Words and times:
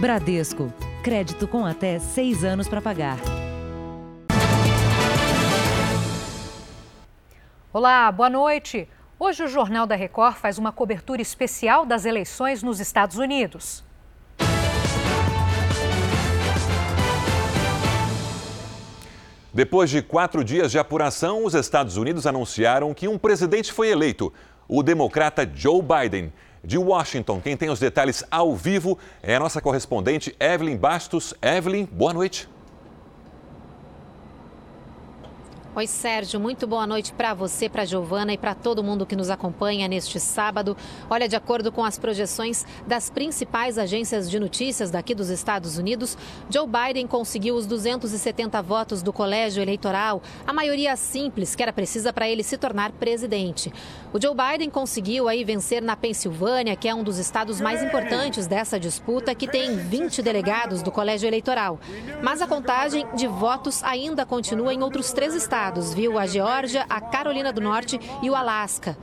Bradesco. 0.00 0.72
Crédito 1.02 1.48
com 1.48 1.66
até 1.66 1.98
seis 1.98 2.44
anos 2.44 2.68
para 2.68 2.80
pagar. 2.80 3.18
Olá, 7.72 8.12
boa 8.12 8.30
noite. 8.30 8.88
Hoje 9.18 9.42
o 9.42 9.48
Jornal 9.48 9.88
da 9.88 9.96
Record 9.96 10.36
faz 10.36 10.56
uma 10.56 10.70
cobertura 10.70 11.20
especial 11.20 11.84
das 11.84 12.04
eleições 12.04 12.62
nos 12.62 12.78
Estados 12.78 13.16
Unidos. 13.16 13.84
Depois 19.52 19.90
de 19.90 20.00
quatro 20.00 20.44
dias 20.44 20.70
de 20.70 20.78
apuração, 20.78 21.44
os 21.44 21.54
Estados 21.54 21.96
Unidos 21.96 22.24
anunciaram 22.24 22.94
que 22.94 23.08
um 23.08 23.18
presidente 23.18 23.72
foi 23.72 23.88
eleito, 23.88 24.32
o 24.68 24.80
democrata 24.80 25.50
Joe 25.52 25.82
Biden. 25.82 26.32
De 26.62 26.76
Washington, 26.76 27.40
quem 27.40 27.56
tem 27.56 27.70
os 27.70 27.78
detalhes 27.78 28.24
ao 28.30 28.54
vivo 28.54 28.98
é 29.22 29.36
a 29.36 29.40
nossa 29.40 29.60
correspondente 29.60 30.34
Evelyn 30.40 30.76
Bastos. 30.76 31.34
Evelyn, 31.42 31.86
boa 31.90 32.12
noite. 32.12 32.48
Oi, 35.78 35.86
Sérgio, 35.86 36.40
muito 36.40 36.66
boa 36.66 36.88
noite 36.88 37.12
para 37.12 37.32
você, 37.32 37.68
para 37.68 37.84
Giovana 37.84 38.32
e 38.32 38.36
para 38.36 38.52
todo 38.52 38.82
mundo 38.82 39.06
que 39.06 39.14
nos 39.14 39.30
acompanha 39.30 39.86
neste 39.86 40.18
sábado. 40.18 40.76
Olha, 41.08 41.28
de 41.28 41.36
acordo 41.36 41.70
com 41.70 41.84
as 41.84 41.96
projeções 41.96 42.66
das 42.84 43.08
principais 43.08 43.78
agências 43.78 44.28
de 44.28 44.40
notícias 44.40 44.90
daqui 44.90 45.14
dos 45.14 45.30
Estados 45.30 45.78
Unidos, 45.78 46.18
Joe 46.50 46.66
Biden 46.66 47.06
conseguiu 47.06 47.54
os 47.54 47.64
270 47.64 48.60
votos 48.60 49.04
do 49.04 49.12
colégio 49.12 49.62
eleitoral, 49.62 50.20
a 50.44 50.52
maioria 50.52 50.96
simples 50.96 51.54
que 51.54 51.62
era 51.62 51.72
precisa 51.72 52.12
para 52.12 52.28
ele 52.28 52.42
se 52.42 52.58
tornar 52.58 52.90
presidente. 52.90 53.72
O 54.12 54.20
Joe 54.20 54.34
Biden 54.34 54.70
conseguiu 54.70 55.28
aí 55.28 55.44
vencer 55.44 55.80
na 55.80 55.94
Pensilvânia, 55.94 56.74
que 56.74 56.88
é 56.88 56.94
um 56.94 57.04
dos 57.04 57.18
estados 57.18 57.60
mais 57.60 57.84
importantes 57.84 58.48
dessa 58.48 58.80
disputa, 58.80 59.32
que 59.32 59.46
tem 59.46 59.76
20 59.76 60.22
delegados 60.22 60.82
do 60.82 60.90
colégio 60.90 61.28
eleitoral. 61.28 61.78
Mas 62.20 62.42
a 62.42 62.48
contagem 62.48 63.06
de 63.14 63.28
votos 63.28 63.80
ainda 63.84 64.26
continua 64.26 64.74
em 64.74 64.82
outros 64.82 65.12
três 65.12 65.36
estados 65.36 65.67
estados, 65.68 65.92
viu? 65.92 66.18
A 66.18 66.26
Geórgia, 66.26 66.86
a 66.88 67.00
Carolina 67.00 67.52
do 67.52 67.60
Norte 67.60 68.00
e 68.22 68.30
o 68.30 68.34
Alasca. 68.34 68.96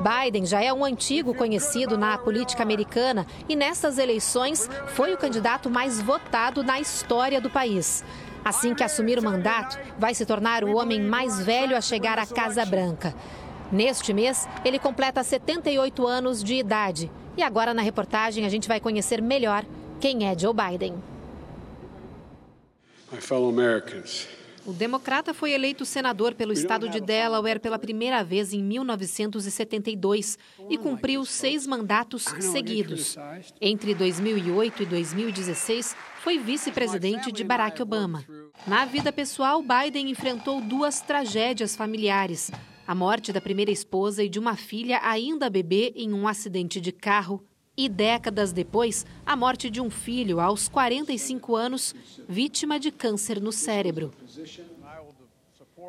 Biden 0.00 0.46
já 0.46 0.62
é 0.62 0.72
um 0.72 0.84
antigo 0.84 1.34
conhecido 1.34 1.96
na 1.96 2.16
política 2.16 2.62
americana 2.62 3.26
e 3.48 3.56
nessas 3.56 3.98
eleições 3.98 4.68
foi 4.88 5.12
o 5.12 5.18
candidato 5.18 5.68
mais 5.70 6.00
votado 6.00 6.62
na 6.62 6.80
história 6.80 7.40
do 7.40 7.50
país. 7.50 8.04
Assim 8.44 8.74
que 8.74 8.84
assumir 8.84 9.18
o 9.18 9.22
mandato, 9.22 9.78
vai 9.98 10.14
se 10.14 10.24
tornar 10.24 10.64
o 10.64 10.76
homem 10.76 11.00
mais 11.00 11.40
velho 11.40 11.76
a 11.76 11.80
chegar 11.80 12.18
à 12.18 12.26
Casa 12.26 12.64
Branca. 12.64 13.14
Neste 13.70 14.12
mês, 14.12 14.48
ele 14.64 14.78
completa 14.78 15.22
78 15.22 16.06
anos 16.06 16.42
de 16.42 16.54
idade. 16.54 17.10
E 17.36 17.42
agora 17.42 17.74
na 17.74 17.82
reportagem 17.82 18.46
a 18.46 18.48
gente 18.48 18.68
vai 18.68 18.80
conhecer 18.80 19.20
melhor 19.20 19.64
quem 20.00 20.28
é 20.28 20.38
Joe 20.38 20.54
Biden. 20.54 20.94
My 23.12 23.20
fellow 23.20 23.48
Americans. 23.48 24.35
O 24.66 24.72
democrata 24.72 25.32
foi 25.32 25.52
eleito 25.52 25.84
senador 25.84 26.34
pelo 26.34 26.52
estado 26.52 26.88
de 26.88 27.00
Delaware 27.00 27.60
pela 27.60 27.78
primeira 27.78 28.24
vez 28.24 28.52
em 28.52 28.60
1972 28.60 30.36
e 30.68 30.76
cumpriu 30.76 31.24
seis 31.24 31.64
mandatos 31.68 32.24
seguidos. 32.40 33.16
Entre 33.60 33.94
2008 33.94 34.82
e 34.82 34.86
2016, 34.86 35.96
foi 36.20 36.38
vice-presidente 36.38 37.30
de 37.30 37.44
Barack 37.44 37.80
Obama. 37.80 38.24
Na 38.66 38.84
vida 38.84 39.12
pessoal, 39.12 39.62
Biden 39.62 40.10
enfrentou 40.10 40.60
duas 40.60 41.00
tragédias 41.00 41.76
familiares: 41.76 42.50
a 42.84 42.94
morte 42.94 43.32
da 43.32 43.40
primeira 43.40 43.70
esposa 43.70 44.24
e 44.24 44.28
de 44.28 44.40
uma 44.40 44.56
filha 44.56 45.00
ainda 45.04 45.48
bebê 45.48 45.92
em 45.94 46.12
um 46.12 46.26
acidente 46.26 46.80
de 46.80 46.90
carro 46.90 47.40
e 47.76 47.88
décadas 47.88 48.52
depois, 48.52 49.04
a 49.24 49.36
morte 49.36 49.68
de 49.68 49.80
um 49.80 49.90
filho 49.90 50.40
aos 50.40 50.68
45 50.68 51.54
anos, 51.54 51.94
vítima 52.28 52.80
de 52.80 52.90
câncer 52.90 53.40
no 53.40 53.52
cérebro. 53.52 54.12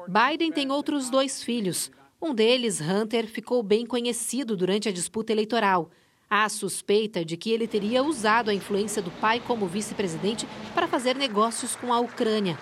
Biden 0.08 0.52
tem 0.52 0.72
outros 0.72 1.10
dois 1.10 1.44
filhos. 1.44 1.92
Um 2.22 2.34
deles, 2.34 2.82
Hunter, 2.82 3.28
ficou 3.28 3.62
bem 3.62 3.86
conhecido 3.86 4.58
durante 4.58 4.90
a 4.90 4.92
disputa 4.92 5.32
eleitoral. 5.32 5.90
Há 6.30 6.50
suspeita 6.50 7.24
de 7.24 7.38
que 7.38 7.52
ele 7.52 7.68
teria 7.68 8.04
usado 8.04 8.50
a 8.50 8.54
influência 8.54 9.02
do 9.02 9.12
pai 9.12 9.40
como 9.40 9.66
vice-presidente 9.66 10.48
para 10.74 10.88
fazer 10.88 11.16
negócios 11.16 11.76
com 11.76 11.94
a 11.94 12.00
Ucrânia. 12.00 12.58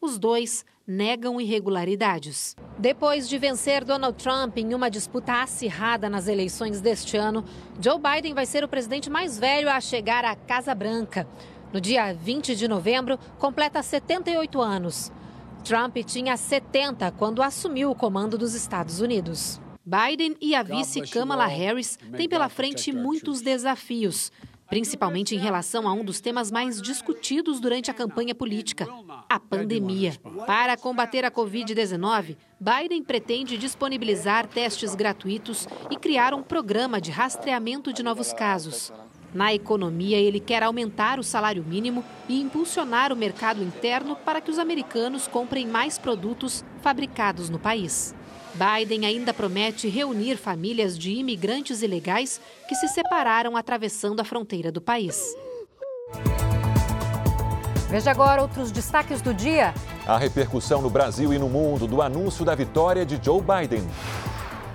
Os 0.00 0.16
dois 0.16 0.64
negam 0.86 1.40
irregularidades. 1.40 2.54
Depois 2.78 3.28
de 3.28 3.36
vencer 3.36 3.84
Donald 3.84 4.16
Trump 4.22 4.56
em 4.56 4.72
uma 4.72 4.88
disputa 4.88 5.42
acirrada 5.42 6.08
nas 6.08 6.28
eleições 6.28 6.80
deste 6.80 7.16
ano, 7.16 7.44
Joe 7.80 7.98
Biden 7.98 8.32
vai 8.32 8.46
ser 8.46 8.62
o 8.62 8.68
presidente 8.68 9.10
mais 9.10 9.36
velho 9.38 9.68
a 9.68 9.80
chegar 9.80 10.24
à 10.24 10.36
Casa 10.36 10.72
Branca. 10.72 11.26
No 11.72 11.80
dia 11.80 12.12
20 12.14 12.54
de 12.54 12.68
novembro, 12.68 13.18
completa 13.38 13.82
78 13.82 14.60
anos. 14.60 15.10
Trump 15.64 15.96
tinha 16.06 16.36
70 16.36 17.10
quando 17.12 17.42
assumiu 17.42 17.90
o 17.90 17.94
comando 17.94 18.38
dos 18.38 18.54
Estados 18.54 19.00
Unidos. 19.00 19.60
Biden 19.84 20.36
e 20.40 20.54
a 20.54 20.62
vice 20.62 21.00
Kamala 21.00 21.46
Harris 21.46 21.98
têm 22.16 22.28
pela 22.28 22.48
frente 22.48 22.92
muitos 22.92 23.40
desafios, 23.40 24.30
principalmente 24.68 25.34
em 25.34 25.38
relação 25.38 25.88
a 25.88 25.92
um 25.92 26.04
dos 26.04 26.20
temas 26.20 26.50
mais 26.50 26.80
discutidos 26.80 27.60
durante 27.60 27.90
a 27.90 27.94
campanha 27.94 28.34
política, 28.34 28.86
a 29.28 29.40
pandemia. 29.40 30.14
Para 30.46 30.76
combater 30.76 31.24
a 31.24 31.30
Covid-19, 31.30 32.36
Biden 32.60 33.02
pretende 33.02 33.56
disponibilizar 33.56 34.46
testes 34.46 34.94
gratuitos 34.94 35.66
e 35.90 35.96
criar 35.96 36.34
um 36.34 36.42
programa 36.42 37.00
de 37.00 37.10
rastreamento 37.10 37.92
de 37.92 38.02
novos 38.02 38.32
casos. 38.32 38.92
Na 39.34 39.52
economia, 39.52 40.16
ele 40.16 40.40
quer 40.40 40.62
aumentar 40.62 41.18
o 41.18 41.22
salário 41.22 41.62
mínimo 41.62 42.02
e 42.28 42.40
impulsionar 42.40 43.12
o 43.12 43.16
mercado 43.16 43.62
interno 43.62 44.16
para 44.16 44.40
que 44.40 44.50
os 44.50 44.58
americanos 44.58 45.26
comprem 45.26 45.66
mais 45.66 45.98
produtos 45.98 46.64
fabricados 46.80 47.50
no 47.50 47.58
país. 47.58 48.14
Biden 48.58 49.06
ainda 49.06 49.32
promete 49.32 49.88
reunir 49.88 50.36
famílias 50.36 50.98
de 50.98 51.12
imigrantes 51.12 51.80
ilegais 51.80 52.40
que 52.68 52.74
se 52.74 52.88
separaram 52.88 53.56
atravessando 53.56 54.18
a 54.18 54.24
fronteira 54.24 54.72
do 54.72 54.80
país. 54.80 55.22
Veja 57.88 58.10
agora 58.10 58.42
outros 58.42 58.72
destaques 58.72 59.22
do 59.22 59.32
dia. 59.32 59.72
A 60.04 60.18
repercussão 60.18 60.82
no 60.82 60.90
Brasil 60.90 61.32
e 61.32 61.38
no 61.38 61.48
mundo 61.48 61.86
do 61.86 62.02
anúncio 62.02 62.44
da 62.44 62.54
vitória 62.54 63.06
de 63.06 63.18
Joe 63.24 63.40
Biden. 63.40 63.86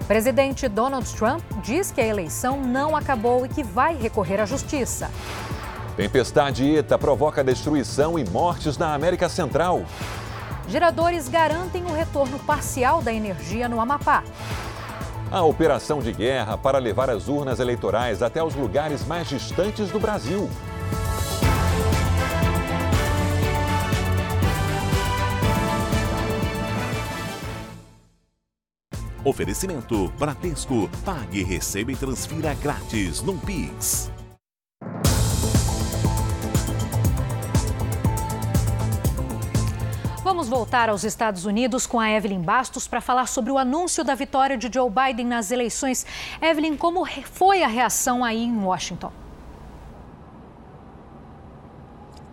Presidente 0.07 0.67
Donald 0.69 1.13
Trump 1.13 1.43
diz 1.61 1.91
que 1.91 1.99
a 1.99 2.07
eleição 2.07 2.61
não 2.61 2.95
acabou 2.95 3.45
e 3.45 3.49
que 3.49 3.63
vai 3.63 3.95
recorrer 3.95 4.39
à 4.39 4.45
justiça. 4.45 5.11
Tempestade 5.97 6.75
ETA 6.75 6.97
provoca 6.97 7.43
destruição 7.43 8.17
e 8.17 8.23
mortes 8.29 8.77
na 8.77 8.93
América 8.93 9.29
Central. 9.29 9.85
Geradores 10.67 11.27
garantem 11.27 11.83
o 11.85 11.93
retorno 11.93 12.39
parcial 12.39 13.01
da 13.01 13.13
energia 13.13 13.67
no 13.67 13.81
Amapá. 13.81 14.23
A 15.31 15.41
operação 15.41 15.99
de 15.99 16.11
guerra 16.11 16.57
para 16.57 16.77
levar 16.77 17.09
as 17.09 17.27
urnas 17.27 17.59
eleitorais 17.59 18.21
até 18.21 18.43
os 18.43 18.55
lugares 18.55 19.05
mais 19.05 19.27
distantes 19.27 19.89
do 19.89 19.99
Brasil. 19.99 20.49
Oferecimento 29.23 30.09
Bradesco. 30.19 30.89
Pague, 31.03 31.43
receba 31.43 31.91
e 31.91 31.95
transfira 31.95 32.53
grátis 32.55 33.21
no 33.21 33.37
Pix. 33.37 34.12
Vamos 40.43 40.57
voltar 40.57 40.89
aos 40.89 41.05
Estados 41.05 41.45
Unidos 41.45 41.87
com 41.87 41.97
a 41.97 42.11
Evelyn 42.11 42.41
Bastos 42.41 42.85
para 42.85 42.99
falar 42.99 43.29
sobre 43.29 43.49
o 43.49 43.57
anúncio 43.57 44.03
da 44.03 44.13
vitória 44.13 44.57
de 44.57 44.69
Joe 44.69 44.89
Biden 44.89 45.25
nas 45.25 45.51
eleições. 45.51 46.05
Evelyn, 46.41 46.75
como 46.75 47.05
foi 47.31 47.63
a 47.63 47.67
reação 47.67 48.25
aí 48.25 48.43
em 48.43 48.57
Washington? 48.57 49.22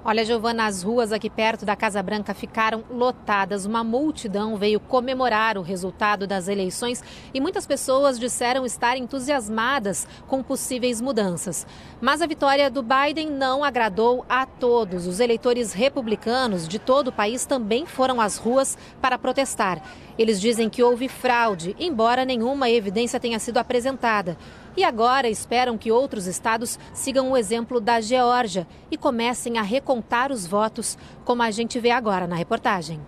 Olha, 0.03 0.25
Giovana, 0.25 0.65
as 0.65 0.83
ruas 0.83 1.13
aqui 1.13 1.29
perto 1.29 1.67
da 1.67 1.77
Casa 1.77 2.03
Branca 2.03 2.33
ficaram 2.33 2.83
lotadas. 2.91 3.67
Uma 3.67 3.85
multidão 3.85 4.57
veio 4.57 4.81
comemorar 4.81 5.59
o 5.59 5.63
resultado 5.63 6.27
das 6.27 6.49
eleições 6.49 7.05
e 7.35 7.41
muitas 7.41 7.67
pessoas 7.67 8.19
disseram 8.19 8.65
estar 8.65 8.97
entusiasmadas 8.97 10.09
com 10.27 10.43
possíveis 10.43 11.03
mudanças. 11.03 11.67
Mas 12.01 12.23
a 12.23 12.27
vitória 12.27 12.71
do 12.71 12.83
Biden 12.83 13.29
não 13.29 13.63
agradou 13.63 14.25
a 14.27 14.47
todos. 14.47 15.07
Os 15.07 15.21
eleitores 15.21 15.75
republicanos 15.75 16.67
de 16.67 16.79
todo 16.79 17.09
o 17.09 17.13
país 17.13 17.45
também 17.45 17.85
foram 17.85 18.23
às 18.23 18.39
ruas 18.39 18.79
para 19.03 19.19
protestar. 19.19 19.83
Eles 20.17 20.41
dizem 20.41 20.71
que 20.71 20.83
houve 20.83 21.09
fraude, 21.09 21.77
embora 21.79 22.25
nenhuma 22.25 22.71
evidência 22.71 23.21
tenha 23.21 23.39
sido 23.39 23.59
apresentada. 23.59 24.39
E 24.77 24.85
agora 24.85 25.29
esperam 25.29 25.77
que 25.77 25.91
outros 25.91 26.27
estados 26.27 26.79
sigam 26.95 27.31
o 27.31 27.37
exemplo 27.37 27.81
da 27.81 28.01
Geórgia 28.01 28.67
e 28.91 28.97
comecem 28.97 29.59
a 29.59 29.63
recontar 29.63 30.31
os 30.31 30.47
votos, 30.47 30.97
como 31.25 31.43
a 31.43 31.51
gente 31.51 31.79
vê 31.79 31.91
agora 31.91 32.27
na 32.27 32.37
reportagem. 32.37 33.01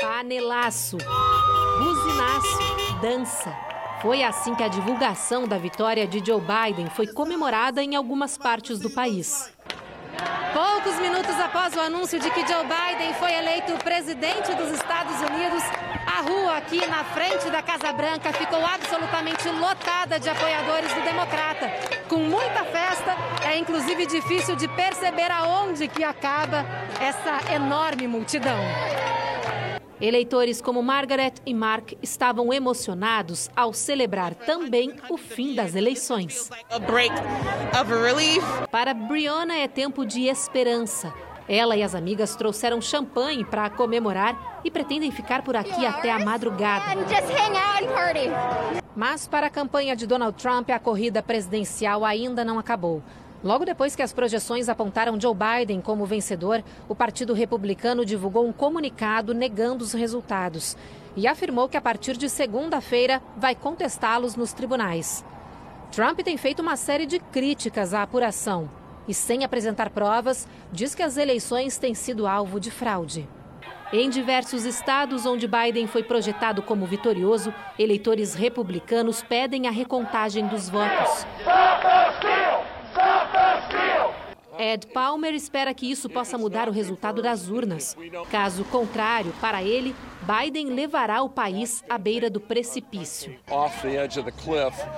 Panelaço, 0.00 0.98
buzinaço, 1.78 3.00
dança, 3.00 3.56
Foi 4.02 4.22
assim 4.22 4.54
que 4.54 4.62
a 4.62 4.68
divulgação 4.68 5.46
da 5.46 5.58
vitória 5.58 6.06
de 6.06 6.24
Joe 6.24 6.40
Biden 6.40 6.88
foi 6.88 7.06
comemorada 7.06 7.82
em 7.82 7.96
algumas 7.96 8.38
partes 8.38 8.78
do 8.78 8.90
país. 8.90 9.52
Poucos 10.52 10.98
minutos 11.00 11.38
após 11.38 11.74
o 11.74 11.80
anúncio 11.80 12.18
de 12.18 12.30
que 12.30 12.40
Joe 12.46 12.64
Biden 12.64 13.14
foi 13.14 13.32
eleito 13.32 13.72
presidente 13.84 14.52
dos 14.54 14.70
Estados 14.70 15.16
Unidos, 15.20 15.62
a 16.06 16.22
rua 16.22 16.56
aqui 16.56 16.84
na 16.86 17.04
frente 17.04 17.48
da 17.50 17.62
Casa 17.62 17.92
Branca 17.92 18.32
ficou 18.32 18.64
absolutamente 18.66 19.48
lotada 19.48 20.18
de 20.18 20.28
apoiadores 20.28 20.92
do 20.92 21.02
democrata. 21.02 21.70
Com 22.08 22.18
muita 22.18 22.64
festa, 22.64 23.16
é 23.46 23.56
inclusive 23.56 24.06
difícil 24.06 24.56
de 24.56 24.66
perceber 24.68 25.30
aonde 25.30 25.86
que 25.86 26.02
acaba 26.02 26.66
essa 27.00 27.54
enorme 27.54 28.08
multidão. 28.08 28.58
Eleitores 30.00 30.62
como 30.62 30.82
Margaret 30.82 31.34
e 31.44 31.52
Mark 31.52 31.92
estavam 32.02 32.50
emocionados 32.52 33.50
ao 33.54 33.74
celebrar 33.74 34.34
também 34.34 34.94
o 35.10 35.18
fim 35.18 35.54
das 35.54 35.74
eleições. 35.74 36.48
Para 38.70 38.94
Brianna 38.94 39.56
é 39.56 39.68
tempo 39.68 40.06
de 40.06 40.22
esperança. 40.22 41.12
Ela 41.46 41.76
e 41.76 41.82
as 41.82 41.94
amigas 41.94 42.34
trouxeram 42.34 42.80
champanhe 42.80 43.44
para 43.44 43.68
comemorar 43.68 44.60
e 44.64 44.70
pretendem 44.70 45.10
ficar 45.10 45.42
por 45.42 45.54
aqui 45.54 45.84
até 45.84 46.10
a 46.10 46.18
madrugada. 46.18 46.94
Mas 48.96 49.28
para 49.28 49.48
a 49.48 49.50
campanha 49.50 49.94
de 49.94 50.06
Donald 50.06 50.40
Trump, 50.40 50.70
a 50.70 50.78
corrida 50.78 51.22
presidencial 51.22 52.04
ainda 52.06 52.42
não 52.42 52.58
acabou. 52.58 53.02
Logo 53.42 53.64
depois 53.64 53.96
que 53.96 54.02
as 54.02 54.12
projeções 54.12 54.68
apontaram 54.68 55.18
Joe 55.18 55.34
Biden 55.34 55.80
como 55.80 56.04
vencedor, 56.04 56.62
o 56.88 56.94
Partido 56.94 57.32
Republicano 57.32 58.04
divulgou 58.04 58.46
um 58.46 58.52
comunicado 58.52 59.32
negando 59.32 59.82
os 59.82 59.94
resultados 59.94 60.76
e 61.16 61.26
afirmou 61.26 61.68
que 61.68 61.76
a 61.76 61.80
partir 61.80 62.16
de 62.18 62.28
segunda-feira 62.28 63.22
vai 63.36 63.54
contestá-los 63.54 64.36
nos 64.36 64.52
tribunais. 64.52 65.24
Trump 65.90 66.20
tem 66.20 66.36
feito 66.36 66.60
uma 66.60 66.76
série 66.76 67.06
de 67.06 67.18
críticas 67.18 67.94
à 67.94 68.02
apuração 68.02 68.70
e, 69.08 69.14
sem 69.14 69.42
apresentar 69.42 69.88
provas, 69.88 70.46
diz 70.70 70.94
que 70.94 71.02
as 71.02 71.16
eleições 71.16 71.78
têm 71.78 71.94
sido 71.94 72.26
alvo 72.26 72.60
de 72.60 72.70
fraude. 72.70 73.26
Em 73.92 74.08
diversos 74.08 74.64
estados 74.64 75.26
onde 75.26 75.48
Biden 75.48 75.88
foi 75.88 76.04
projetado 76.04 76.62
como 76.62 76.86
vitorioso, 76.86 77.52
eleitores 77.76 78.34
republicanos 78.34 79.20
pedem 79.22 79.66
a 79.66 79.70
recontagem 79.70 80.46
dos 80.46 80.68
votos. 80.68 81.26
Ed 84.58 84.88
Palmer 84.88 85.34
espera 85.34 85.72
que 85.72 85.90
isso 85.90 86.08
possa 86.08 86.36
mudar 86.36 86.68
o 86.68 86.72
resultado 86.72 87.22
das 87.22 87.48
urnas. 87.48 87.96
Caso 88.30 88.62
contrário, 88.66 89.32
para 89.40 89.62
ele, 89.62 89.96
Biden 90.20 90.66
levará 90.66 91.22
o 91.22 91.30
país 91.30 91.82
à 91.88 91.96
beira 91.96 92.28
do 92.28 92.38
precipício. 92.38 93.34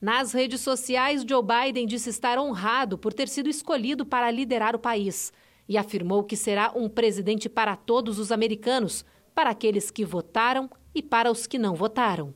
Nas 0.03 0.33
redes 0.33 0.61
sociais, 0.61 1.25
Joe 1.27 1.43
Biden 1.45 1.87
disse 1.87 2.11
estar 2.11 2.39
honrado 2.39 2.99
por 2.99 3.13
ter 3.13 3.29
sido 3.29 3.49
escolhido 3.49 4.05
para 4.05 4.33
liderar 4.33 4.75
o 4.75 4.81
país 4.81 5.33
e 5.69 5.79
afirmou 5.79 6.25
que 6.25 6.37
será 6.37 6.73
um 6.75 6.89
presidente 6.89 7.49
para 7.49 7.77
todos 7.77 8.19
os 8.19 8.33
americanos, 8.33 9.05
para 9.33 9.51
aqueles 9.51 9.93
que 9.93 10.05
votaram 10.05 10.69
e 10.93 11.01
para 11.01 11.31
os 11.31 11.47
que 11.47 11.57
não 11.57 11.77
votaram. 11.77 12.35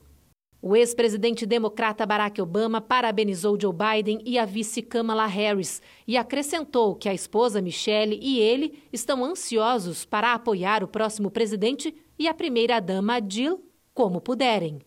O 0.61 0.75
ex-presidente 0.75 1.45
democrata 1.45 2.05
Barack 2.05 2.41
Obama 2.41 2.81
parabenizou 2.81 3.57
Joe 3.59 3.73
Biden 3.73 4.21
e 4.25 4.39
a 4.39 4.45
vice 4.45 4.81
Kamala 4.81 5.27
Harris 5.27 5.81
e 6.07 6.17
acrescentou 6.17 6.95
que 6.95 7.07
a 7.07 7.13
esposa 7.13 7.61
Michelle 7.61 8.19
e 8.21 8.39
ele 8.39 8.83
estão 8.91 9.23
ansiosos 9.23 10.03
para 10.03 10.33
apoiar 10.33 10.83
o 10.83 10.87
próximo 10.87 11.29
presidente 11.29 11.95
e 12.17 12.27
a 12.27 12.33
primeira-dama 12.33 13.19
Jill 13.27 13.63
como 13.93 14.19
puderem. 14.19 14.81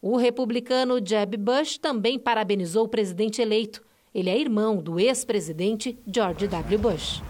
O 0.00 0.16
republicano 0.16 1.04
Jeb 1.04 1.36
Bush 1.36 1.76
também 1.76 2.18
parabenizou 2.18 2.84
o 2.84 2.88
presidente 2.88 3.42
eleito. 3.42 3.84
Ele 4.14 4.30
é 4.30 4.38
irmão 4.38 4.76
do 4.76 4.98
ex-presidente 4.98 5.98
George 6.06 6.46
W. 6.46 6.78
Bush. 6.78 7.22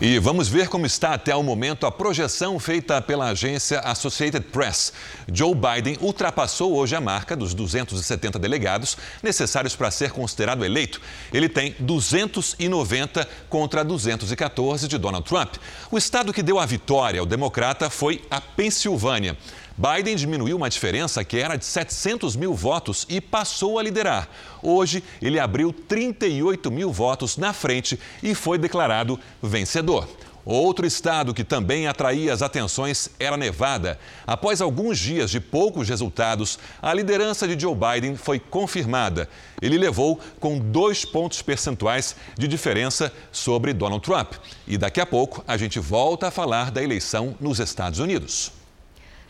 E 0.00 0.16
vamos 0.20 0.46
ver 0.46 0.68
como 0.68 0.86
está 0.86 1.12
até 1.12 1.34
o 1.34 1.42
momento 1.42 1.84
a 1.84 1.90
projeção 1.90 2.56
feita 2.60 3.02
pela 3.02 3.30
agência 3.30 3.80
Associated 3.80 4.46
Press. 4.46 4.92
Joe 5.32 5.52
Biden 5.52 5.98
ultrapassou 6.00 6.76
hoje 6.76 6.94
a 6.94 7.00
marca 7.00 7.34
dos 7.34 7.52
270 7.52 8.38
delegados 8.38 8.96
necessários 9.20 9.74
para 9.74 9.90
ser 9.90 10.12
considerado 10.12 10.64
eleito. 10.64 11.00
Ele 11.32 11.48
tem 11.48 11.74
290 11.80 13.28
contra 13.48 13.82
214 13.82 14.86
de 14.86 14.98
Donald 14.98 15.26
Trump. 15.26 15.56
O 15.90 15.98
estado 15.98 16.32
que 16.32 16.44
deu 16.44 16.60
a 16.60 16.66
vitória 16.66 17.18
ao 17.18 17.26
democrata 17.26 17.90
foi 17.90 18.22
a 18.30 18.40
Pensilvânia. 18.40 19.36
Biden 19.78 20.16
diminuiu 20.16 20.56
uma 20.56 20.68
diferença 20.68 21.22
que 21.22 21.38
era 21.38 21.54
de 21.54 21.64
700 21.64 22.34
mil 22.34 22.52
votos 22.52 23.06
e 23.08 23.20
passou 23.20 23.78
a 23.78 23.82
liderar. 23.82 24.28
Hoje, 24.60 25.04
ele 25.22 25.38
abriu 25.38 25.72
38 25.72 26.68
mil 26.68 26.92
votos 26.92 27.36
na 27.36 27.52
frente 27.52 27.96
e 28.20 28.34
foi 28.34 28.58
declarado 28.58 29.20
vencedor. 29.40 30.08
Outro 30.44 30.84
estado 30.84 31.32
que 31.32 31.44
também 31.44 31.86
atraía 31.86 32.32
as 32.32 32.42
atenções 32.42 33.10
era 33.20 33.36
Nevada. 33.36 34.00
Após 34.26 34.60
alguns 34.60 34.98
dias 34.98 35.30
de 35.30 35.38
poucos 35.38 35.88
resultados, 35.88 36.58
a 36.82 36.92
liderança 36.92 37.46
de 37.46 37.60
Joe 37.60 37.76
Biden 37.76 38.16
foi 38.16 38.40
confirmada. 38.40 39.28
Ele 39.62 39.78
levou 39.78 40.18
com 40.40 40.58
dois 40.58 41.04
pontos 41.04 41.40
percentuais 41.40 42.16
de 42.36 42.48
diferença 42.48 43.12
sobre 43.30 43.72
Donald 43.72 44.02
Trump. 44.02 44.32
E 44.66 44.76
daqui 44.76 45.00
a 45.00 45.06
pouco 45.06 45.44
a 45.46 45.56
gente 45.56 45.78
volta 45.78 46.26
a 46.26 46.30
falar 46.32 46.72
da 46.72 46.82
eleição 46.82 47.36
nos 47.38 47.60
Estados 47.60 48.00
Unidos. 48.00 48.57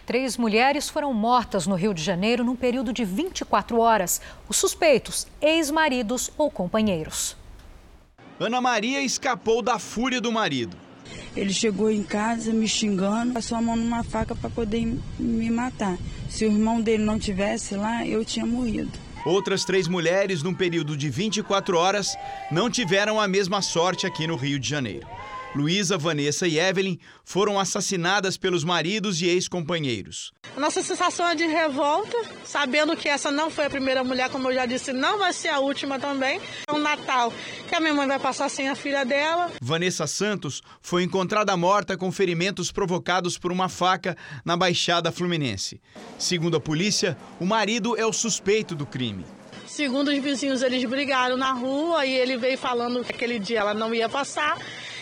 Três 0.09 0.39
mulheres 0.39 0.89
foram 0.89 1.13
mortas 1.13 1.67
no 1.67 1.75
Rio 1.75 1.93
de 1.93 2.03
Janeiro 2.03 2.43
num 2.43 2.57
período 2.57 2.95
de 2.95 3.05
24 3.05 3.79
horas. 3.79 4.23
Os 4.49 4.57
suspeitos, 4.57 5.27
ex-maridos 5.39 6.31
ou 6.39 6.51
companheiros. 6.51 7.37
Ana 8.41 8.59
Maria 8.59 9.03
escapou 9.03 9.61
da 9.61 9.79
fúria 9.79 10.19
do 10.19 10.33
marido. 10.33 10.75
Ele 11.37 11.53
chegou 11.53 11.91
em 11.91 12.03
casa 12.03 12.55
me 12.55 12.67
xingando, 12.67 13.35
passou 13.35 13.59
a 13.59 13.61
mão 13.61 13.77
numa 13.77 14.03
faca 14.03 14.35
para 14.35 14.49
poder 14.49 14.99
me 15.19 15.51
matar. 15.51 15.99
Se 16.31 16.47
o 16.47 16.51
irmão 16.51 16.81
dele 16.81 17.05
não 17.05 17.19
tivesse 17.19 17.77
lá, 17.77 18.07
eu 18.07 18.25
tinha 18.25 18.47
morrido. 18.47 18.99
Outras 19.27 19.63
três 19.63 19.87
mulheres, 19.87 20.43
num 20.43 20.55
período 20.55 20.97
de 20.97 21.11
24 21.11 21.77
horas, 21.77 22.17
não 22.51 22.71
tiveram 22.71 23.21
a 23.21 23.29
mesma 23.29 23.61
sorte 23.61 24.07
aqui 24.07 24.27
no 24.27 24.37
Rio 24.37 24.59
de 24.59 24.71
Janeiro. 24.71 25.07
Luísa, 25.59 25.99
Vanessa 25.99 26.47
e 26.47 26.57
Evelyn 26.57 26.99
foram 27.25 27.59
assassinadas 27.59 28.37
pelos 28.37 28.63
maridos 28.63 29.21
e 29.21 29.27
ex-companheiros. 29.27 30.33
Nossa 30.57 30.85
sensação 30.85 31.29
é 31.29 31.35
de 31.35 31.47
revolta, 31.47 32.17
sabendo 32.45 32.97
que 32.97 33.09
essa 33.09 33.29
não 33.33 33.51
foi 33.51 33.65
a 33.65 33.71
primeira 33.71 34.05
mulher, 34.05 34.31
como 34.31 34.49
eu 34.49 34.55
já 34.55 34.67
disse, 34.67 34.93
não 34.93 35.19
vai 35.19 35.33
ser 35.33 35.49
a 35.49 35.59
última 35.59 35.99
também. 35.99 36.41
É 36.65 36.73
um 36.73 36.79
Natal 36.79 37.33
que 37.69 37.75
a 37.75 37.81
minha 37.81 37.93
mãe 37.93 38.07
vai 38.07 38.21
passar 38.21 38.49
sem 38.49 38.69
a 38.69 38.77
filha 38.77 39.05
dela. 39.05 39.51
Vanessa 39.61 40.07
Santos 40.07 40.63
foi 40.81 41.03
encontrada 41.03 41.57
morta 41.57 41.97
com 41.97 42.13
ferimentos 42.13 42.71
provocados 42.71 43.37
por 43.37 43.51
uma 43.51 43.69
faca 43.69 44.17
na 44.45 44.57
Baixada 44.57 45.11
Fluminense. 45.11 45.81
Segundo 46.21 46.57
a 46.57 46.61
polícia, 46.61 47.19
o 47.41 47.45
marido 47.45 47.99
é 47.99 48.07
o 48.07 48.13
suspeito 48.13 48.77
do 48.77 48.87
crime. 48.87 49.25
Segundo 49.67 50.09
os 50.09 50.19
vizinhos, 50.19 50.63
eles 50.63 50.85
brigaram 50.85 51.37
na 51.37 51.53
rua 51.53 52.07
e 52.07 52.13
ele 52.13 52.37
veio 52.37 52.57
falando 52.57 53.05
que 53.05 53.13
aquele 53.13 53.39
dia 53.39 53.61
ela 53.61 53.75
não 53.75 53.95
ia 53.95 54.09
passar 54.09 54.57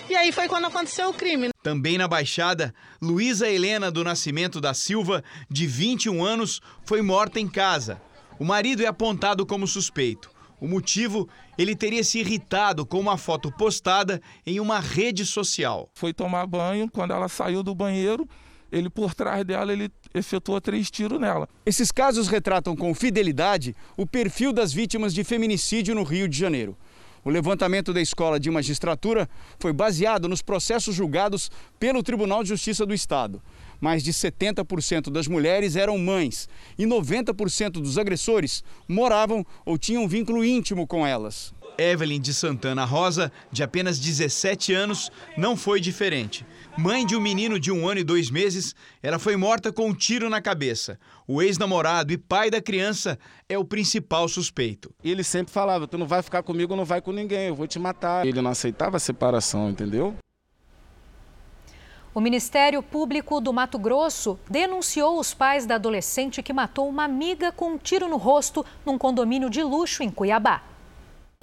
e 0.08 0.14
aí 0.14 0.32
foi 0.32 0.48
quando 0.48 0.66
aconteceu 0.66 1.08
o 1.08 1.14
crime. 1.14 1.50
Também 1.62 1.98
na 1.98 2.06
Baixada, 2.06 2.74
Luísa 3.00 3.48
Helena 3.48 3.90
do 3.90 4.04
Nascimento 4.04 4.60
da 4.60 4.72
Silva, 4.72 5.22
de 5.50 5.66
21 5.66 6.24
anos, 6.24 6.60
foi 6.84 7.02
morta 7.02 7.40
em 7.40 7.48
casa. 7.48 8.00
O 8.38 8.44
marido 8.44 8.82
é 8.82 8.86
apontado 8.86 9.44
como 9.44 9.66
suspeito. 9.66 10.30
O 10.60 10.66
motivo, 10.66 11.28
ele 11.58 11.76
teria 11.76 12.02
se 12.02 12.18
irritado 12.18 12.86
com 12.86 12.98
uma 12.98 13.18
foto 13.18 13.52
postada 13.52 14.22
em 14.46 14.58
uma 14.60 14.80
rede 14.80 15.26
social. 15.26 15.90
Foi 15.94 16.12
tomar 16.14 16.46
banho, 16.46 16.90
quando 16.90 17.12
ela 17.12 17.28
saiu 17.28 17.62
do 17.62 17.74
banheiro, 17.74 18.26
ele 18.72 18.88
por 18.88 19.14
trás 19.14 19.44
dela, 19.44 19.72
ele 19.72 19.90
efetuou 20.14 20.60
três 20.60 20.90
tiros 20.90 21.20
nela. 21.20 21.48
Esses 21.64 21.92
casos 21.92 22.28
retratam 22.28 22.74
com 22.74 22.94
fidelidade 22.94 23.74
o 23.96 24.06
perfil 24.06 24.52
das 24.52 24.72
vítimas 24.72 25.12
de 25.12 25.24
feminicídio 25.24 25.94
no 25.94 26.02
Rio 26.02 26.28
de 26.28 26.38
Janeiro. 26.38 26.76
O 27.26 27.28
levantamento 27.28 27.92
da 27.92 28.00
Escola 28.00 28.38
de 28.38 28.48
Magistratura 28.52 29.28
foi 29.58 29.72
baseado 29.72 30.28
nos 30.28 30.42
processos 30.42 30.94
julgados 30.94 31.50
pelo 31.76 32.00
Tribunal 32.00 32.44
de 32.44 32.50
Justiça 32.50 32.86
do 32.86 32.94
Estado. 32.94 33.42
Mais 33.80 34.04
de 34.04 34.12
70% 34.12 35.10
das 35.10 35.26
mulheres 35.26 35.74
eram 35.74 35.98
mães 35.98 36.48
e 36.78 36.84
90% 36.86 37.82
dos 37.82 37.98
agressores 37.98 38.62
moravam 38.86 39.44
ou 39.64 39.76
tinham 39.76 40.06
vínculo 40.06 40.44
íntimo 40.44 40.86
com 40.86 41.04
elas. 41.04 41.52
Evelyn 41.76 42.20
de 42.20 42.32
Santana 42.32 42.84
Rosa, 42.84 43.32
de 43.50 43.64
apenas 43.64 43.98
17 43.98 44.72
anos, 44.72 45.10
não 45.36 45.56
foi 45.56 45.80
diferente. 45.80 46.46
Mãe 46.78 47.06
de 47.06 47.16
um 47.16 47.20
menino 47.20 47.58
de 47.58 47.72
um 47.72 47.88
ano 47.88 48.00
e 48.00 48.04
dois 48.04 48.30
meses, 48.30 48.74
ela 49.02 49.18
foi 49.18 49.34
morta 49.34 49.72
com 49.72 49.88
um 49.88 49.94
tiro 49.94 50.28
na 50.28 50.42
cabeça. 50.42 50.98
O 51.26 51.40
ex-namorado 51.40 52.12
e 52.12 52.18
pai 52.18 52.50
da 52.50 52.60
criança 52.60 53.18
é 53.48 53.56
o 53.56 53.64
principal 53.64 54.28
suspeito. 54.28 54.94
Ele 55.02 55.24
sempre 55.24 55.50
falava: 55.50 55.88
Tu 55.88 55.96
não 55.96 56.06
vai 56.06 56.20
ficar 56.20 56.42
comigo, 56.42 56.76
não 56.76 56.84
vai 56.84 57.00
com 57.00 57.12
ninguém, 57.12 57.48
eu 57.48 57.54
vou 57.54 57.66
te 57.66 57.78
matar. 57.78 58.26
Ele 58.26 58.42
não 58.42 58.50
aceitava 58.50 58.98
a 58.98 59.00
separação, 59.00 59.70
entendeu? 59.70 60.14
O 62.14 62.20
Ministério 62.20 62.82
Público 62.82 63.40
do 63.40 63.54
Mato 63.54 63.78
Grosso 63.78 64.38
denunciou 64.48 65.18
os 65.18 65.32
pais 65.32 65.64
da 65.64 65.76
adolescente 65.76 66.42
que 66.42 66.52
matou 66.52 66.88
uma 66.88 67.04
amiga 67.04 67.50
com 67.50 67.72
um 67.72 67.78
tiro 67.78 68.06
no 68.06 68.18
rosto 68.18 68.64
num 68.84 68.98
condomínio 68.98 69.48
de 69.48 69.62
luxo 69.62 70.02
em 70.02 70.10
Cuiabá. 70.10 70.62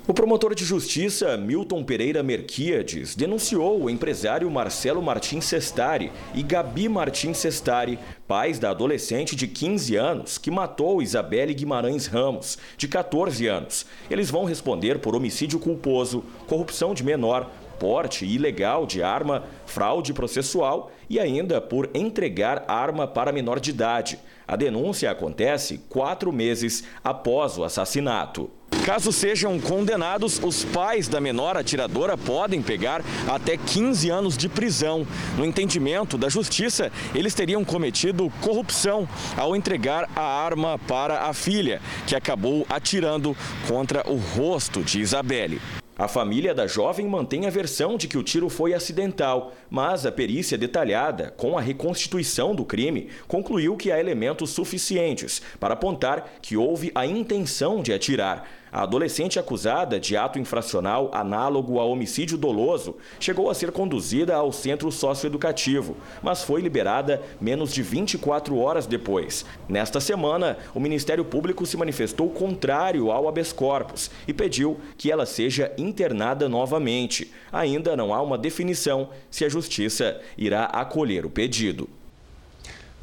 O 0.06 0.14
promotor 0.14 0.54
de 0.54 0.66
justiça 0.66 1.38
Milton 1.38 1.82
Pereira 1.82 2.22
Merquiades 2.22 3.16
denunciou 3.16 3.82
o 3.82 3.90
empresário 3.90 4.52
Marcelo 4.52 5.02
Martins 5.02 5.46
Sestari 5.46 6.12
e 6.36 6.44
Gabi 6.44 6.90
Martins 6.90 7.38
Sestari, 7.38 7.98
pais 8.28 8.60
da 8.60 8.72
adolescente 8.72 9.34
de 9.34 9.48
15 9.48 9.96
anos 9.96 10.38
que 10.38 10.52
matou 10.52 11.02
Isabelle 11.02 11.54
Guimarães 11.54 12.06
Ramos, 12.06 12.58
de 12.78 12.86
14 12.90 13.48
anos. 13.48 13.86
Eles 14.12 14.30
vão 14.30 14.44
responder 14.44 15.00
por 15.00 15.16
homicídio 15.16 15.58
culposo, 15.58 16.22
corrupção 16.48 16.94
de 16.94 17.02
menor, 17.02 17.50
porte 17.80 18.26
ilegal 18.26 18.86
de 18.86 19.02
arma, 19.02 19.46
fraude 19.66 20.12
processual 20.12 20.92
e 21.10 21.18
ainda 21.18 21.62
por 21.62 21.90
entregar 21.94 22.66
arma 22.68 23.08
para 23.08 23.32
menor 23.32 23.58
de 23.58 23.70
idade. 23.70 24.20
A 24.48 24.56
denúncia 24.56 25.10
acontece 25.10 25.82
quatro 25.90 26.32
meses 26.32 26.84
após 27.04 27.58
o 27.58 27.64
assassinato. 27.64 28.50
Caso 28.86 29.14
sejam 29.14 29.58
condenados, 29.62 30.42
os 30.44 30.66
pais 30.66 31.08
da 31.08 31.22
menor 31.22 31.56
atiradora 31.56 32.18
podem 32.18 32.62
pegar 32.62 33.02
até 33.30 33.56
15 33.56 34.10
anos 34.10 34.38
de 34.38 34.50
prisão. 34.50 35.08
No 35.38 35.46
entendimento 35.46 36.18
da 36.18 36.28
justiça, 36.28 36.92
eles 37.16 37.34
teriam 37.34 37.64
cometido 37.64 38.30
corrupção 38.42 39.08
ao 39.38 39.56
entregar 39.56 40.10
a 40.14 40.22
arma 40.22 40.78
para 40.78 41.22
a 41.22 41.34
filha, 41.34 41.82
que 42.06 42.14
acabou 42.14 42.66
atirando 42.70 43.38
contra 43.70 44.04
o 44.10 44.18
rosto 44.18 44.84
de 44.84 45.00
Isabelle. 45.00 45.62
A 45.96 46.08
família 46.08 46.56
da 46.56 46.66
jovem 46.66 47.08
mantém 47.08 47.46
a 47.46 47.52
versão 47.52 47.98
de 47.98 48.08
que 48.08 48.18
o 48.18 48.24
tiro 48.24 48.50
foi 48.50 48.74
acidental, 48.74 49.54
mas 49.70 50.08
a 50.08 50.12
perícia 50.12 50.58
detalhada, 50.58 51.32
com 51.38 51.56
a 51.56 51.62
reconstituição 51.62 52.56
do 52.56 52.66
crime, 52.66 53.10
concluiu 53.28 53.78
que 53.78 53.92
há 53.92 54.00
elementos 54.00 54.50
suficientes 54.50 55.40
para 55.60 55.76
apontar 55.76 56.34
que 56.42 56.58
houve 56.58 56.92
a 56.96 57.06
intenção 57.06 57.84
de 57.84 57.94
atirar. 57.94 58.63
A 58.74 58.82
adolescente 58.82 59.38
acusada 59.38 60.00
de 60.00 60.18
ato 60.18 60.40
infracional 60.40 61.12
análogo 61.14 61.80
a 61.80 61.86
homicídio 61.86 62.40
doloso 62.40 62.96
chegou 63.20 63.48
a 63.48 63.54
ser 63.54 63.72
conduzida 63.72 64.36
ao 64.36 64.52
centro 64.52 64.92
socioeducativo, 64.92 65.96
mas 66.24 66.42
foi 66.42 66.60
liberada 66.60 67.22
menos 67.40 67.72
de 67.72 67.84
24 67.84 68.58
horas 68.58 68.88
depois. 68.88 69.46
Nesta 69.70 70.02
semana, 70.02 70.58
o 70.74 70.80
Ministério 70.80 71.24
Público 71.24 71.68
se 71.68 71.78
manifestou 71.78 72.28
contrário 72.32 73.12
ao 73.12 73.28
habeas 73.28 73.54
corpus 73.54 74.10
e 74.28 74.34
pediu 74.34 74.80
que 74.98 75.12
ela 75.12 75.28
seja 75.28 75.72
internada 75.78 76.50
novamente. 76.50 77.32
Ainda 77.52 77.96
não 77.96 78.12
há 78.12 78.24
uma 78.24 78.40
definição 78.40 79.10
se 79.30 79.46
a 79.46 79.50
Justiça 79.50 80.20
irá 80.36 80.66
acolher 80.66 81.28
o 81.28 81.30
pedido. 81.30 81.88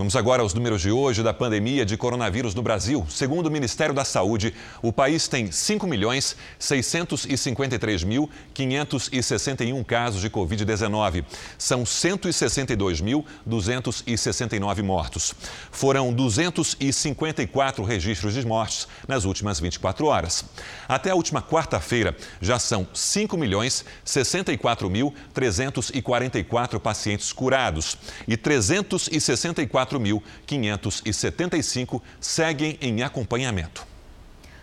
Vamos 0.01 0.17
agora 0.17 0.41
aos 0.41 0.55
números 0.55 0.81
de 0.81 0.91
hoje 0.91 1.23
da 1.23 1.35
pandemia 1.35 1.85
de 1.85 1.95
coronavírus 1.95 2.55
no 2.55 2.63
Brasil. 2.63 3.07
Segundo 3.11 3.49
o 3.49 3.51
Ministério 3.51 3.95
da 3.95 4.03
Saúde, 4.03 4.55
o 4.81 4.91
país 4.91 5.29
tem 5.29 5.53
5 5.53 5.87
milhões 5.87 6.35
653 6.59 8.03
mil 8.05 8.31
561 8.55 9.85
casos 9.85 10.23
de 10.23 10.31
Covid-19. 10.31 11.23
São 11.59 11.83
162.269 11.83 14.83
mortos. 14.83 15.35
Foram 15.71 16.15
254 16.15 17.85
registros 17.85 18.33
de 18.33 18.47
mortes 18.47 18.89
nas 19.07 19.27
últimas 19.27 19.61
24 19.61 20.07
horas. 20.07 20.47
Até 20.89 21.11
a 21.11 21.15
última 21.15 21.43
quarta-feira, 21.43 22.17
já 22.41 22.59
são 22.59 22.89
5 22.95 23.37
milhões 23.37 23.85
64 24.03 24.89
mil 24.89 25.15
344 25.35 26.81
pacientes 26.81 27.35
curados 27.35 27.99
e 28.27 28.35
364 28.35 29.90
4.575 29.91 32.01
seguem 32.21 32.79
em 32.81 33.03
acompanhamento. 33.03 33.91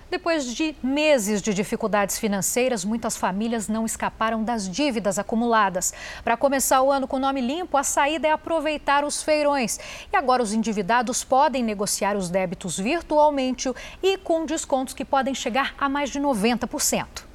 Depois 0.10 0.56
de 0.56 0.74
meses 0.82 1.42
de 1.42 1.54
dificuldades 1.54 2.18
financeiras, 2.18 2.86
muitas 2.86 3.18
famílias 3.18 3.68
não 3.68 3.86
escaparam 3.86 4.42
das 4.42 4.70
dívidas 4.70 5.20
acumuladas. 5.20 5.94
Para 6.24 6.38
começar 6.38 6.82
o 6.82 6.90
ano 6.90 7.06
com 7.06 7.20
nome 7.20 7.42
limpo, 7.42 7.76
a 7.76 7.84
saída 7.84 8.30
é 8.30 8.32
aproveitar 8.32 9.04
os 9.04 9.22
feirões. 9.22 9.78
E 10.12 10.16
agora 10.16 10.42
os 10.42 10.54
endividados 10.54 11.26
podem 11.26 11.62
negociar 11.62 12.16
os 12.16 12.30
débitos 12.30 12.80
virtualmente 12.80 13.70
e 14.02 14.18
com 14.18 14.46
descontos 14.46 14.94
que 14.94 15.04
podem 15.04 15.36
chegar 15.36 15.76
a 15.78 15.90
mais 15.90 16.10
de 16.10 16.22
90%. 16.22 17.26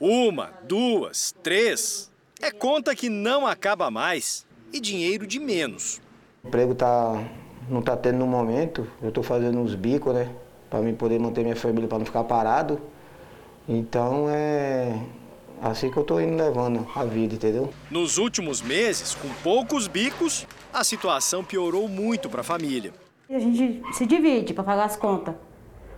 Uma, 0.00 0.50
duas, 0.62 1.34
três. 1.42 2.10
É 2.40 2.50
conta 2.50 2.96
que 2.96 3.10
não 3.10 3.46
acaba 3.46 3.90
mais 3.90 4.46
e 4.72 4.80
dinheiro 4.80 5.26
de 5.26 5.38
menos. 5.38 6.00
O 6.44 6.48
emprego 6.48 6.74
tá, 6.74 7.24
não 7.70 7.80
tá 7.80 7.96
tendo 7.96 8.18
no 8.18 8.26
momento, 8.26 8.86
eu 9.02 9.08
estou 9.08 9.24
fazendo 9.24 9.58
uns 9.58 9.74
bicos, 9.74 10.14
né? 10.14 10.28
Para 10.68 10.80
mim 10.80 10.94
poder 10.94 11.18
manter 11.18 11.42
minha 11.42 11.56
família, 11.56 11.88
para 11.88 11.98
não 11.98 12.04
ficar 12.04 12.22
parado. 12.24 12.78
Então 13.66 14.26
é 14.28 15.00
assim 15.62 15.90
que 15.90 15.96
eu 15.96 16.02
estou 16.02 16.20
indo 16.20 16.36
levando 16.36 16.86
a 16.94 17.04
vida, 17.04 17.34
entendeu? 17.34 17.72
Nos 17.90 18.18
últimos 18.18 18.60
meses, 18.60 19.14
com 19.14 19.28
poucos 19.42 19.88
bicos, 19.88 20.46
a 20.72 20.84
situação 20.84 21.42
piorou 21.42 21.88
muito 21.88 22.28
para 22.28 22.42
a 22.42 22.44
família. 22.44 22.92
A 23.30 23.38
gente 23.38 23.82
se 23.94 24.04
divide 24.04 24.52
para 24.52 24.62
pagar 24.62 24.84
as 24.84 24.96
contas. 24.96 25.34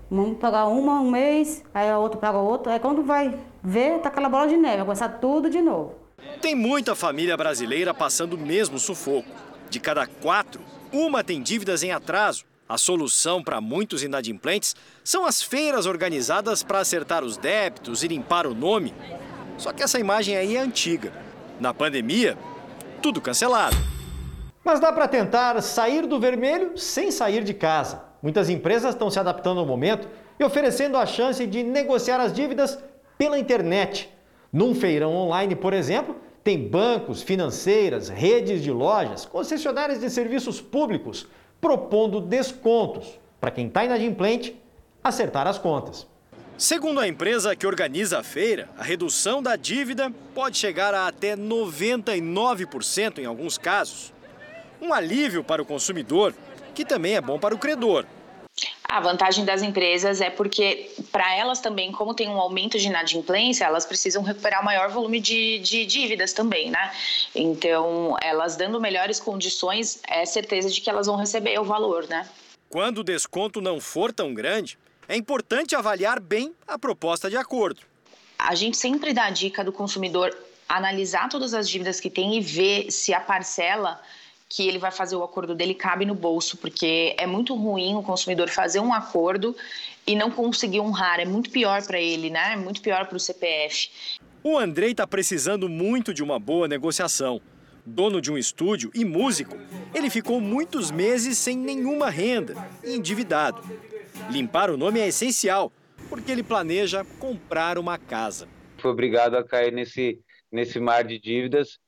Vamos 0.08 0.38
pagar 0.38 0.66
uma 0.66 1.00
um 1.00 1.10
mês, 1.10 1.64
aí 1.74 1.90
a 1.90 1.98
outra 1.98 2.20
paga 2.20 2.38
outro. 2.38 2.70
Aí 2.70 2.78
quando 2.78 3.02
vai 3.02 3.36
ver, 3.64 3.98
tá 3.98 4.08
aquela 4.08 4.28
bola 4.28 4.46
de 4.46 4.56
neve, 4.56 4.76
vai 4.76 4.84
começar 4.84 5.08
tudo 5.08 5.50
de 5.50 5.60
novo. 5.60 5.94
Tem 6.40 6.54
muita 6.54 6.94
família 6.94 7.36
brasileira 7.36 7.92
passando 7.92 8.34
o 8.34 8.38
mesmo 8.38 8.78
sufoco. 8.78 9.45
De 9.68 9.80
cada 9.80 10.06
quatro, 10.06 10.60
uma 10.92 11.24
tem 11.24 11.42
dívidas 11.42 11.82
em 11.82 11.90
atraso. 11.90 12.44
A 12.68 12.76
solução 12.76 13.42
para 13.42 13.60
muitos 13.60 14.02
inadimplentes 14.02 14.74
são 15.04 15.24
as 15.24 15.40
feiras 15.42 15.86
organizadas 15.86 16.62
para 16.62 16.80
acertar 16.80 17.22
os 17.22 17.36
débitos 17.36 18.02
e 18.02 18.08
limpar 18.08 18.46
o 18.46 18.54
nome. 18.54 18.92
Só 19.56 19.72
que 19.72 19.82
essa 19.82 19.98
imagem 19.98 20.36
aí 20.36 20.56
é 20.56 20.60
antiga. 20.60 21.12
Na 21.60 21.72
pandemia, 21.72 22.36
tudo 23.00 23.20
cancelado. 23.20 23.76
Mas 24.64 24.80
dá 24.80 24.92
para 24.92 25.06
tentar 25.06 25.60
sair 25.62 26.06
do 26.06 26.18
vermelho 26.18 26.76
sem 26.76 27.12
sair 27.12 27.44
de 27.44 27.54
casa. 27.54 28.02
Muitas 28.20 28.48
empresas 28.48 28.94
estão 28.94 29.08
se 29.08 29.20
adaptando 29.20 29.60
ao 29.60 29.66
momento 29.66 30.08
e 30.38 30.44
oferecendo 30.44 30.96
a 30.96 31.06
chance 31.06 31.46
de 31.46 31.62
negociar 31.62 32.20
as 32.20 32.32
dívidas 32.32 32.78
pela 33.16 33.38
internet. 33.38 34.12
Num 34.52 34.74
feirão 34.74 35.14
online, 35.14 35.54
por 35.54 35.72
exemplo, 35.72 36.16
tem 36.46 36.56
bancos, 36.56 37.22
financeiras, 37.22 38.08
redes 38.08 38.62
de 38.62 38.70
lojas, 38.70 39.24
concessionárias 39.24 39.98
de 39.98 40.08
serviços 40.08 40.60
públicos 40.60 41.26
propondo 41.60 42.20
descontos 42.20 43.18
para 43.40 43.50
quem 43.50 43.66
está 43.66 43.84
inadimplente 43.84 44.54
acertar 45.02 45.48
as 45.48 45.58
contas. 45.58 46.06
Segundo 46.56 47.00
a 47.00 47.08
empresa 47.08 47.56
que 47.56 47.66
organiza 47.66 48.20
a 48.20 48.22
feira, 48.22 48.68
a 48.78 48.84
redução 48.84 49.42
da 49.42 49.56
dívida 49.56 50.08
pode 50.36 50.56
chegar 50.56 50.94
a 50.94 51.08
até 51.08 51.36
99% 51.36 53.18
em 53.18 53.26
alguns 53.26 53.58
casos. 53.58 54.12
Um 54.80 54.94
alívio 54.94 55.42
para 55.42 55.60
o 55.60 55.66
consumidor, 55.66 56.32
que 56.76 56.84
também 56.84 57.16
é 57.16 57.20
bom 57.20 57.40
para 57.40 57.56
o 57.56 57.58
credor. 57.58 58.06
A 58.88 59.00
vantagem 59.00 59.44
das 59.44 59.62
empresas 59.62 60.20
é 60.20 60.30
porque, 60.30 60.90
para 61.10 61.34
elas 61.34 61.60
também, 61.60 61.90
como 61.90 62.14
tem 62.14 62.28
um 62.28 62.40
aumento 62.40 62.78
de 62.78 62.86
inadimplência, 62.86 63.64
elas 63.64 63.84
precisam 63.84 64.22
recuperar 64.22 64.64
maior 64.64 64.88
volume 64.90 65.20
de, 65.20 65.58
de 65.58 65.84
dívidas 65.84 66.32
também, 66.32 66.70
né? 66.70 66.92
Então, 67.34 68.16
elas 68.22 68.56
dando 68.56 68.80
melhores 68.80 69.18
condições, 69.18 70.00
é 70.08 70.24
certeza 70.24 70.70
de 70.70 70.80
que 70.80 70.88
elas 70.88 71.06
vão 71.06 71.16
receber 71.16 71.58
o 71.58 71.64
valor, 71.64 72.06
né? 72.08 72.28
Quando 72.70 72.98
o 72.98 73.04
desconto 73.04 73.60
não 73.60 73.80
for 73.80 74.12
tão 74.12 74.32
grande, 74.32 74.78
é 75.08 75.16
importante 75.16 75.74
avaliar 75.74 76.20
bem 76.20 76.54
a 76.66 76.78
proposta 76.78 77.28
de 77.28 77.36
acordo. 77.36 77.82
A 78.38 78.54
gente 78.54 78.76
sempre 78.76 79.12
dá 79.12 79.24
a 79.24 79.30
dica 79.30 79.64
do 79.64 79.72
consumidor 79.72 80.36
analisar 80.68 81.28
todas 81.28 81.54
as 81.54 81.68
dívidas 81.68 82.00
que 82.00 82.10
tem 82.10 82.36
e 82.36 82.40
ver 82.40 82.90
se 82.90 83.14
a 83.14 83.20
parcela 83.20 84.00
que 84.48 84.68
ele 84.68 84.78
vai 84.78 84.90
fazer 84.90 85.16
o 85.16 85.24
acordo 85.24 85.54
dele 85.54 85.74
cabe 85.74 86.04
no 86.04 86.14
bolso, 86.14 86.56
porque 86.56 87.14
é 87.18 87.26
muito 87.26 87.54
ruim 87.54 87.94
o 87.94 88.02
consumidor 88.02 88.48
fazer 88.48 88.80
um 88.80 88.92
acordo 88.92 89.56
e 90.06 90.14
não 90.14 90.30
conseguir 90.30 90.80
honrar, 90.80 91.18
é 91.18 91.24
muito 91.24 91.50
pior 91.50 91.84
para 91.84 92.00
ele, 92.00 92.30
né? 92.30 92.52
É 92.52 92.56
muito 92.56 92.80
pior 92.80 93.06
para 93.06 93.16
o 93.16 93.20
CPF. 93.20 93.90
O 94.42 94.56
Andrei 94.56 94.92
está 94.92 95.06
precisando 95.06 95.68
muito 95.68 96.14
de 96.14 96.22
uma 96.22 96.38
boa 96.38 96.68
negociação. 96.68 97.40
Dono 97.84 98.20
de 98.20 98.30
um 98.30 98.38
estúdio 98.38 98.90
e 98.94 99.04
músico, 99.04 99.56
ele 99.94 100.10
ficou 100.10 100.40
muitos 100.40 100.90
meses 100.90 101.38
sem 101.38 101.56
nenhuma 101.56 102.10
renda 102.10 102.54
e 102.84 102.94
endividado. 102.94 103.62
Limpar 104.30 104.70
o 104.70 104.76
nome 104.76 105.00
é 105.00 105.08
essencial, 105.08 105.72
porque 106.08 106.30
ele 106.30 106.42
planeja 106.42 107.04
comprar 107.18 107.78
uma 107.78 107.98
casa. 107.98 108.48
Foi 108.78 108.90
obrigado 108.90 109.36
a 109.36 109.44
cair 109.44 109.72
nesse, 109.72 110.20
nesse 110.50 110.78
mar 110.78 111.04
de 111.04 111.18
dívidas 111.18 111.78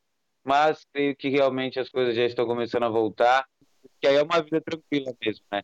mas 0.49 0.87
creio 0.95 1.14
que 1.14 1.28
realmente 1.28 1.78
as 1.78 1.90
coisas 1.90 2.17
já 2.17 2.25
estão 2.25 2.47
começando 2.47 2.85
a 2.85 2.88
voltar, 2.88 3.47
que 4.00 4.09
aí 4.09 4.17
é 4.17 4.23
uma 4.23 4.40
vida 4.40 4.62
tranquila 4.62 5.14
mesmo, 5.23 5.45
né? 5.52 5.62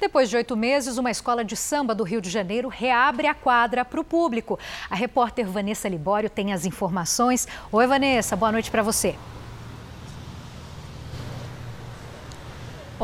Depois 0.00 0.28
de 0.28 0.36
oito 0.36 0.56
meses, 0.56 0.98
uma 0.98 1.12
escola 1.12 1.44
de 1.44 1.56
samba 1.56 1.94
do 1.94 2.02
Rio 2.02 2.20
de 2.20 2.28
Janeiro 2.28 2.68
reabre 2.68 3.28
a 3.28 3.34
quadra 3.34 3.84
para 3.84 4.00
o 4.00 4.04
público. 4.04 4.58
A 4.90 4.96
repórter 4.96 5.46
Vanessa 5.46 5.88
Libório 5.88 6.28
tem 6.28 6.52
as 6.52 6.66
informações. 6.66 7.46
Oi, 7.70 7.86
Vanessa, 7.86 8.34
boa 8.34 8.50
noite 8.50 8.68
para 8.68 8.82
você. 8.82 9.14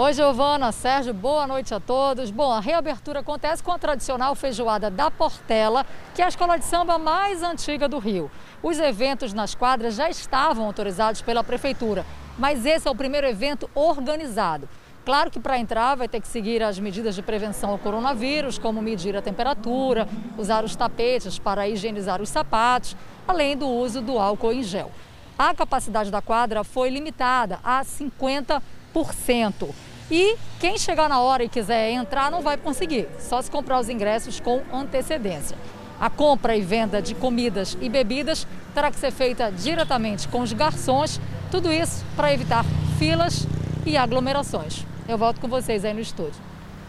Oi, 0.01 0.13
Giovana, 0.13 0.71
Sérgio, 0.71 1.13
boa 1.13 1.45
noite 1.45 1.75
a 1.75 1.81
todos. 1.81 2.31
Bom, 2.31 2.53
a 2.53 2.61
reabertura 2.61 3.19
acontece 3.19 3.61
com 3.61 3.73
a 3.73 3.79
tradicional 3.81 4.33
feijoada 4.37 4.89
da 4.89 5.11
Portela, 5.11 5.85
que 6.15 6.23
é 6.23 6.25
a 6.25 6.29
escola 6.29 6.57
de 6.57 6.65
samba 6.67 6.99
mais 6.99 7.43
antiga 7.43 7.89
do 7.89 7.99
Rio. 7.99 8.31
Os 8.63 8.79
eventos 8.79 9.33
nas 9.33 9.57
quadras 9.57 9.97
já 9.97 10.09
estavam 10.09 10.67
autorizados 10.67 11.21
pela 11.21 11.43
prefeitura, 11.43 12.07
mas 12.39 12.65
esse 12.65 12.87
é 12.87 12.91
o 12.93 12.95
primeiro 12.95 13.27
evento 13.27 13.69
organizado. 13.75 14.69
Claro 15.05 15.33
que 15.33 15.41
para 15.41 15.59
entrar 15.59 15.97
vai 15.97 16.07
ter 16.07 16.21
que 16.21 16.29
seguir 16.29 16.63
as 16.63 16.79
medidas 16.79 17.17
de 17.17 17.23
prevenção 17.23 17.71
ao 17.71 17.79
coronavírus, 17.79 18.57
como 18.57 18.81
medir 18.81 19.17
a 19.17 19.21
temperatura, 19.21 20.09
usar 20.39 20.63
os 20.63 20.77
tapetes 20.77 21.41
para 21.41 21.69
higienizar 21.69 22.23
os 22.23 22.29
sapatos, 22.29 22.97
além 23.27 23.57
do 23.57 23.67
uso 23.67 24.01
do 24.01 24.17
álcool 24.17 24.53
em 24.53 24.63
gel. 24.63 24.93
A 25.37 25.53
capacidade 25.53 26.09
da 26.09 26.23
quadra 26.23 26.63
foi 26.63 26.89
limitada 26.89 27.59
a 27.65 27.83
50%. 27.85 29.75
E 30.11 30.37
quem 30.59 30.79
chegar 30.79 31.09
na 31.09 31.21
hora 31.21 31.45
e 31.45 31.49
quiser 31.49 31.91
entrar 31.91 32.31
não 32.31 32.41
vai 32.41 32.57
conseguir, 32.57 33.09
só 33.19 33.43
se 33.43 33.51
comprar 33.51 33.79
os 33.79 33.89
ingressos 33.89 34.41
com 34.41 34.63
antecedência. 34.73 35.57
A 36.01 36.09
compra 36.09 36.57
e 36.57 36.63
venda 36.63 37.03
de 37.03 37.15
comidas 37.15 37.77
e 37.81 37.89
bebidas 37.89 38.47
terá 38.75 38.91
que 38.91 38.99
ser 38.99 39.11
feita 39.11 39.51
diretamente 39.51 40.29
com 40.29 40.41
os 40.41 40.53
garçons, 40.53 41.21
tudo 41.51 41.73
isso 41.73 42.05
para 42.17 42.33
evitar 42.33 42.65
filas 42.99 43.47
e 43.85 43.97
aglomerações. 43.97 44.87
Eu 45.09 45.19
volto 45.19 45.41
com 45.41 45.49
vocês 45.49 45.85
aí 45.85 45.93
no 45.93 46.01
estúdio. 46.01 46.41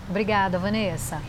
Obrigada, 0.10 0.58
Vanessa. 0.60 1.22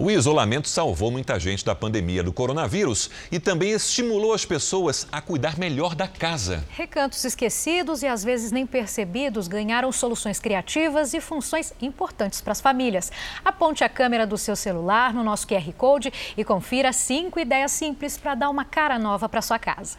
O 0.00 0.12
isolamento 0.12 0.68
salvou 0.68 1.10
muita 1.10 1.40
gente 1.40 1.64
da 1.64 1.74
pandemia 1.74 2.22
do 2.22 2.32
coronavírus 2.32 3.10
e 3.32 3.40
também 3.40 3.72
estimulou 3.72 4.32
as 4.32 4.44
pessoas 4.44 5.08
a 5.10 5.20
cuidar 5.20 5.58
melhor 5.58 5.96
da 5.96 6.06
casa. 6.06 6.64
Recantos 6.70 7.24
esquecidos 7.24 8.04
e 8.04 8.06
às 8.06 8.22
vezes 8.22 8.52
nem 8.52 8.64
percebidos 8.64 9.48
ganharam 9.48 9.90
soluções 9.90 10.38
criativas 10.38 11.14
e 11.14 11.20
funções 11.20 11.72
importantes 11.82 12.40
para 12.40 12.52
as 12.52 12.60
famílias. 12.60 13.10
Aponte 13.44 13.82
a 13.82 13.88
câmera 13.88 14.24
do 14.24 14.38
seu 14.38 14.54
celular 14.54 15.12
no 15.12 15.24
nosso 15.24 15.48
QR 15.48 15.72
Code 15.72 16.12
e 16.36 16.44
confira 16.44 16.92
cinco 16.92 17.40
ideias 17.40 17.72
simples 17.72 18.16
para 18.16 18.36
dar 18.36 18.50
uma 18.50 18.64
cara 18.64 19.00
nova 19.00 19.28
para 19.28 19.42
sua 19.42 19.58
casa. 19.58 19.98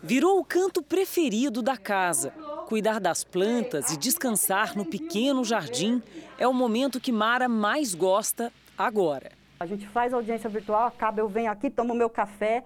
Virou 0.00 0.38
o 0.38 0.44
canto 0.44 0.82
preferido 0.82 1.62
da 1.62 1.76
casa. 1.76 2.32
Cuidar 2.68 3.00
das 3.00 3.24
plantas 3.24 3.90
e 3.90 3.96
descansar 3.96 4.76
no 4.76 4.84
pequeno 4.84 5.44
jardim 5.44 6.00
é 6.38 6.46
o 6.46 6.54
momento 6.54 7.00
que 7.00 7.10
Mara 7.10 7.48
mais 7.48 7.92
gosta 7.92 8.52
agora. 8.78 9.32
A 9.58 9.66
gente 9.66 9.88
faz 9.88 10.14
audiência 10.14 10.48
virtual, 10.48 10.86
acaba, 10.86 11.20
eu 11.20 11.28
venho 11.28 11.50
aqui, 11.50 11.68
tomo 11.68 11.92
meu 11.92 12.08
café, 12.08 12.62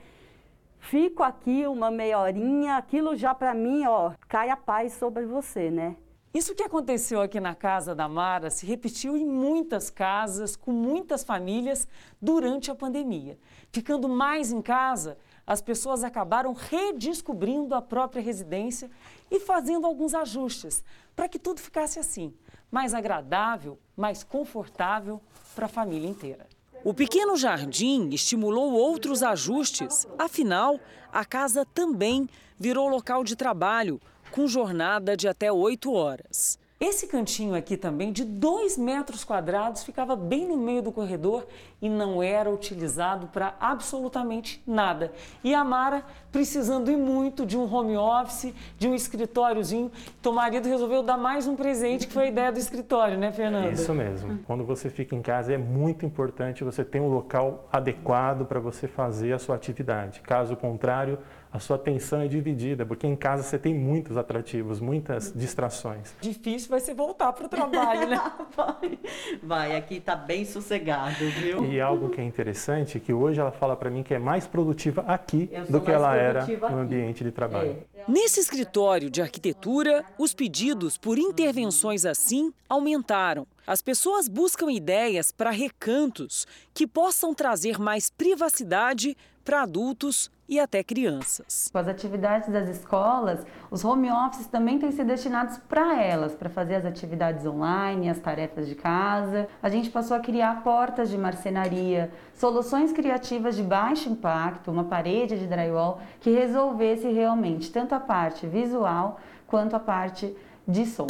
fico 0.79 1.23
aqui 1.23 1.67
uma 1.67 1.91
meia 1.91 2.19
horinha, 2.19 2.77
aquilo 2.77 3.17
já 3.17 3.35
para 3.35 3.55
mim, 3.55 3.87
ó, 3.87 4.13
cai 4.29 4.51
a 4.51 4.57
paz 4.57 4.93
sobre 4.93 5.25
você, 5.25 5.71
né? 5.71 5.97
Isso 6.35 6.55
que 6.55 6.63
aconteceu 6.63 7.21
aqui 7.21 7.39
na 7.41 7.55
casa 7.55 7.95
da 7.95 8.09
Mara 8.09 8.49
se 8.49 8.65
repetiu 8.65 9.17
em 9.17 9.27
muitas 9.27 9.91
casas, 9.91 10.57
com 10.57 10.73
muitas 10.73 11.23
famílias, 11.23 11.87
durante 12.21 12.71
a 12.71 12.75
pandemia. 12.75 13.39
Ficando 13.71 14.09
mais 14.09 14.51
em 14.51 14.63
casa, 14.63 15.19
as 15.47 15.61
pessoas 15.61 16.03
acabaram 16.03 16.55
redescobrindo 16.55 17.75
a 17.75 17.83
própria 17.83 18.23
residência 18.23 18.91
e 19.31 19.41
fazendo 19.41 19.87
alguns 19.87 20.15
ajustes 20.15 20.83
para 21.15 21.29
que 21.29 21.39
tudo 21.39 21.61
ficasse 21.61 21.99
assim, 21.99 22.33
mais 22.73 22.95
agradável, 22.95 23.79
mais 23.95 24.25
confortável 24.25 25.21
para 25.55 25.67
a 25.67 25.69
família 25.69 26.09
inteira. 26.09 26.47
O 26.83 26.95
pequeno 26.95 27.37
jardim 27.37 28.09
estimulou 28.09 28.73
outros 28.73 29.23
ajustes, 29.23 30.07
afinal, 30.19 30.81
a 31.13 31.25
casa 31.25 31.67
também 31.67 32.27
virou 32.59 32.89
local 32.89 33.23
de 33.23 33.37
trabalho, 33.37 34.01
com 34.31 34.49
jornada 34.49 35.15
de 35.15 35.29
até 35.29 35.53
oito 35.53 35.93
horas. 35.93 36.59
Esse 36.83 37.07
cantinho 37.07 37.55
aqui 37.55 37.77
também, 37.77 38.11
de 38.11 38.25
dois 38.25 38.77
metros 38.77 39.23
quadrados, 39.23 39.85
ficava 39.85 40.17
bem 40.17 40.49
no 40.49 40.57
meio 40.57 40.83
do 40.83 40.91
corredor 40.91 41.47
e 41.81 41.89
não 41.89 42.21
era 42.21 42.51
utilizado 42.51 43.29
para 43.29 43.55
absolutamente 43.61 44.61
nada. 44.67 45.13
E 45.45 45.55
a 45.55 45.63
Mara, 45.63 46.03
precisando 46.33 46.91
e 46.91 46.97
muito 46.97 47.47
de 47.47 47.57
um 47.57 47.73
home 47.73 47.97
office, 47.97 48.53
de 48.77 48.89
um 48.89 48.97
escritóriozinho, 48.97 49.93
então 50.19 50.33
o 50.33 50.35
marido 50.35 50.69
resolveu 50.69 51.05
dar 51.05 51.17
mais 51.17 51.47
um 51.47 51.55
presente, 51.55 52.09
que 52.09 52.13
foi 52.13 52.25
a 52.25 52.29
ideia 52.29 52.51
do 52.51 52.59
escritório, 52.59 53.17
né, 53.17 53.31
Fernando? 53.31 53.73
Isso 53.73 53.95
mesmo. 53.95 54.41
Quando 54.45 54.65
você 54.65 54.91
fica 54.91 55.15
em 55.15 55.23
casa, 55.23 55.53
é 55.53 55.59
muito 55.59 56.05
importante 56.05 56.65
você 56.65 56.85
ter 56.85 56.99
um 56.99 57.07
local 57.07 57.69
adequado 57.73 58.45
para 58.45 58.59
você 58.59 58.89
fazer 58.89 59.33
a 59.33 59.39
sua 59.39 59.55
atividade. 59.55 60.21
Caso 60.23 60.57
contrário, 60.57 61.21
a 61.53 61.59
sua 61.59 61.77
atenção 61.77 62.23
é 62.23 62.29
dividida, 62.29 62.87
porque 62.87 63.07
em 63.07 63.15
casa 63.15 63.43
você 63.43 63.59
tem 63.59 63.75
muitos 63.75 64.17
atrativos, 64.17 64.81
muitas 64.81 65.31
distrações. 65.35 66.15
Difícil 66.21 66.71
vai 66.71 66.81
ser 66.81 66.95
voltar 66.95 67.31
para 67.35 67.45
o 67.45 67.49
trabalho, 67.49 68.09
né? 68.09 68.33
vai, 68.57 68.99
vai, 69.43 69.77
aqui 69.77 69.97
está 69.97 70.17
bem 70.17 70.47
sossegado, 70.47 71.29
viu? 71.39 71.65
E 71.67 71.79
algo 71.79 72.09
que 72.09 72.23
é 72.23 72.25
interessante, 72.25 72.99
que 72.99 73.13
hoje 73.13 73.39
ela 73.39 73.53
fala 73.53 73.77
para 73.77 73.91
mim 73.91 74.03
que 74.03 74.15
é 74.15 74.19
mais 74.19 74.47
produtiva 74.47 75.05
aqui 75.07 75.51
do 75.69 75.81
que 75.81 75.91
ela 75.91 76.17
era 76.17 76.47
no 76.47 76.67
aqui. 76.67 76.75
ambiente 76.75 77.23
de 77.23 77.31
trabalho. 77.31 77.77
É. 77.95 78.05
Nesse 78.09 78.41
escritório 78.41 79.11
de 79.11 79.21
arquitetura, 79.21 80.05
os 80.19 80.33
pedidos 80.33 80.97
por 80.97 81.19
intervenções 81.19 82.07
assim 82.07 82.53
aumentaram. 82.67 83.47
As 83.67 83.83
pessoas 83.83 84.27
buscam 84.27 84.73
ideias 84.73 85.31
para 85.31 85.51
recantos 85.51 86.47
que 86.73 86.87
possam 86.87 87.35
trazer 87.35 87.79
mais 87.79 88.09
privacidade 88.09 89.17
para 89.45 89.63
adultos 89.63 90.31
e 90.53 90.61
até 90.61 90.85
crianças. 90.85 91.71
Com 91.73 91.79
as 91.79 91.89
atividades 91.89 92.51
das 92.51 92.69
escolas, 92.69 93.41
os 93.71 93.83
home 93.83 94.11
offices 94.11 94.47
também 94.47 94.79
têm 94.79 94.93
sido 94.93 95.07
destinados 95.07 95.57
para 95.67 95.99
elas, 95.99 96.35
para 96.35 96.51
fazer 96.51 96.75
as 96.75 96.85
atividades 96.85 97.47
online, 97.47 98.11
as 98.11 98.19
tarefas 98.19 98.69
de 98.69 98.75
casa. 98.75 99.49
A 99.63 99.71
gente 99.71 99.89
passou 99.89 100.15
a 100.15 100.21
criar 100.21 100.63
portas 100.63 101.09
de 101.09 101.17
marcenaria, 101.17 102.13
soluções 102.35 102.93
criativas 102.93 103.57
de 103.57 103.63
baixo 103.63 104.11
impacto, 104.11 104.71
uma 104.71 104.85
parede 104.85 105.39
de 105.39 105.47
drywall 105.47 106.03
que 106.21 106.29
resolvesse 106.29 107.11
realmente 107.11 107.73
tanto 107.73 107.95
a 107.95 108.01
parte 108.01 108.47
visual 108.47 109.19
quanto 109.47 109.75
a 109.75 109.81
parte 109.81 110.37
de 110.69 110.85
som. 110.85 111.07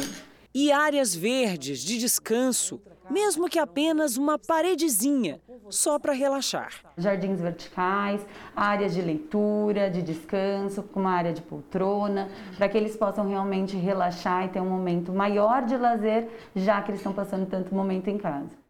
E 0.55 0.70
áreas 0.70 1.16
verdes 1.16 1.81
de 1.81 1.98
descanso, 1.98 2.81
mesmo 3.11 3.49
que 3.49 3.59
apenas 3.59 4.17
uma 4.17 4.38
paredezinha, 4.38 5.41
só 5.71 5.99
para 5.99 6.12
relaxar. 6.12 6.73
Jardins 6.97 7.41
verticais, 7.41 8.21
áreas 8.55 8.95
de 8.95 9.01
leitura, 9.01 9.91
de 9.91 10.03
descanso, 10.03 10.83
com 10.83 11.01
uma 11.01 11.12
área 11.12 11.33
de 11.33 11.43
poltrona, 11.43 12.29
para 12.57 12.69
que 12.69 12.77
eles 12.77 12.97
possam 12.97 13.29
realmente 13.29 13.77
relaxar 13.77 14.45
e 14.45 14.49
ter 14.49 14.61
um 14.61 14.69
momento 14.69 15.12
maior 15.12 15.62
de 15.65 15.77
lazer, 15.77 16.29
já 16.55 16.81
que 16.83 16.91
eles 16.91 17.01
estão 17.01 17.12
passando 17.12 17.47
tanto 17.47 17.75
momento 17.75 18.09
em 18.09 18.19
casa. 18.19 18.62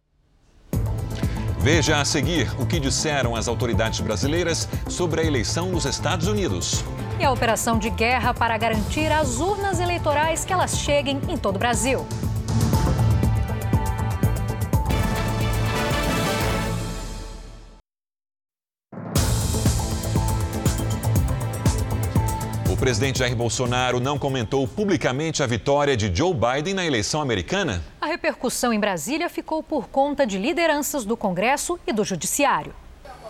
Veja 1.63 2.01
a 2.01 2.05
seguir 2.05 2.53
o 2.61 2.67
que 2.67 2.81
disseram 2.81 3.37
as 3.37 3.47
autoridades 3.47 4.01
brasileiras 4.01 4.69
sobre 4.89 5.21
a 5.21 5.25
eleição 5.25 5.71
nos 5.71 5.85
Estados 5.85 6.27
Unidos. 6.27 6.85
E 7.21 7.25
a 7.25 7.31
operação 7.31 7.79
de 7.79 7.89
guerra 7.89 8.35
para 8.35 8.59
garantir 8.59 9.13
as 9.13 9.39
urnas 9.39 9.79
eleitorais 9.79 10.45
que 10.45 10.53
elas 10.53 10.77
cheguem 10.79 11.21
em 11.29 11.37
todo 11.37 11.55
o 11.55 11.59
Brasil. 11.61 12.05
Presidente 22.83 23.21
Jair 23.21 23.37
Bolsonaro 23.37 24.01
não 24.01 24.19
comentou 24.19 24.67
publicamente 24.67 25.41
a 25.41 25.47
vitória 25.47 25.97
de 25.97 26.13
Joe 26.13 26.35
Biden 26.35 26.75
na 26.75 26.85
eleição 26.85 27.23
americana? 27.23 27.81
A 28.01 28.07
repercussão 28.07 28.73
em 28.73 28.81
Brasília 28.81 29.29
ficou 29.29 29.63
por 29.63 29.87
conta 29.87 30.27
de 30.27 30.37
lideranças 30.37 31.05
do 31.05 31.17
Congresso 31.17 31.79
e 31.87 31.93
do 31.93 32.03
Judiciário. 32.03 32.75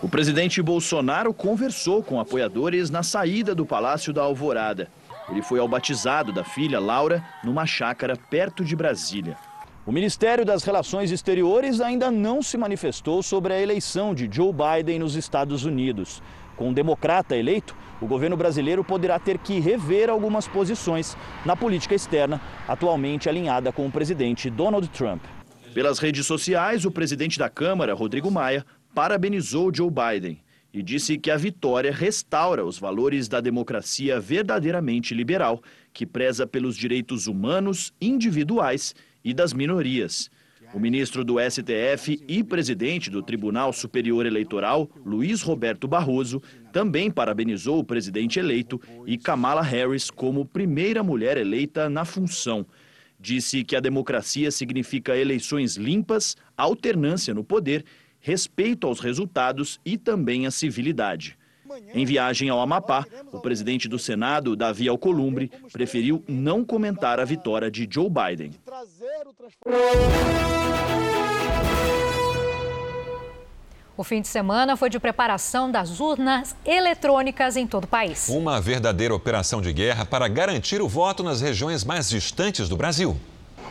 O 0.01 0.09
presidente 0.09 0.59
Bolsonaro 0.59 1.31
conversou 1.35 2.01
com 2.01 2.19
apoiadores 2.19 2.89
na 2.89 3.03
saída 3.03 3.53
do 3.53 3.63
Palácio 3.63 4.11
da 4.11 4.23
Alvorada. 4.23 4.87
Ele 5.29 5.43
foi 5.43 5.59
ao 5.59 5.67
batizado 5.67 6.33
da 6.33 6.43
filha 6.43 6.79
Laura 6.79 7.23
numa 7.43 7.67
chácara 7.67 8.17
perto 8.17 8.65
de 8.65 8.75
Brasília. 8.75 9.37
O 9.85 9.91
Ministério 9.91 10.43
das 10.43 10.63
Relações 10.63 11.11
Exteriores 11.11 11.79
ainda 11.79 12.09
não 12.09 12.41
se 12.41 12.57
manifestou 12.57 13.21
sobre 13.21 13.53
a 13.53 13.61
eleição 13.61 14.15
de 14.15 14.27
Joe 14.31 14.51
Biden 14.51 14.97
nos 14.97 15.13
Estados 15.15 15.63
Unidos. 15.63 16.23
Com 16.55 16.69
um 16.69 16.73
democrata 16.73 17.35
eleito, 17.35 17.75
o 18.01 18.05
governo 18.05 18.35
brasileiro 18.37 18.83
poderá 18.83 19.17
ter 19.17 19.37
que 19.37 19.59
rever 19.59 20.09
algumas 20.09 20.47
posições 20.47 21.17
na 21.45 21.55
política 21.55 21.95
externa, 21.95 22.41
atualmente 22.67 23.29
alinhada 23.29 23.71
com 23.71 23.85
o 23.85 23.91
presidente 23.91 24.49
Donald 24.49 24.87
Trump. 24.89 25.23
Pelas 25.73 25.99
redes 25.99 26.25
sociais, 26.27 26.85
o 26.85 26.91
presidente 26.91 27.39
da 27.39 27.49
Câmara, 27.49 27.93
Rodrigo 27.93 28.29
Maia, 28.29 28.65
parabenizou 28.93 29.73
Joe 29.73 29.89
Biden 29.89 30.39
e 30.73 30.81
disse 30.81 31.17
que 31.17 31.31
a 31.31 31.37
vitória 31.37 31.91
restaura 31.91 32.65
os 32.65 32.79
valores 32.79 33.27
da 33.27 33.39
democracia 33.39 34.19
verdadeiramente 34.19 35.13
liberal, 35.13 35.61
que 35.93 36.05
preza 36.05 36.45
pelos 36.47 36.75
direitos 36.75 37.27
humanos, 37.27 37.93
individuais 38.01 38.95
e 39.23 39.33
das 39.33 39.53
minorias. 39.53 40.29
O 40.73 40.79
ministro 40.79 41.23
do 41.23 41.35
STF 41.39 42.19
e 42.27 42.43
presidente 42.43 43.11
do 43.11 43.21
Tribunal 43.21 43.71
Superior 43.71 44.25
Eleitoral, 44.25 44.89
Luiz 45.05 45.43
Roberto 45.43 45.87
Barroso, 45.87 46.41
também 46.71 47.11
parabenizou 47.11 47.77
o 47.77 47.83
presidente 47.83 48.39
eleito 48.39 48.81
e 49.05 49.15
Kamala 49.15 49.61
Harris 49.61 50.09
como 50.09 50.45
primeira 50.45 51.03
mulher 51.03 51.37
eleita 51.37 51.87
na 51.89 52.03
função. 52.03 52.65
Disse 53.19 53.63
que 53.63 53.75
a 53.75 53.79
democracia 53.79 54.49
significa 54.49 55.15
eleições 55.15 55.77
limpas, 55.77 56.35
alternância 56.57 57.35
no 57.35 57.43
poder, 57.43 57.85
respeito 58.19 58.87
aos 58.87 58.99
resultados 58.99 59.79
e 59.85 59.95
também 59.95 60.47
a 60.47 60.51
civilidade. 60.51 61.37
Em 61.93 62.05
viagem 62.05 62.49
ao 62.49 62.59
Amapá, 62.59 63.05
o 63.31 63.39
presidente 63.39 63.87
do 63.87 63.97
Senado, 63.97 64.55
Davi 64.55 64.87
Alcolumbre, 64.87 65.51
preferiu 65.71 66.23
não 66.27 66.63
comentar 66.63 67.19
a 67.19 67.25
vitória 67.25 67.71
de 67.71 67.87
Joe 67.89 68.09
Biden. 68.09 68.51
O 73.97 74.03
fim 74.03 74.21
de 74.21 74.27
semana 74.29 74.77
foi 74.77 74.89
de 74.89 74.99
preparação 74.99 75.69
das 75.69 75.99
urnas 75.99 76.55
eletrônicas 76.65 77.57
em 77.57 77.67
todo 77.67 77.83
o 77.83 77.87
país. 77.87 78.29
Uma 78.29 78.61
verdadeira 78.61 79.13
operação 79.13 79.61
de 79.61 79.73
guerra 79.73 80.05
para 80.05 80.29
garantir 80.29 80.81
o 80.81 80.87
voto 80.87 81.23
nas 81.23 81.41
regiões 81.41 81.83
mais 81.83 82.09
distantes 82.09 82.69
do 82.69 82.77
Brasil. 82.77 83.17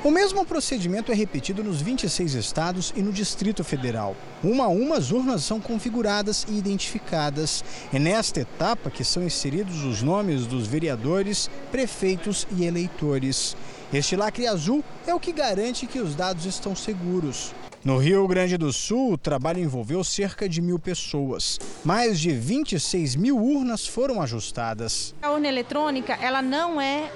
O 0.04 0.10
mesmo 0.10 0.44
procedimento 0.44 1.12
é 1.12 1.14
repetido 1.14 1.62
nos 1.62 1.80
26 1.80 2.34
estados 2.34 2.92
e 2.96 3.00
no 3.00 3.12
Distrito 3.12 3.62
Federal. 3.62 4.16
Uma 4.42 4.64
a 4.64 4.68
uma, 4.68 4.96
as 4.96 5.12
urnas 5.12 5.44
são 5.44 5.60
configuradas 5.60 6.44
e 6.48 6.58
identificadas. 6.58 7.64
É 7.92 7.98
nesta 7.98 8.40
etapa 8.40 8.90
que 8.90 9.04
são 9.04 9.22
inseridos 9.22 9.84
os 9.84 10.02
nomes 10.02 10.44
dos 10.44 10.66
vereadores, 10.66 11.48
prefeitos 11.70 12.48
e 12.56 12.64
eleitores. 12.64 13.56
Este 13.92 14.16
lacre 14.16 14.46
azul 14.46 14.82
é 15.06 15.14
o 15.14 15.20
que 15.20 15.32
garante 15.32 15.86
que 15.86 15.98
os 16.00 16.14
dados 16.14 16.46
estão 16.46 16.74
seguros. 16.74 17.52
No 17.84 17.98
Rio 17.98 18.26
Grande 18.26 18.56
do 18.56 18.72
Sul, 18.72 19.12
o 19.12 19.18
trabalho 19.18 19.58
envolveu 19.58 20.02
cerca 20.02 20.48
de 20.48 20.62
mil 20.62 20.78
pessoas. 20.78 21.58
Mais 21.84 22.18
de 22.18 22.30
26 22.32 23.16
mil 23.16 23.36
urnas 23.36 23.86
foram 23.86 24.22
ajustadas. 24.22 25.14
A 25.20 25.30
urna 25.32 25.48
eletrônica, 25.48 26.14
ela 26.14 26.40
não 26.40 26.80
é 26.80 27.10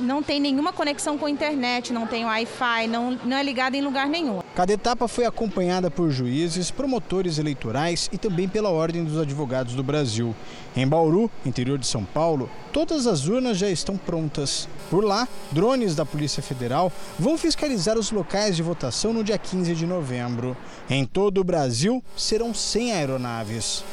não 0.00 0.22
tem 0.22 0.40
nenhuma 0.40 0.72
conexão 0.72 1.16
com 1.18 1.26
a 1.26 1.30
internet, 1.30 1.92
não 1.92 2.06
tem 2.06 2.24
Wi-Fi, 2.24 2.88
não, 2.88 3.12
não 3.24 3.36
é 3.36 3.42
ligada 3.42 3.76
em 3.76 3.82
lugar 3.82 4.08
nenhum. 4.08 4.40
Cada 4.54 4.72
etapa 4.72 5.06
foi 5.06 5.24
acompanhada 5.24 5.90
por 5.90 6.10
juízes, 6.10 6.70
promotores 6.70 7.38
eleitorais 7.38 8.08
e 8.12 8.18
também 8.18 8.48
pela 8.48 8.70
Ordem 8.70 9.04
dos 9.04 9.18
Advogados 9.18 9.74
do 9.74 9.82
Brasil. 9.82 10.34
Em 10.76 10.86
Bauru, 10.86 11.30
interior 11.44 11.78
de 11.78 11.86
São 11.86 12.04
Paulo, 12.04 12.48
todas 12.72 13.06
as 13.06 13.26
urnas 13.26 13.58
já 13.58 13.68
estão 13.68 13.96
prontas. 13.96 14.68
Por 14.88 15.04
lá, 15.04 15.28
drones 15.52 15.94
da 15.94 16.06
Polícia 16.06 16.42
Federal 16.42 16.92
vão 17.18 17.36
fiscalizar 17.36 17.98
os 17.98 18.10
locais 18.10 18.56
de 18.56 18.62
votação 18.62 19.12
no 19.12 19.24
dia 19.24 19.38
15 19.38 19.74
de 19.74 19.86
novembro. 19.86 20.56
Em 20.88 21.04
todo 21.04 21.40
o 21.40 21.44
Brasil, 21.44 22.02
serão 22.16 22.54
100 22.54 22.92
aeronaves. 22.92 23.84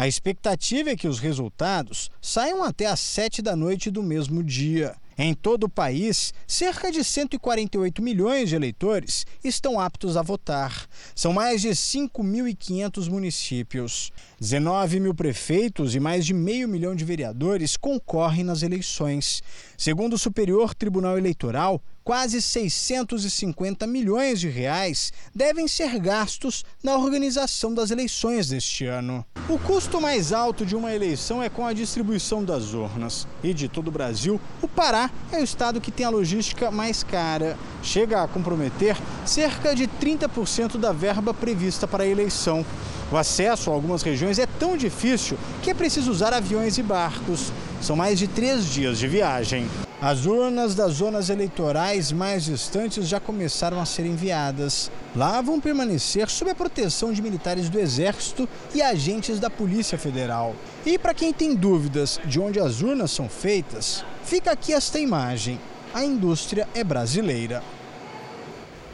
A 0.00 0.08
expectativa 0.08 0.88
é 0.88 0.96
que 0.96 1.06
os 1.06 1.18
resultados 1.18 2.10
saiam 2.22 2.64
até 2.64 2.86
às 2.86 3.00
7 3.00 3.42
da 3.42 3.54
noite 3.54 3.90
do 3.90 4.02
mesmo 4.02 4.42
dia. 4.42 4.96
Em 5.18 5.34
todo 5.34 5.64
o 5.64 5.68
país, 5.68 6.32
cerca 6.46 6.90
de 6.90 7.04
148 7.04 8.00
milhões 8.00 8.48
de 8.48 8.56
eleitores 8.56 9.26
estão 9.44 9.78
aptos 9.78 10.16
a 10.16 10.22
votar. 10.22 10.86
São 11.14 11.34
mais 11.34 11.60
de 11.60 11.68
5.500 11.68 13.10
municípios. 13.10 14.10
19 14.40 15.00
mil 15.00 15.14
prefeitos 15.14 15.94
e 15.94 16.00
mais 16.00 16.24
de 16.24 16.32
meio 16.32 16.66
milhão 16.66 16.94
de 16.96 17.04
vereadores 17.04 17.76
concorrem 17.76 18.42
nas 18.42 18.62
eleições. 18.62 19.42
Segundo 19.76 20.14
o 20.14 20.18
Superior 20.18 20.74
Tribunal 20.74 21.18
Eleitoral, 21.18 21.78
quase 22.04 22.40
650 22.40 23.86
milhões 23.86 24.40
de 24.40 24.48
reais 24.48 25.12
devem 25.34 25.68
ser 25.68 25.98
gastos 25.98 26.64
na 26.82 26.96
organização 26.96 27.72
das 27.72 27.90
eleições 27.90 28.48
deste 28.48 28.86
ano. 28.86 29.24
O 29.48 29.58
custo 29.58 30.00
mais 30.00 30.32
alto 30.32 30.64
de 30.64 30.76
uma 30.76 30.94
eleição 30.94 31.42
é 31.42 31.48
com 31.48 31.66
a 31.66 31.72
distribuição 31.72 32.44
das 32.44 32.72
urnas. 32.72 33.26
E 33.42 33.52
de 33.52 33.68
todo 33.68 33.88
o 33.88 33.92
Brasil, 33.92 34.40
o 34.62 34.68
Pará 34.68 35.10
é 35.32 35.40
o 35.40 35.44
estado 35.44 35.80
que 35.80 35.90
tem 35.90 36.06
a 36.06 36.10
logística 36.10 36.70
mais 36.70 37.02
cara. 37.02 37.58
Chega 37.82 38.22
a 38.22 38.28
comprometer 38.28 38.96
cerca 39.26 39.74
de 39.74 39.86
30% 39.86 40.76
da 40.76 40.92
verba 40.92 41.34
prevista 41.34 41.86
para 41.86 42.04
a 42.04 42.06
eleição. 42.06 42.64
O 43.10 43.16
acesso 43.16 43.70
a 43.70 43.74
algumas 43.74 44.02
regiões 44.02 44.38
é 44.38 44.46
tão 44.46 44.76
difícil 44.76 45.36
que 45.62 45.70
é 45.70 45.74
preciso 45.74 46.10
usar 46.10 46.32
aviões 46.32 46.78
e 46.78 46.82
barcos. 46.82 47.52
São 47.82 47.96
mais 47.96 48.18
de 48.18 48.28
três 48.28 48.66
dias 48.66 48.98
de 48.98 49.08
viagem. 49.08 49.68
As 50.02 50.24
urnas 50.24 50.74
das 50.74 50.94
zonas 50.94 51.28
eleitorais 51.28 52.10
mais 52.10 52.46
distantes 52.46 53.06
já 53.06 53.20
começaram 53.20 53.78
a 53.78 53.84
ser 53.84 54.06
enviadas. 54.06 54.90
Lá 55.14 55.42
vão 55.42 55.60
permanecer 55.60 56.30
sob 56.30 56.50
a 56.50 56.54
proteção 56.54 57.12
de 57.12 57.20
militares 57.20 57.68
do 57.68 57.78
Exército 57.78 58.48
e 58.74 58.80
agentes 58.80 59.38
da 59.38 59.50
Polícia 59.50 59.98
Federal. 59.98 60.54
E 60.86 60.98
para 60.98 61.12
quem 61.12 61.34
tem 61.34 61.54
dúvidas 61.54 62.18
de 62.24 62.40
onde 62.40 62.58
as 62.58 62.80
urnas 62.80 63.10
são 63.10 63.28
feitas, 63.28 64.02
fica 64.24 64.50
aqui 64.50 64.72
esta 64.72 64.98
imagem. 64.98 65.60
A 65.92 66.02
indústria 66.02 66.66
é 66.74 66.82
brasileira. 66.82 67.62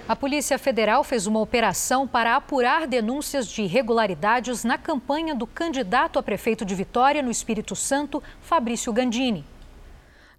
A 0.08 0.16
Polícia 0.16 0.58
Federal 0.58 1.04
fez 1.04 1.24
uma 1.28 1.38
operação 1.38 2.08
para 2.08 2.34
apurar 2.34 2.84
denúncias 2.84 3.46
de 3.46 3.62
irregularidades 3.62 4.64
na 4.64 4.76
campanha 4.76 5.36
do 5.36 5.46
candidato 5.46 6.18
a 6.18 6.22
prefeito 6.22 6.64
de 6.64 6.74
Vitória, 6.74 7.22
no 7.22 7.30
Espírito 7.30 7.76
Santo, 7.76 8.20
Fabrício 8.40 8.92
Gandini. 8.92 9.44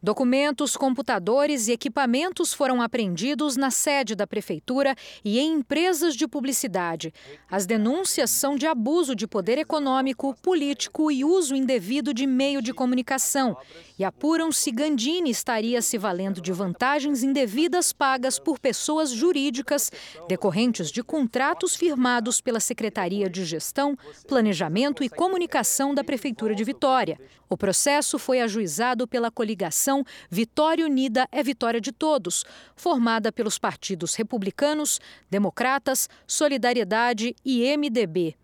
Documentos, 0.01 0.77
computadores 0.77 1.67
e 1.67 1.71
equipamentos 1.71 2.53
foram 2.53 2.83
apreendidos 2.83 3.57
na 3.57 3.71
sede 3.71 4.13
da 4.13 4.27
prefeitura 4.27 4.95
e 5.25 5.39
em 5.39 5.55
empresas 5.55 6.15
de 6.15 6.27
publicidade. 6.27 7.11
As 7.49 7.65
denúncias 7.65 8.29
são 8.29 8.55
de 8.55 8.67
abuso 8.67 9.15
de 9.15 9.25
poder 9.25 9.57
econômico, 9.57 10.35
político 10.41 11.11
e 11.11 11.25
uso 11.25 11.55
indevido 11.55 12.13
de 12.13 12.27
meio 12.27 12.61
de 12.61 12.73
comunicação 12.73 13.57
e 13.97 14.03
apuram 14.03 14.51
se 14.51 14.71
Gandini 14.71 15.31
estaria 15.31 15.81
se 15.81 15.97
valendo 15.97 16.39
de 16.39 16.51
vantagens 16.51 17.23
indevidas 17.23 17.91
pagas 17.91 18.37
por 18.37 18.59
pessoas 18.59 19.09
jurídicas 19.09 19.91
decorrentes 20.27 20.91
de 20.91 21.01
contratos 21.01 21.75
firmados 21.75 22.39
pela 22.39 22.59
Secretaria 22.59 23.27
de 23.27 23.43
Gestão, 23.43 23.97
Planejamento 24.27 25.03
e 25.03 25.09
Comunicação 25.09 25.95
da 25.95 26.03
Prefeitura 26.03 26.53
de 26.53 26.63
Vitória. 26.63 27.19
O 27.49 27.57
processo 27.57 28.19
foi 28.19 28.41
ajuizado 28.41 29.07
pela 29.07 29.31
coligação 29.31 29.86
Vitória 30.29 30.85
Unida 30.85 31.27
é 31.31 31.41
Vitória 31.43 31.79
de 31.79 31.91
Todos, 31.91 32.43
formada 32.75 33.31
pelos 33.31 33.57
partidos 33.57 34.15
republicanos, 34.15 34.99
democratas, 35.29 36.09
Solidariedade 36.25 37.35
e 37.45 37.77
MDB. 37.77 38.35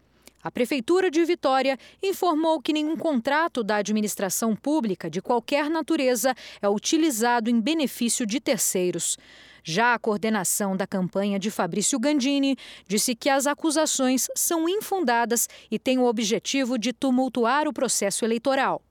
A 0.43 0.51
Prefeitura 0.51 1.09
de 1.09 1.23
Vitória 1.23 1.77
informou 2.01 2.61
que 2.61 2.73
nenhum 2.73 2.97
contrato 2.97 3.63
da 3.63 3.77
administração 3.77 4.53
pública 4.53 5.09
de 5.09 5.21
qualquer 5.21 5.69
natureza 5.69 6.35
é 6.61 6.67
utilizado 6.67 7.49
em 7.49 7.61
benefício 7.61 8.25
de 8.25 8.41
terceiros. 8.41 9.17
Já 9.63 9.93
a 9.93 9.99
coordenação 9.99 10.75
da 10.75 10.85
campanha 10.85 11.39
de 11.39 11.49
Fabrício 11.49 11.97
Gandini 11.97 12.57
disse 12.85 13.15
que 13.15 13.29
as 13.29 13.47
acusações 13.47 14.27
são 14.35 14.67
infundadas 14.67 15.47
e 15.71 15.79
têm 15.79 15.97
o 15.97 16.05
objetivo 16.05 16.77
de 16.77 16.91
tumultuar 16.91 17.65
o 17.65 17.73
processo 17.73 18.25
eleitoral. 18.25 18.81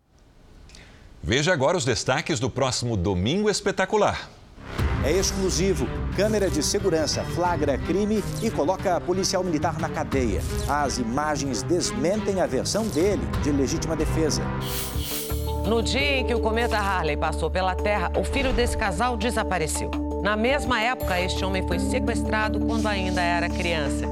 Veja 1.25 1.53
agora 1.53 1.77
os 1.77 1.85
destaques 1.85 2.41
do 2.41 2.51
próximo 2.51 2.97
Domingo 2.97 3.49
Espetacular. 3.49 4.29
É 5.05 5.13
exclusivo. 5.13 5.87
Câmera 6.17 6.51
de 6.51 6.65
segurança 6.65 7.23
flagra 7.23 7.79
crime 7.79 8.25
e 8.43 8.51
coloca 8.51 9.01
policial 9.01 9.45
militar 9.45 9.79
na 9.79 9.89
cadeia. 9.89 10.41
As 10.69 10.99
imagens 10.99 11.63
desmentem 11.63 12.41
a 12.41 12.47
versão 12.47 12.89
dele 12.89 13.23
de 13.41 13.53
legítima 13.53 13.95
defesa. 13.95 14.43
No 15.65 15.81
dia 15.81 16.19
em 16.19 16.27
que 16.27 16.35
o 16.35 16.41
cometa 16.41 16.77
Harley 16.77 17.17
passou 17.17 17.49
pela 17.49 17.77
Terra, 17.77 18.11
o 18.19 18.25
filho 18.25 18.53
desse 18.53 18.77
casal 18.77 19.17
desapareceu. 19.17 19.93
Na 20.25 20.37
mesma 20.37 20.81
época, 20.81 21.21
este 21.21 21.45
homem 21.45 21.65
foi 21.69 21.79
sequestrado 21.79 22.59
quando 22.59 22.89
ainda 22.89 23.23
era 23.23 23.49
criança. 23.49 24.07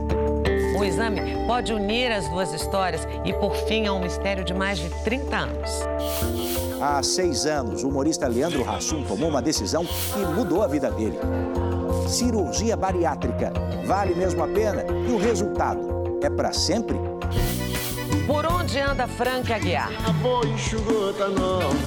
O 0.79 0.85
exame 0.85 1.44
pode 1.49 1.73
unir 1.73 2.12
as 2.12 2.29
duas 2.29 2.53
histórias 2.53 3.07
e, 3.25 3.33
por 3.33 3.55
fim, 3.66 3.87
a 3.88 3.92
um 3.92 4.01
mistério 4.01 4.44
de 4.44 4.55
mais 4.55 4.79
de 4.79 4.88
30 5.03 5.37
anos. 5.37 6.69
Há 6.81 7.03
seis 7.03 7.45
anos, 7.45 7.85
o 7.85 7.88
humorista 7.88 8.27
Leandro 8.27 8.66
Hassum 8.66 9.03
tomou 9.03 9.29
uma 9.29 9.43
decisão 9.43 9.85
que 9.85 10.19
mudou 10.35 10.62
a 10.62 10.66
vida 10.66 10.90
dele. 10.90 11.19
Cirurgia 12.09 12.75
bariátrica. 12.75 13.53
Vale 13.85 14.14
mesmo 14.14 14.43
a 14.43 14.49
pena? 14.49 14.87
E 15.07 15.12
o 15.12 15.19
resultado? 15.19 16.19
É 16.23 16.31
para 16.31 16.55
sempre? 16.55 16.97
Por 18.27 18.47
onde 18.47 18.81
anda 18.81 19.07
Frank 19.07 19.53
Aguiar? 19.53 19.90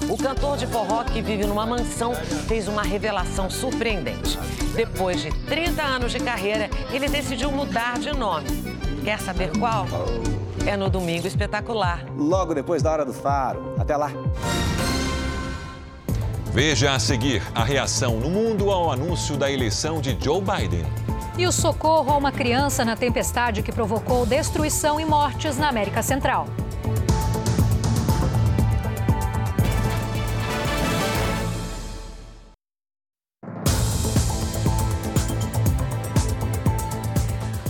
O 0.08 0.16
cantor 0.16 0.58
de 0.58 0.68
forró 0.68 1.04
que 1.04 1.24
vive 1.24 1.48
numa 1.48 1.66
mansão 1.66 2.14
fez 2.48 2.68
uma 2.68 2.84
revelação 2.84 3.50
surpreendente. 3.50 4.38
Depois 4.76 5.22
de 5.22 5.32
30 5.48 5.82
anos 5.82 6.12
de 6.12 6.20
carreira, 6.20 6.70
ele 6.92 7.10
decidiu 7.10 7.52
mudar 7.52 7.98
de 7.98 8.16
nome. 8.16 8.48
Quer 9.04 9.20
saber 9.20 9.58
qual? 9.58 9.88
É 10.68 10.78
no 10.78 10.88
Domingo 10.88 11.26
Espetacular. 11.26 12.06
Logo 12.16 12.54
depois 12.54 12.84
da 12.84 12.92
Hora 12.92 13.04
do 13.04 13.14
Faro. 13.14 13.74
Até 13.80 13.98
lá. 13.98 14.12
Veja 16.54 16.94
a 16.94 17.00
seguir 17.00 17.42
a 17.56 17.64
reação 17.64 18.20
no 18.20 18.30
mundo 18.30 18.70
ao 18.70 18.92
anúncio 18.92 19.36
da 19.36 19.52
eleição 19.52 20.00
de 20.00 20.16
Joe 20.24 20.40
Biden. 20.40 20.86
E 21.36 21.48
o 21.48 21.52
socorro 21.52 22.12
a 22.12 22.16
uma 22.16 22.32
criança 22.32 22.86
na 22.86 22.96
tempestade 22.96 23.64
que 23.64 23.72
provocou 23.72 24.24
destruição 24.24 25.00
e 25.00 25.06
mortes 25.06 25.58
na 25.58 25.68
América 25.68 26.04
Central. 26.04 26.46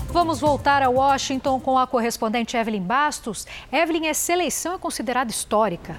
Vamos 0.09 0.41
voltar 0.41 0.83
a 0.83 0.89
Washington 0.89 1.57
com 1.57 1.77
a 1.77 1.87
correspondente 1.87 2.57
Evelyn 2.57 2.83
Bastos. 2.83 3.47
Evelyn, 3.71 4.07
essa 4.07 4.33
eleição 4.33 4.73
é 4.73 4.77
considerada 4.77 5.31
histórica. 5.31 5.97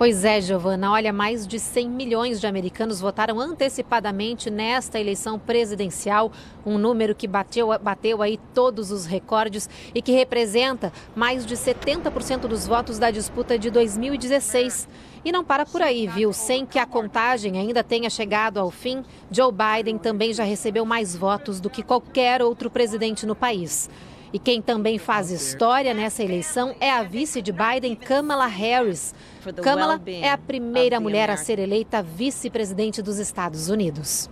Pois 0.00 0.24
é, 0.24 0.40
Giovana. 0.40 0.92
Olha, 0.92 1.12
mais 1.12 1.46
de 1.46 1.58
100 1.58 1.90
milhões 1.90 2.40
de 2.40 2.46
americanos 2.46 3.02
votaram 3.02 3.38
antecipadamente 3.38 4.48
nesta 4.48 4.98
eleição 4.98 5.38
presidencial, 5.38 6.32
um 6.64 6.78
número 6.78 7.14
que 7.14 7.28
bateu, 7.28 7.68
bateu 7.78 8.22
aí 8.22 8.40
todos 8.54 8.90
os 8.90 9.04
recordes 9.04 9.68
e 9.94 10.00
que 10.00 10.12
representa 10.12 10.90
mais 11.14 11.44
de 11.44 11.54
70% 11.54 12.46
dos 12.48 12.66
votos 12.66 12.98
da 12.98 13.10
disputa 13.10 13.58
de 13.58 13.70
2016. 13.70 14.88
E 15.22 15.30
não 15.30 15.44
para 15.44 15.66
por 15.66 15.82
aí, 15.82 16.06
viu? 16.06 16.32
Sem 16.32 16.64
que 16.64 16.78
a 16.78 16.86
contagem 16.86 17.58
ainda 17.58 17.84
tenha 17.84 18.08
chegado 18.08 18.56
ao 18.56 18.70
fim, 18.70 19.04
Joe 19.30 19.52
Biden 19.52 19.98
também 19.98 20.32
já 20.32 20.44
recebeu 20.44 20.86
mais 20.86 21.14
votos 21.14 21.60
do 21.60 21.68
que 21.68 21.82
qualquer 21.82 22.40
outro 22.40 22.70
presidente 22.70 23.26
no 23.26 23.36
país. 23.36 23.90
E 24.32 24.38
quem 24.38 24.62
também 24.62 24.96
faz 24.98 25.30
história 25.30 25.92
nessa 25.92 26.22
eleição 26.22 26.74
é 26.80 26.90
a 26.90 27.02
vice 27.02 27.42
de 27.42 27.52
Biden, 27.52 27.96
Kamala 27.96 28.46
Harris. 28.46 29.14
Kamala 29.62 30.00
é 30.06 30.30
a 30.30 30.38
primeira 30.38 31.00
mulher 31.00 31.30
a 31.30 31.36
ser 31.36 31.58
eleita 31.58 32.02
vice-presidente 32.02 33.02
dos 33.02 33.18
Estados 33.18 33.68
Unidos. 33.68 34.30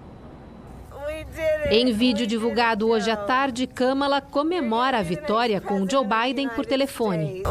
Em 1.70 1.92
vídeo 1.92 2.26
divulgado 2.26 2.88
hoje 2.88 3.10
à 3.10 3.16
tarde, 3.16 3.66
Kamala 3.66 4.20
comemora 4.20 4.98
a 4.98 5.02
vitória 5.02 5.60
com 5.60 5.88
Joe 5.88 6.06
Biden 6.06 6.48
por 6.48 6.64
telefone. 6.64 7.42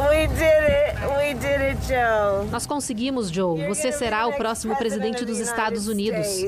Nós 2.49 2.65
conseguimos, 2.65 3.29
Joe. 3.29 3.67
Você 3.67 3.91
será 3.91 4.25
o 4.25 4.33
próximo 4.33 4.75
presidente 4.75 5.25
dos 5.25 5.39
Estados 5.39 5.87
Unidos. 5.87 6.45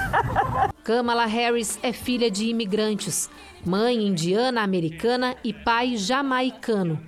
Kamala 0.82 1.26
Harris 1.26 1.78
é 1.82 1.92
filha 1.92 2.30
de 2.30 2.46
imigrantes, 2.46 3.30
mãe 3.64 4.06
indiana 4.06 4.62
americana 4.62 5.36
e 5.44 5.52
pai 5.52 5.96
jamaicano. 5.96 7.00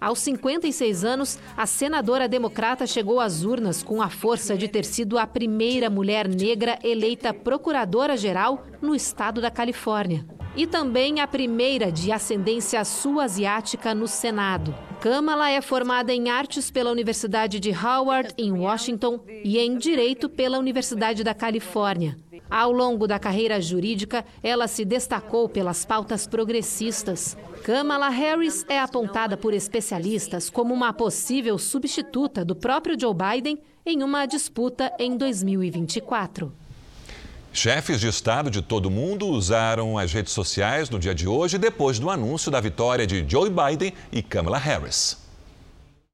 Aos 0.00 0.20
56 0.20 1.04
anos, 1.04 1.38
a 1.56 1.66
senadora 1.66 2.28
democrata 2.28 2.86
chegou 2.86 3.18
às 3.18 3.44
urnas 3.44 3.82
com 3.82 4.00
a 4.00 4.08
força 4.08 4.56
de 4.56 4.68
ter 4.68 4.84
sido 4.84 5.18
a 5.18 5.26
primeira 5.26 5.90
mulher 5.90 6.28
negra 6.28 6.78
eleita 6.84 7.34
procuradora-geral 7.34 8.64
no 8.80 8.94
estado 8.94 9.40
da 9.40 9.50
Califórnia. 9.50 10.24
E 10.56 10.66
também 10.66 11.20
a 11.20 11.26
primeira 11.26 11.90
de 11.90 12.12
ascendência 12.12 12.84
sul-asiática 12.84 13.92
no 13.94 14.06
Senado. 14.06 14.87
Kamala 15.00 15.48
é 15.48 15.60
formada 15.60 16.12
em 16.12 16.28
artes 16.28 16.72
pela 16.72 16.90
Universidade 16.90 17.60
de 17.60 17.70
Howard, 17.70 18.34
em 18.36 18.50
Washington, 18.50 19.20
e 19.44 19.56
em 19.56 19.78
direito 19.78 20.28
pela 20.28 20.58
Universidade 20.58 21.22
da 21.22 21.32
Califórnia. 21.32 22.16
Ao 22.50 22.72
longo 22.72 23.06
da 23.06 23.16
carreira 23.16 23.60
jurídica, 23.60 24.24
ela 24.42 24.66
se 24.66 24.84
destacou 24.84 25.48
pelas 25.48 25.84
pautas 25.84 26.26
progressistas. 26.26 27.36
Kamala 27.62 28.08
Harris 28.08 28.64
é 28.68 28.80
apontada 28.80 29.36
por 29.36 29.54
especialistas 29.54 30.50
como 30.50 30.74
uma 30.74 30.92
possível 30.92 31.58
substituta 31.58 32.44
do 32.44 32.56
próprio 32.56 32.98
Joe 32.98 33.14
Biden 33.14 33.60
em 33.86 34.02
uma 34.02 34.26
disputa 34.26 34.92
em 34.98 35.16
2024. 35.16 36.52
Chefes 37.52 38.00
de 38.00 38.08
Estado 38.08 38.50
de 38.50 38.62
todo 38.62 38.86
o 38.86 38.90
mundo 38.90 39.26
usaram 39.26 39.98
as 39.98 40.12
redes 40.12 40.32
sociais 40.32 40.90
no 40.90 40.98
dia 40.98 41.14
de 41.14 41.26
hoje 41.26 41.58
depois 41.58 41.98
do 41.98 42.10
anúncio 42.10 42.50
da 42.50 42.60
vitória 42.60 43.06
de 43.06 43.24
Joe 43.28 43.50
Biden 43.50 43.92
e 44.12 44.22
Kamala 44.22 44.58
Harris. 44.58 45.16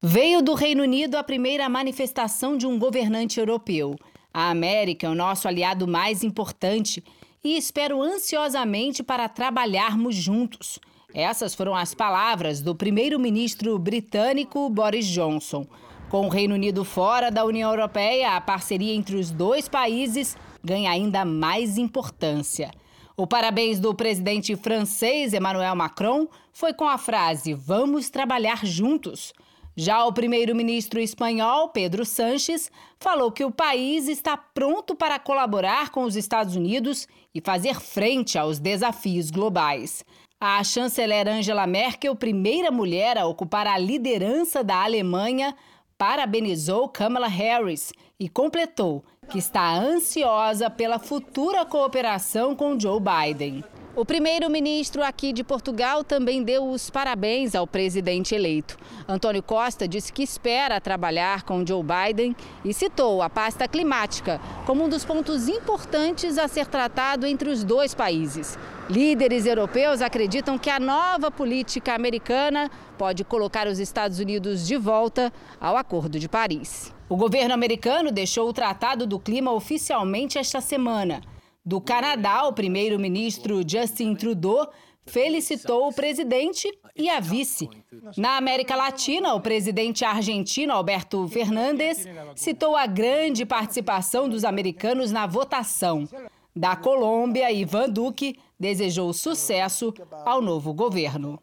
Veio 0.01 0.41
do 0.41 0.53
Reino 0.53 0.83
Unido 0.83 1.15
a 1.15 1.23
primeira 1.23 1.67
manifestação 1.67 2.57
de 2.57 2.65
um 2.65 2.79
governante 2.79 3.39
europeu. 3.39 3.95
A 4.33 4.49
América 4.49 5.07
é 5.07 5.09
o 5.09 5.15
nosso 5.15 5.47
aliado 5.47 5.87
mais 5.87 6.23
importante 6.23 7.03
e 7.43 7.57
espero 7.57 8.01
ansiosamente 8.01 9.03
para 9.03 9.29
trabalharmos 9.29 10.15
juntos. 10.15 10.79
Essas 11.13 11.53
foram 11.53 11.75
as 11.75 11.93
palavras 11.93 12.61
do 12.61 12.75
primeiro-ministro 12.75 13.77
britânico 13.77 14.69
Boris 14.69 15.05
Johnson. 15.05 15.65
Com 16.09 16.27
o 16.27 16.29
Reino 16.29 16.55
Unido 16.55 16.83
fora 16.83 17.31
da 17.31 17.45
União 17.45 17.69
Europeia, 17.71 18.35
a 18.35 18.41
parceria 18.41 18.93
entre 18.93 19.15
os 19.15 19.31
dois 19.31 19.67
países 19.67 20.35
ganha 20.65 20.91
ainda 20.91 21.23
mais 21.23 21.77
importância. 21.77 22.71
O 23.15 23.25
parabéns 23.25 23.79
do 23.79 23.93
presidente 23.93 24.55
francês 24.57 25.33
Emmanuel 25.33 25.75
Macron 25.75 26.27
foi 26.51 26.73
com 26.73 26.87
a 26.87 26.97
frase: 26.97 27.53
Vamos 27.53 28.09
trabalhar 28.09 28.65
juntos. 28.65 29.31
Já 29.77 30.05
o 30.05 30.13
primeiro-ministro 30.13 31.01
espanhol, 31.01 31.69
Pedro 31.69 32.05
Sanches, 32.05 32.71
falou 32.97 33.29
que 33.31 33.43
o 33.43 33.51
país 33.51 34.07
está 34.07 34.37
pronto 34.37 34.95
para 34.95 35.19
colaborar 35.19 35.89
com 35.91 36.03
os 36.03 36.15
Estados 36.15 36.55
Unidos 36.55 37.07
e 37.33 37.41
fazer 37.41 37.79
frente 37.81 38.37
aos 38.37 38.57
desafios 38.57 39.29
globais. 39.29 40.03
A 40.39 40.63
chanceler 40.63 41.27
Angela 41.27 41.67
Merkel, 41.67 42.15
primeira 42.15 42.71
mulher 42.71 43.17
a 43.17 43.25
ocupar 43.25 43.67
a 43.67 43.77
liderança 43.77 44.63
da 44.63 44.83
Alemanha, 44.83 45.55
parabenizou 45.97 46.87
Kamala 46.87 47.27
Harris 47.27 47.91
e 48.19 48.29
completou 48.29 49.03
que 49.29 49.37
está 49.37 49.75
ansiosa 49.75 50.69
pela 50.69 50.99
futura 50.99 51.65
cooperação 51.65 52.55
com 52.55 52.79
Joe 52.79 52.99
Biden. 52.99 53.63
O 53.97 54.03
primeiro-ministro 54.03 55.01
aqui 55.01 55.31
de 55.31 55.41
Portugal 55.41 56.03
também 56.03 56.43
deu 56.43 56.69
os 56.69 56.89
parabéns 56.89 57.55
ao 57.55 57.65
presidente 57.65 58.35
eleito. 58.35 58.77
Antônio 59.07 59.41
Costa 59.41 59.87
disse 59.87 60.11
que 60.11 60.21
espera 60.21 60.81
trabalhar 60.81 61.43
com 61.43 61.65
Joe 61.65 61.81
Biden 61.81 62.35
e 62.65 62.73
citou 62.73 63.21
a 63.21 63.29
pasta 63.29 63.69
climática 63.69 64.41
como 64.65 64.83
um 64.83 64.89
dos 64.89 65.05
pontos 65.05 65.47
importantes 65.47 66.37
a 66.37 66.45
ser 66.49 66.67
tratado 66.67 67.25
entre 67.25 67.49
os 67.49 67.63
dois 67.63 67.95
países. 67.95 68.59
Líderes 68.89 69.45
europeus 69.45 70.01
acreditam 70.01 70.57
que 70.57 70.69
a 70.69 70.77
nova 70.77 71.31
política 71.31 71.95
americana 71.95 72.69
pode 72.97 73.23
colocar 73.23 73.65
os 73.65 73.79
Estados 73.79 74.19
Unidos 74.19 74.67
de 74.67 74.75
volta 74.75 75.31
ao 75.57 75.77
Acordo 75.77 76.19
de 76.19 76.27
Paris. 76.27 76.93
O 77.07 77.15
governo 77.15 77.53
americano 77.53 78.11
deixou 78.11 78.49
o 78.49 78.53
Tratado 78.53 79.07
do 79.07 79.17
Clima 79.17 79.53
oficialmente 79.53 80.37
esta 80.37 80.59
semana. 80.59 81.21
Do 81.65 81.81
Canadá, 81.81 82.43
o 82.45 82.53
primeiro-ministro 82.53 83.63
Justin 83.67 84.13
Trudeau 84.13 84.69
felicitou 85.03 85.87
o 85.87 85.93
presidente 85.93 86.71
e 86.95 87.09
a 87.09 87.19
vice. 87.19 87.67
Na 88.15 88.37
América 88.37 88.75
Latina, 88.75 89.33
o 89.33 89.41
presidente 89.41 90.05
argentino 90.05 90.73
Alberto 90.73 91.27
Fernandes 91.27 92.05
citou 92.35 92.75
a 92.75 92.85
grande 92.85 93.47
participação 93.47 94.29
dos 94.29 94.43
americanos 94.43 95.11
na 95.11 95.25
votação. 95.25 96.07
Da 96.55 96.75
Colômbia, 96.75 97.51
Ivan 97.51 97.89
Duque 97.89 98.37
desejou 98.59 99.11
sucesso 99.11 99.91
ao 100.23 100.43
novo 100.43 100.71
governo. 100.71 101.39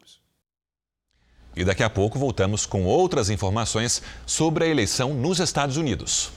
E 1.56 1.64
daqui 1.64 1.82
a 1.82 1.90
pouco 1.90 2.16
voltamos 2.16 2.64
com 2.64 2.84
outras 2.84 3.28
informações 3.28 4.00
sobre 4.24 4.64
a 4.64 4.68
eleição 4.68 5.12
nos 5.14 5.40
Estados 5.40 5.76
Unidos. 5.76 6.30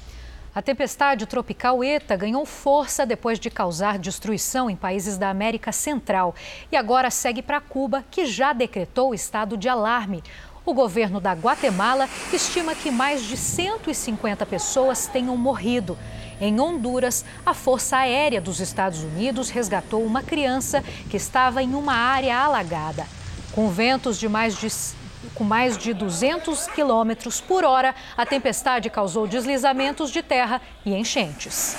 A 0.55 0.61
tempestade 0.61 1.25
tropical 1.25 1.83
ETA 1.83 2.15
ganhou 2.15 2.45
força 2.45 3.05
depois 3.05 3.37
de 3.37 3.49
causar 3.49 3.99
destruição 3.99 4.69
em 4.69 4.75
países 4.77 5.17
da 5.17 5.29
América 5.29 5.69
Central 5.73 6.33
e 6.71 6.77
agora 6.77 7.11
segue 7.11 7.41
para 7.41 7.59
Cuba, 7.59 8.05
que 8.09 8.25
já 8.25 8.53
decretou 8.53 9.13
estado 9.13 9.57
de 9.57 9.67
alarme. 9.67 10.23
O 10.65 10.73
governo 10.73 11.19
da 11.19 11.33
Guatemala 11.33 12.07
estima 12.31 12.73
que 12.73 12.89
mais 12.89 13.21
de 13.23 13.35
150 13.35 14.45
pessoas 14.45 15.07
tenham 15.07 15.35
morrido. 15.35 15.97
Em 16.39 16.57
Honduras, 16.57 17.25
a 17.45 17.53
Força 17.53 17.97
Aérea 17.97 18.39
dos 18.39 18.61
Estados 18.61 19.03
Unidos 19.03 19.49
resgatou 19.49 20.05
uma 20.05 20.23
criança 20.23 20.81
que 21.09 21.17
estava 21.17 21.61
em 21.61 21.75
uma 21.75 21.95
área 21.95 22.37
alagada. 22.37 23.05
Com 23.51 23.69
ventos 23.69 24.17
de 24.17 24.29
mais 24.29 24.57
de 24.57 24.69
com 25.35 25.43
mais 25.43 25.77
de 25.77 25.93
200 25.93 26.67
quilômetros 26.67 27.41
por 27.41 27.63
hora, 27.63 27.93
a 28.17 28.25
tempestade 28.25 28.89
causou 28.89 29.27
deslizamentos 29.27 30.09
de 30.09 30.23
terra 30.23 30.61
e 30.85 30.95
enchentes. 30.95 31.75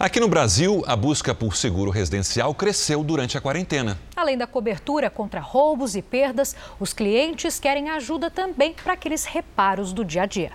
Aqui 0.00 0.20
no 0.20 0.28
Brasil, 0.28 0.84
a 0.86 0.94
busca 0.94 1.34
por 1.34 1.56
seguro 1.56 1.90
residencial 1.90 2.54
cresceu 2.54 3.02
durante 3.02 3.36
a 3.36 3.40
quarentena. 3.40 3.98
Além 4.16 4.38
da 4.38 4.46
cobertura 4.46 5.10
contra 5.10 5.40
roubos 5.40 5.96
e 5.96 6.02
perdas, 6.02 6.54
os 6.78 6.92
clientes 6.92 7.58
querem 7.58 7.90
ajuda 7.90 8.30
também 8.30 8.72
para 8.72 8.92
aqueles 8.92 9.24
reparos 9.24 9.92
do 9.92 10.04
dia 10.04 10.22
a 10.22 10.26
dia. 10.26 10.52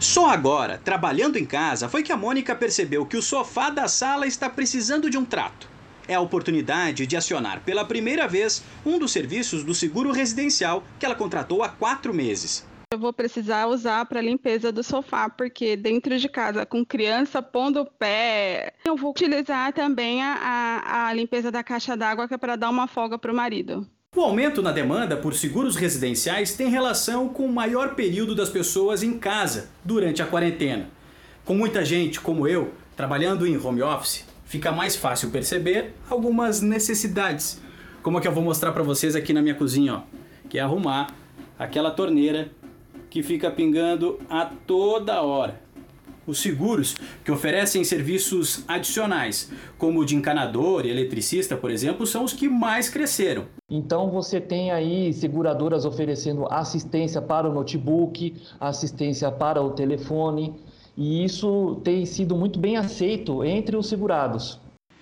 Só 0.00 0.30
agora, 0.30 0.80
trabalhando 0.82 1.36
em 1.38 1.44
casa, 1.44 1.88
foi 1.88 2.02
que 2.02 2.10
a 2.10 2.16
Mônica 2.16 2.56
percebeu 2.56 3.04
que 3.06 3.16
o 3.16 3.22
sofá 3.22 3.68
da 3.70 3.86
sala 3.86 4.26
está 4.26 4.48
precisando 4.48 5.08
de 5.08 5.18
um 5.18 5.24
trato 5.24 5.71
é 6.08 6.14
a 6.14 6.20
oportunidade 6.20 7.06
de 7.06 7.16
acionar 7.16 7.60
pela 7.64 7.84
primeira 7.84 8.26
vez 8.26 8.62
um 8.84 8.98
dos 8.98 9.12
serviços 9.12 9.64
do 9.64 9.74
seguro 9.74 10.12
residencial 10.12 10.82
que 10.98 11.06
ela 11.06 11.14
contratou 11.14 11.62
há 11.62 11.68
quatro 11.68 12.12
meses. 12.12 12.66
Eu 12.92 12.98
vou 12.98 13.12
precisar 13.12 13.66
usar 13.68 14.04
para 14.04 14.20
limpeza 14.20 14.70
do 14.70 14.82
sofá, 14.82 15.30
porque 15.30 15.76
dentro 15.76 16.18
de 16.18 16.28
casa, 16.28 16.66
com 16.66 16.84
criança 16.84 17.40
pondo 17.40 17.80
o 17.80 17.86
pé, 17.86 18.74
eu 18.84 18.96
vou 18.96 19.12
utilizar 19.12 19.72
também 19.72 20.22
a, 20.22 20.34
a, 20.84 21.06
a 21.06 21.14
limpeza 21.14 21.50
da 21.50 21.64
caixa 21.64 21.96
d'água, 21.96 22.28
que 22.28 22.34
é 22.34 22.38
para 22.38 22.54
dar 22.54 22.68
uma 22.68 22.86
folga 22.86 23.18
para 23.18 23.32
o 23.32 23.34
marido. 23.34 23.88
O 24.14 24.20
aumento 24.20 24.60
na 24.60 24.72
demanda 24.72 25.16
por 25.16 25.32
seguros 25.32 25.74
residenciais 25.74 26.52
tem 26.52 26.68
relação 26.68 27.30
com 27.30 27.46
o 27.46 27.52
maior 27.52 27.94
período 27.94 28.34
das 28.34 28.50
pessoas 28.50 29.02
em 29.02 29.18
casa 29.18 29.70
durante 29.82 30.20
a 30.20 30.26
quarentena. 30.26 30.90
Com 31.46 31.54
muita 31.54 31.82
gente, 31.82 32.20
como 32.20 32.46
eu, 32.46 32.74
trabalhando 32.94 33.46
em 33.46 33.56
home 33.56 33.82
office, 33.82 34.26
fica 34.52 34.70
mais 34.70 34.94
fácil 34.94 35.30
perceber 35.30 35.94
algumas 36.10 36.60
necessidades, 36.60 37.58
como 38.02 38.18
a 38.18 38.20
que 38.20 38.28
eu 38.28 38.32
vou 38.32 38.44
mostrar 38.44 38.70
para 38.70 38.82
vocês 38.82 39.16
aqui 39.16 39.32
na 39.32 39.40
minha 39.40 39.54
cozinha, 39.54 39.94
ó, 39.94 40.02
que 40.46 40.58
é 40.58 40.60
arrumar 40.60 41.06
aquela 41.58 41.90
torneira 41.90 42.50
que 43.08 43.22
fica 43.22 43.50
pingando 43.50 44.20
a 44.28 44.44
toda 44.44 45.22
hora. 45.22 45.58
Os 46.26 46.38
seguros, 46.38 46.94
que 47.24 47.32
oferecem 47.32 47.82
serviços 47.82 48.62
adicionais, 48.68 49.50
como 49.78 50.00
o 50.00 50.04
de 50.04 50.14
encanador 50.14 50.84
e 50.84 50.90
eletricista, 50.90 51.56
por 51.56 51.70
exemplo, 51.70 52.06
são 52.06 52.22
os 52.22 52.34
que 52.34 52.46
mais 52.46 52.90
cresceram. 52.90 53.46
Então 53.70 54.10
você 54.10 54.38
tem 54.38 54.70
aí 54.70 55.14
seguradoras 55.14 55.86
oferecendo 55.86 56.46
assistência 56.52 57.22
para 57.22 57.48
o 57.48 57.54
notebook, 57.54 58.36
assistência 58.60 59.32
para 59.32 59.62
o 59.62 59.70
telefone, 59.70 60.54
e 60.96 61.24
isso 61.24 61.80
tem 61.84 62.04
sido 62.04 62.36
muito 62.36 62.58
bem 62.58 62.76
aceito 62.76 63.44
entre 63.44 63.76
os 63.76 63.88
segurados. 63.88 64.60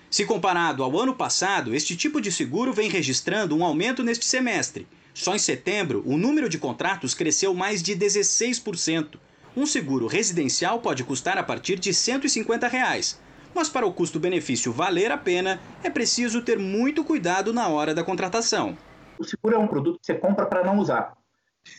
Se 0.09 0.25
comparado 0.25 0.83
ao 0.83 0.99
ano 0.99 1.15
passado, 1.15 1.73
este 1.73 1.95
tipo 1.95 2.19
de 2.19 2.31
seguro 2.31 2.73
vem 2.73 2.89
registrando 2.89 3.55
um 3.55 3.63
aumento 3.63 4.03
neste 4.03 4.25
semestre. 4.25 4.87
Só 5.13 5.35
em 5.35 5.39
setembro, 5.39 6.03
o 6.05 6.17
número 6.17 6.49
de 6.49 6.57
contratos 6.57 7.13
cresceu 7.13 7.53
mais 7.53 7.81
de 7.81 7.95
16%. 7.95 9.17
Um 9.55 9.65
seguro 9.65 10.07
residencial 10.07 10.79
pode 10.79 11.03
custar 11.03 11.37
a 11.37 11.43
partir 11.43 11.79
de 11.79 11.93
150 11.93 12.67
reais. 12.67 13.19
mas 13.53 13.67
para 13.67 13.85
o 13.85 13.91
custo-benefício 13.91 14.71
valer 14.71 15.11
a 15.11 15.17
pena, 15.17 15.59
é 15.83 15.89
preciso 15.89 16.41
ter 16.41 16.57
muito 16.57 17.03
cuidado 17.03 17.51
na 17.51 17.67
hora 17.67 17.93
da 17.93 18.03
contratação. 18.03 18.77
O 19.19 19.25
seguro 19.25 19.55
é 19.55 19.59
um 19.59 19.67
produto 19.67 19.99
que 19.99 20.05
você 20.05 20.15
compra 20.15 20.45
para 20.45 20.63
não 20.63 20.79
usar. 20.79 21.17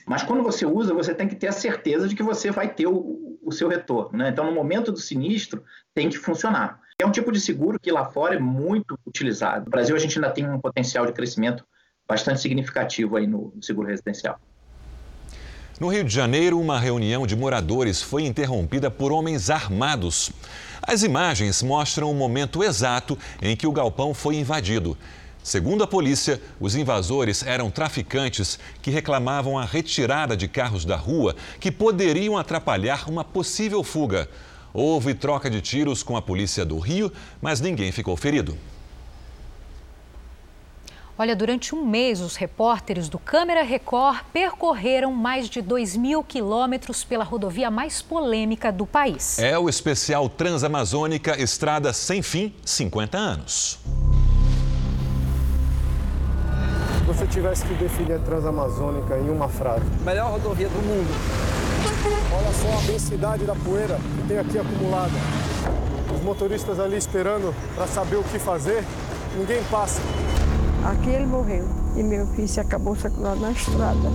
Mas 0.07 0.22
quando 0.22 0.42
você 0.42 0.66
usa, 0.66 0.92
você 0.92 1.14
tem 1.14 1.27
que 1.27 1.35
ter 1.35 1.48
a 1.48 1.53
certeza 1.53 2.07
de 2.07 2.14
que 2.14 2.22
você 2.22 2.51
vai 2.51 2.72
ter 2.72 2.87
o, 2.87 3.32
o 3.42 3.50
seu 3.50 3.68
retorno. 3.68 4.18
Né? 4.18 4.28
Então, 4.28 4.46
no 4.46 4.52
momento 4.52 4.92
do 4.92 4.98
sinistro, 4.98 5.64
tem 5.94 6.09
que 6.09 6.16
funcionar. 6.16 6.81
É 6.98 7.07
um 7.07 7.11
tipo 7.11 7.33
de 7.33 7.40
seguro 7.40 7.81
que 7.81 7.90
lá 7.90 8.05
fora 8.05 8.37
é 8.37 8.38
muito 8.38 8.98
utilizado. 9.07 9.64
No 9.64 9.70
Brasil, 9.70 9.96
a 9.96 9.98
gente 9.98 10.16
ainda 10.16 10.31
tem 10.31 10.48
um 10.48 10.61
potencial 10.61 11.05
de 11.05 11.12
crescimento 11.12 11.64
bastante 12.07 12.40
significativo 12.40 13.16
aí 13.16 13.26
no 13.26 13.52
seguro 13.61 13.88
residencial. 13.88 14.38
No 15.81 15.88
Rio 15.88 16.05
de 16.05 16.14
Janeiro, 16.14 16.61
uma 16.61 16.78
reunião 16.78 17.26
de 17.26 17.35
moradores 17.35 18.00
foi 18.00 18.24
interrompida 18.24 18.90
por 18.90 19.11
homens 19.11 19.50
armados. 19.50 20.31
As 20.81 21.02
imagens 21.02 21.62
mostram 21.62 22.11
o 22.11 22.14
momento 22.14 22.62
exato 22.62 23.18
em 23.40 23.57
que 23.57 23.66
o 23.66 23.72
galpão 23.72 24.14
foi 24.14 24.37
invadido. 24.37 24.96
Segundo 25.42 25.83
a 25.83 25.87
polícia, 25.88 26.40
os 26.61 26.76
invasores 26.76 27.44
eram 27.44 27.68
traficantes 27.68 28.61
que 28.81 28.92
reclamavam 28.92 29.59
a 29.59 29.64
retirada 29.64 30.37
de 30.37 30.46
carros 30.46 30.85
da 30.85 30.96
rua 30.96 31.35
que 31.59 31.72
poderiam 31.72 32.38
atrapalhar 32.38 33.09
uma 33.09 33.24
possível 33.24 33.83
fuga. 33.83 34.28
Houve 34.72 35.14
troca 35.14 35.50
de 35.50 35.61
tiros 35.61 36.02
com 36.02 36.16
a 36.16 36.22
polícia 36.22 36.64
do 36.64 36.78
Rio, 36.78 37.12
mas 37.40 37.61
ninguém 37.61 37.90
ficou 37.90 38.16
ferido. 38.16 38.57
Olha, 41.18 41.37
durante 41.37 41.74
um 41.74 41.85
mês, 41.85 42.20
os 42.20 42.37
repórteres 42.37 43.09
do 43.09 43.18
Câmera 43.18 43.62
Record 43.62 44.20
percorreram 44.33 45.12
mais 45.12 45.48
de 45.48 45.61
2 45.61 45.96
mil 45.96 46.24
quilômetros 46.24 47.05
pela 47.05 47.22
rodovia 47.22 47.70
mais 47.70 48.00
polêmica 48.00 48.72
do 48.72 48.87
país. 48.87 49.38
É 49.38 49.59
o 49.59 49.68
especial 49.68 50.28
Transamazônica 50.28 51.40
Estrada 51.40 51.92
Sem 51.92 52.22
Fim 52.22 52.55
50 52.64 53.18
anos. 53.18 53.78
Se 57.02 57.06
você 57.08 57.26
tivesse 57.26 57.64
que 57.64 57.74
definir 57.74 58.14
a 58.14 58.18
Transamazônica 58.20 59.18
em 59.18 59.28
uma 59.28 59.48
frase. 59.48 59.82
Melhor 60.04 60.30
rodovia 60.30 60.68
do 60.68 60.80
mundo. 60.86 61.10
Olha 62.32 62.52
só 62.52 62.78
a 62.78 62.92
densidade 62.92 63.44
da 63.44 63.56
poeira 63.56 63.98
que 64.16 64.28
tem 64.28 64.38
aqui 64.38 64.56
acumulada. 64.56 65.12
Os 66.14 66.22
motoristas 66.22 66.78
ali 66.78 66.96
esperando 66.96 67.52
para 67.74 67.88
saber 67.88 68.16
o 68.16 68.22
que 68.22 68.38
fazer, 68.38 68.84
ninguém 69.36 69.60
passa. 69.64 70.00
Aqui 70.84 71.10
ele 71.10 71.26
morreu 71.26 71.66
e 71.96 72.04
meu 72.04 72.24
filho 72.28 72.46
se 72.46 72.60
acabou 72.60 72.94
saculado 72.94 73.40
na 73.40 73.50
estrada. 73.50 74.08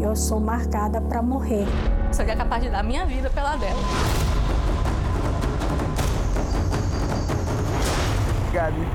Eu 0.00 0.14
sou 0.14 0.38
marcada 0.38 1.00
para 1.00 1.20
morrer. 1.20 1.66
Só 2.12 2.22
que 2.22 2.30
é 2.30 2.36
capaz 2.36 2.62
de 2.62 2.70
dar 2.70 2.84
minha 2.84 3.04
vida 3.06 3.28
pela 3.30 3.56
dela. 3.56 3.80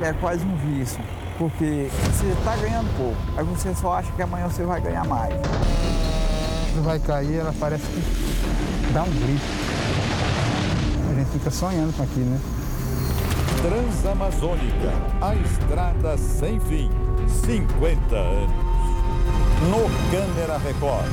É 0.02 0.14
quase 0.14 0.46
um 0.46 0.56
vício, 0.58 1.04
porque 1.38 1.90
você 1.90 2.28
está 2.28 2.56
ganhando 2.58 2.96
pouco, 2.98 3.18
aí 3.38 3.44
você 3.44 3.74
só 3.76 3.94
acha 3.94 4.12
que 4.12 4.22
amanhã 4.22 4.48
você 4.48 4.64
vai 4.64 4.80
ganhar 4.82 5.06
mais. 5.06 5.34
Quando 6.74 6.86
vai 6.86 7.00
cair, 7.00 7.40
ela 7.40 7.54
parece 7.60 7.86
que 7.86 8.94
dá 8.94 9.04
um 9.04 9.12
grito. 9.12 9.46
A 11.12 11.16
gente 11.16 11.32
fica 11.32 11.52
sonhando 11.52 11.96
com 11.96 12.04
aquilo, 12.04 12.26
né? 12.26 12.40
Transamazônica, 13.62 14.92
a 15.22 15.36
estrada 15.36 16.18
sem 16.18 16.60
fim. 16.60 16.90
50 17.46 18.16
anos. 18.16 18.52
No 19.70 20.12
Câmera 20.12 20.58
Record. 20.58 21.12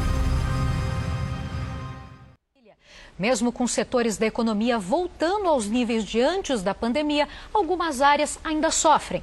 Mesmo 3.18 3.52
com 3.52 3.66
setores 3.66 4.16
da 4.16 4.26
economia 4.26 4.78
voltando 4.78 5.48
aos 5.48 5.66
níveis 5.66 6.04
de 6.04 6.20
antes 6.20 6.62
da 6.62 6.74
pandemia, 6.74 7.28
algumas 7.54 8.00
áreas 8.00 8.38
ainda 8.42 8.70
sofrem. 8.70 9.22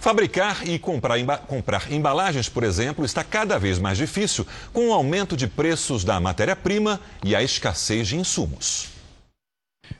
Fabricar 0.00 0.68
e 0.68 0.78
comprar, 0.78 1.38
comprar, 1.46 1.92
embalagens, 1.92 2.48
por 2.48 2.62
exemplo, 2.62 3.04
está 3.04 3.24
cada 3.24 3.58
vez 3.58 3.78
mais 3.78 3.98
difícil 3.98 4.46
com 4.72 4.88
o 4.88 4.92
aumento 4.92 5.36
de 5.36 5.46
preços 5.46 6.04
da 6.04 6.20
matéria-prima 6.20 7.00
e 7.22 7.34
a 7.34 7.42
escassez 7.42 8.08
de 8.08 8.16
insumos. 8.16 8.88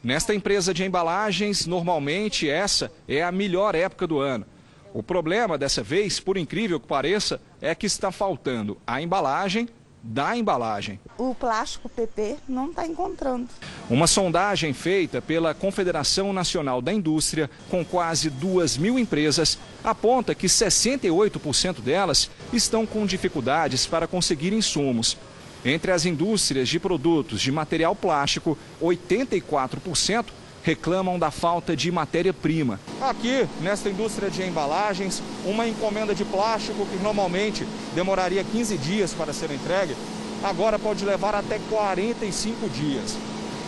Nesta 0.03 0.35
empresa 0.35 0.75
de 0.75 0.85
embalagens, 0.85 1.67
normalmente 1.67 2.49
essa 2.49 2.91
é 3.09 3.23
a 3.23 3.33
melhor 3.33 3.75
época 3.75 4.07
do 4.07 4.21
ano. 4.21 4.47
O 4.93 5.03
problema 5.03 5.59
dessa 5.59 5.83
vez, 5.83 6.21
por 6.21 6.37
incrível 6.37 6.79
que 6.79 6.87
pareça, 6.87 7.41
é 7.61 7.75
que 7.75 7.87
está 7.87 8.13
faltando 8.13 8.79
a 8.87 9.03
embalagem 9.03 9.69
da 10.07 10.37
embalagem. 10.37 11.01
O 11.17 11.35
plástico 11.35 11.89
PP 11.89 12.37
não 12.47 12.69
está 12.69 12.87
encontrando. 12.87 13.49
Uma 13.89 14.07
sondagem 14.07 14.75
feita 14.75 15.23
pela 15.23 15.55
Confederação 15.55 16.31
Nacional 16.31 16.83
da 16.83 16.93
Indústria, 16.93 17.51
com 17.71 17.83
quase 17.83 18.29
2 18.29 18.77
mil 18.77 18.99
empresas, 18.99 19.59
aponta 19.83 20.35
que 20.35 20.47
68% 20.47 21.81
delas 21.81 22.31
estão 22.53 22.85
com 22.85 23.07
dificuldades 23.07 23.87
para 23.87 24.07
conseguir 24.07 24.53
insumos. 24.53 25.17
Entre 25.65 25.91
as 25.91 26.05
indústrias 26.05 26.69
de 26.69 26.79
produtos 26.79 27.41
de 27.41 27.51
material 27.51 27.97
plástico, 27.97 28.59
84% 28.83 30.27
reclamam 30.65 31.19
da 31.19 31.31
falta 31.31 31.77
de 31.77 31.93
matéria-prima. 31.93 32.81
Aqui, 33.01 33.47
nesta 33.61 33.91
indústria 33.91 34.31
de 34.31 34.43
embalagens, 34.43 35.23
uma 35.45 35.69
encomenda 35.69 36.15
de 36.15 36.25
plástico 36.25 36.87
que 36.87 36.97
normalmente 37.03 37.69
demoraria 37.95 38.43
15 38.43 38.79
dias 38.79 39.13
para 39.13 39.35
ser 39.35 39.51
entregue, 39.51 39.95
agora 40.43 40.79
pode 40.79 41.05
levar 41.05 41.35
até 41.35 41.61
45 41.69 42.67
dias. 42.71 43.15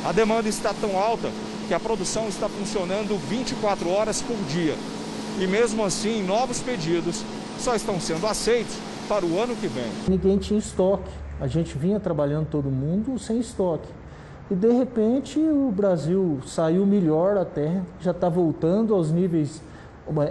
A 0.07 0.11
demanda 0.11 0.49
está 0.49 0.73
tão 0.73 0.99
alta 0.99 1.31
que 1.69 1.75
a 1.75 1.81
produção 1.81 2.29
está 2.29 2.49
funcionando 2.49 3.19
24 3.29 3.91
horas 3.91 4.23
por 4.23 4.37
dia. 4.49 4.75
E 5.39 5.47
mesmo 5.47 5.85
assim, 5.85 6.23
novos 6.23 6.61
pedidos 6.61 7.23
só 7.59 7.75
estão 7.75 8.01
sendo 8.01 8.27
aceitos 8.27 8.75
para 9.07 9.27
o 9.27 9.39
ano 9.39 9.55
que 9.55 9.69
vem. 9.69 9.93
Ninguém 10.09 10.39
tinha 10.39 10.59
estoque. 10.59 11.11
A 11.39 11.47
gente 11.47 11.77
vinha 11.77 12.01
trabalhando 12.01 12.47
todo 12.47 12.71
mundo 12.71 13.19
sem 13.19 13.39
estoque. 13.39 13.89
E 14.51 14.55
de 14.55 14.71
repente 14.71 15.41
o 15.41 15.73
Brasil 15.73 16.41
saiu 16.47 16.87
melhor 16.87 17.37
até, 17.37 17.83
já 18.01 18.13
está 18.13 18.29
voltando 18.29 18.95
aos 18.95 19.11
níveis 19.11 19.61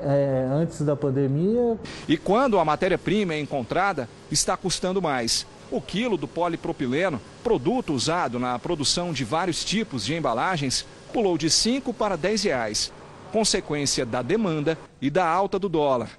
é, 0.04 0.48
antes 0.52 0.82
da 0.82 0.96
pandemia. 0.96 1.78
E 2.08 2.16
quando 2.16 2.58
a 2.58 2.64
matéria-prima 2.64 3.34
é 3.34 3.40
encontrada, 3.40 4.08
está 4.32 4.56
custando 4.56 5.02
mais. 5.02 5.46
O 5.70 5.82
quilo 5.82 6.16
do 6.16 6.28
polipropileno, 6.28 7.20
produto 7.44 7.94
usado 7.94 8.40
na 8.40 8.58
produção 8.58 9.12
de 9.12 9.26
vários 9.26 9.66
tipos 9.66 10.06
de 10.06 10.16
embalagens, 10.16 10.86
pulou 11.12 11.38
de 11.38 11.50
5 11.50 11.94
para 11.94 12.16
10 12.16 12.44
reais, 12.44 12.94
consequência 13.34 14.06
da 14.06 14.22
demanda 14.22 14.78
e 15.02 15.10
da 15.10 15.28
alta 15.28 15.60
do 15.60 15.68
dólar. 15.68 16.10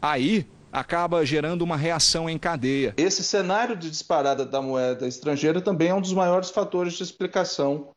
Aí, 0.00 0.46
acaba 0.72 1.24
gerando 1.24 1.62
uma 1.62 1.76
reação 1.76 2.28
em 2.28 2.38
cadeia. 2.38 2.94
Esse 2.96 3.22
cenário 3.24 3.76
de 3.76 3.90
disparada 3.90 4.44
da 4.44 4.62
moeda 4.62 5.06
estrangeira 5.06 5.60
também 5.60 5.88
é 5.88 5.94
um 5.94 6.00
dos 6.00 6.12
maiores 6.12 6.50
fatores 6.50 6.94
de 6.94 7.02
explicação 7.02 7.88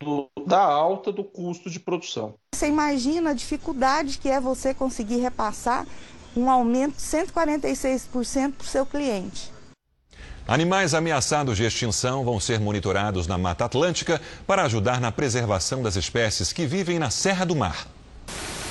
do, 0.00 0.28
da 0.46 0.60
alta 0.60 1.10
do 1.10 1.24
custo 1.24 1.68
de 1.68 1.80
produção. 1.80 2.34
Você 2.54 2.68
imagina 2.68 3.30
a 3.30 3.34
dificuldade 3.34 4.18
que 4.18 4.28
é 4.28 4.40
você 4.40 4.72
conseguir 4.72 5.18
repassar 5.18 5.86
um 6.36 6.50
aumento 6.50 6.96
de 6.96 7.02
146% 7.02 8.52
para 8.52 8.64
o 8.64 8.66
seu 8.66 8.84
cliente. 8.84 9.52
Animais 10.46 10.92
ameaçados 10.92 11.56
de 11.56 11.64
extinção 11.64 12.22
vão 12.22 12.38
ser 12.38 12.60
monitorados 12.60 13.26
na 13.26 13.38
Mata 13.38 13.64
Atlântica 13.64 14.20
para 14.46 14.64
ajudar 14.64 15.00
na 15.00 15.10
preservação 15.10 15.82
das 15.82 15.96
espécies 15.96 16.52
que 16.52 16.66
vivem 16.66 16.98
na 16.98 17.08
Serra 17.08 17.46
do 17.46 17.56
Mar. 17.56 17.86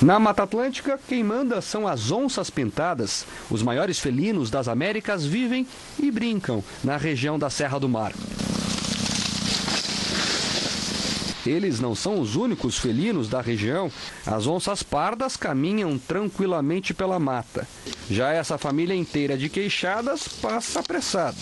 Na 0.02 0.18
Mata 0.18 0.42
Atlântica, 0.42 0.98
quem 1.08 1.22
manda 1.22 1.60
são 1.60 1.86
as 1.86 2.10
onças 2.10 2.50
pintadas. 2.50 3.24
Os 3.50 3.62
maiores 3.62 3.98
felinos 3.98 4.50
das 4.50 4.68
Américas 4.68 5.24
vivem 5.24 5.66
e 5.98 6.10
brincam 6.10 6.62
na 6.82 6.96
região 6.96 7.38
da 7.38 7.48
Serra 7.48 7.78
do 7.78 7.88
Mar. 7.88 8.12
Eles 11.46 11.78
não 11.78 11.94
são 11.94 12.20
os 12.20 12.36
únicos 12.36 12.78
felinos 12.78 13.28
da 13.28 13.40
região. 13.40 13.90
As 14.26 14.46
onças 14.46 14.82
pardas 14.82 15.36
caminham 15.36 15.98
tranquilamente 15.98 16.94
pela 16.94 17.18
mata. 17.18 17.68
Já 18.10 18.32
essa 18.32 18.58
família 18.58 18.94
inteira 18.94 19.36
de 19.36 19.48
queixadas 19.48 20.26
passa 20.26 20.80
apressada. 20.80 21.36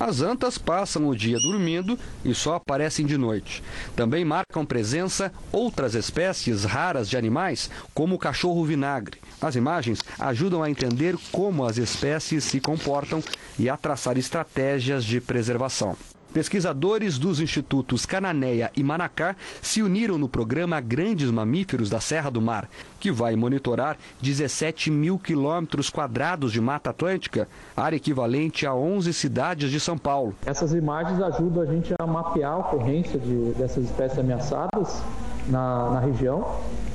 As 0.00 0.22
antas 0.22 0.56
passam 0.56 1.06
o 1.06 1.14
dia 1.14 1.38
dormindo 1.38 1.98
e 2.24 2.34
só 2.34 2.54
aparecem 2.54 3.04
de 3.04 3.18
noite. 3.18 3.62
Também 3.94 4.24
marcam 4.24 4.64
presença 4.64 5.30
outras 5.52 5.94
espécies 5.94 6.64
raras 6.64 7.06
de 7.06 7.18
animais, 7.18 7.70
como 7.92 8.14
o 8.14 8.18
cachorro 8.18 8.64
vinagre. 8.64 9.20
As 9.42 9.56
imagens 9.56 10.00
ajudam 10.18 10.62
a 10.62 10.70
entender 10.70 11.18
como 11.30 11.66
as 11.66 11.76
espécies 11.76 12.44
se 12.44 12.60
comportam 12.60 13.22
e 13.58 13.68
a 13.68 13.76
traçar 13.76 14.16
estratégias 14.16 15.04
de 15.04 15.20
preservação. 15.20 15.94
Pesquisadores 16.32 17.18
dos 17.18 17.40
institutos 17.40 18.06
Cananéia 18.06 18.70
e 18.76 18.84
Manacá 18.84 19.34
se 19.60 19.82
uniram 19.82 20.16
no 20.16 20.28
programa 20.28 20.80
Grandes 20.80 21.28
Mamíferos 21.28 21.90
da 21.90 21.98
Serra 21.98 22.30
do 22.30 22.40
Mar, 22.40 22.68
que 23.00 23.10
vai 23.10 23.34
monitorar 23.34 23.96
17 24.20 24.92
mil 24.92 25.18
quilômetros 25.18 25.90
quadrados 25.90 26.52
de 26.52 26.60
Mata 26.60 26.90
Atlântica, 26.90 27.48
área 27.76 27.96
equivalente 27.96 28.64
a 28.64 28.72
11 28.72 29.12
cidades 29.12 29.70
de 29.70 29.80
São 29.80 29.98
Paulo. 29.98 30.34
Essas 30.46 30.72
imagens 30.72 31.20
ajudam 31.20 31.64
a 31.64 31.66
gente 31.66 31.92
a 31.98 32.06
mapear 32.06 32.52
a 32.52 32.58
ocorrência 32.58 33.18
de, 33.18 33.52
dessas 33.54 33.84
espécies 33.84 34.18
ameaçadas 34.18 35.02
na, 35.50 35.90
na 35.90 36.00
região 36.00 36.46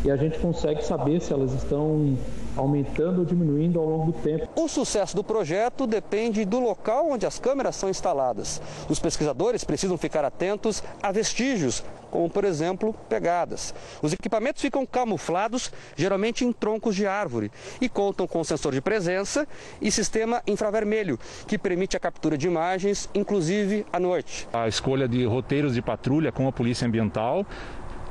e 0.04 0.12
a 0.12 0.16
gente 0.16 0.38
consegue 0.40 0.84
saber 0.84 1.20
se 1.20 1.34
elas 1.34 1.52
estão 1.54 2.16
aumentando 2.56 3.20
ou 3.20 3.26
diminuindo 3.26 3.80
ao 3.80 3.86
longo 3.86 4.12
do 4.12 4.20
tempo. 4.20 4.48
O 4.56 4.68
sucesso 4.68 5.16
do 5.16 5.24
projeto 5.24 5.86
depende 5.86 6.46
do 6.46 6.60
local 6.60 7.10
onde 7.10 7.26
as 7.26 7.40
câmeras 7.40 7.76
são 7.76 7.90
instaladas. 7.90 8.62
Os 8.88 9.00
pesquisadores 9.00 9.64
precisam 9.64 9.98
ficar 9.98 10.24
atentos 10.24 10.84
a 11.02 11.12
vestígios, 11.12 11.84
como 12.10 12.30
por 12.30 12.46
exemplo 12.46 12.96
pegadas. 13.10 13.74
Os 14.02 14.14
equipamentos 14.14 14.62
ficam 14.62 14.86
camuflados, 14.86 15.72
geralmente 15.96 16.46
em 16.46 16.54
troncos 16.54 16.96
de 16.96 17.06
árvore, 17.06 17.52
e 17.82 17.90
contam 17.90 18.26
com 18.26 18.44
sensor 18.44 18.72
de 18.72 18.80
presença 18.80 19.48
e 19.82 19.92
sistema 19.92 20.42
infravermelho, 20.48 21.20
que 21.48 21.58
permite 21.58 21.98
a 21.98 22.00
captura 22.00 22.38
de 22.38 22.48
imagens, 22.48 23.10
inclusive 23.14 23.86
à 23.92 24.00
noite. 24.00 24.48
A 24.54 24.68
escolha 24.68 25.08
de 25.08 25.26
roteiros 25.26 25.74
de 25.74 25.82
patrulha 25.82 26.32
com 26.32 26.48
a 26.48 26.52
Polícia 26.52 26.88
Ambiental 26.88 27.46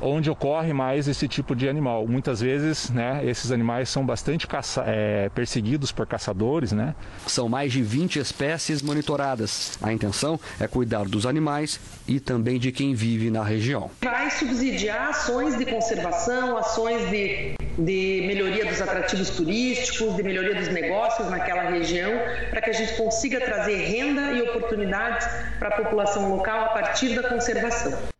onde 0.05 0.29
ocorre 0.29 0.71
mais 0.71 1.07
esse 1.07 1.27
tipo 1.27 1.55
de 1.55 1.67
animal. 1.67 2.07
Muitas 2.07 2.39
vezes, 2.39 2.89
né, 2.91 3.21
esses 3.25 3.51
animais 3.51 3.89
são 3.89 4.05
bastante 4.05 4.47
caça 4.47 4.83
é, 4.85 5.29
perseguidos 5.29 5.91
por 5.91 6.05
caçadores, 6.05 6.71
né? 6.71 6.95
São 7.25 7.49
mais 7.49 7.73
de 7.73 7.81
20 7.81 8.19
espécies 8.19 8.81
monitoradas. 8.81 9.77
A 9.81 9.91
intenção 9.91 10.39
é 10.59 10.67
cuidar 10.67 11.05
dos 11.05 11.25
animais 11.25 11.79
e 12.07 12.19
também 12.19 12.59
de 12.59 12.71
quem 12.71 12.93
vive 12.93 13.31
na 13.31 13.43
região. 13.43 13.89
Vai 14.03 14.29
subsidiar 14.29 15.09
ações 15.09 15.57
de 15.57 15.65
conservação, 15.65 16.57
ações 16.57 17.09
de, 17.09 17.55
de 17.77 18.23
melhoria 18.27 18.65
dos 18.65 18.81
atrativos 18.81 19.31
turísticos, 19.31 20.15
de 20.15 20.23
melhoria 20.23 20.55
dos 20.55 20.69
negócios 20.69 21.29
naquela 21.29 21.63
região, 21.63 22.11
para 22.51 22.61
que 22.61 22.69
a 22.69 22.73
gente 22.73 22.95
consiga 22.95 23.39
trazer 23.39 23.75
renda 23.77 24.33
e 24.33 24.41
oportunidades 24.41 25.27
para 25.57 25.69
a 25.69 25.83
população 25.83 26.29
local 26.35 26.65
a 26.65 26.69
partir 26.69 27.15
da 27.15 27.27
conservação. 27.27 28.14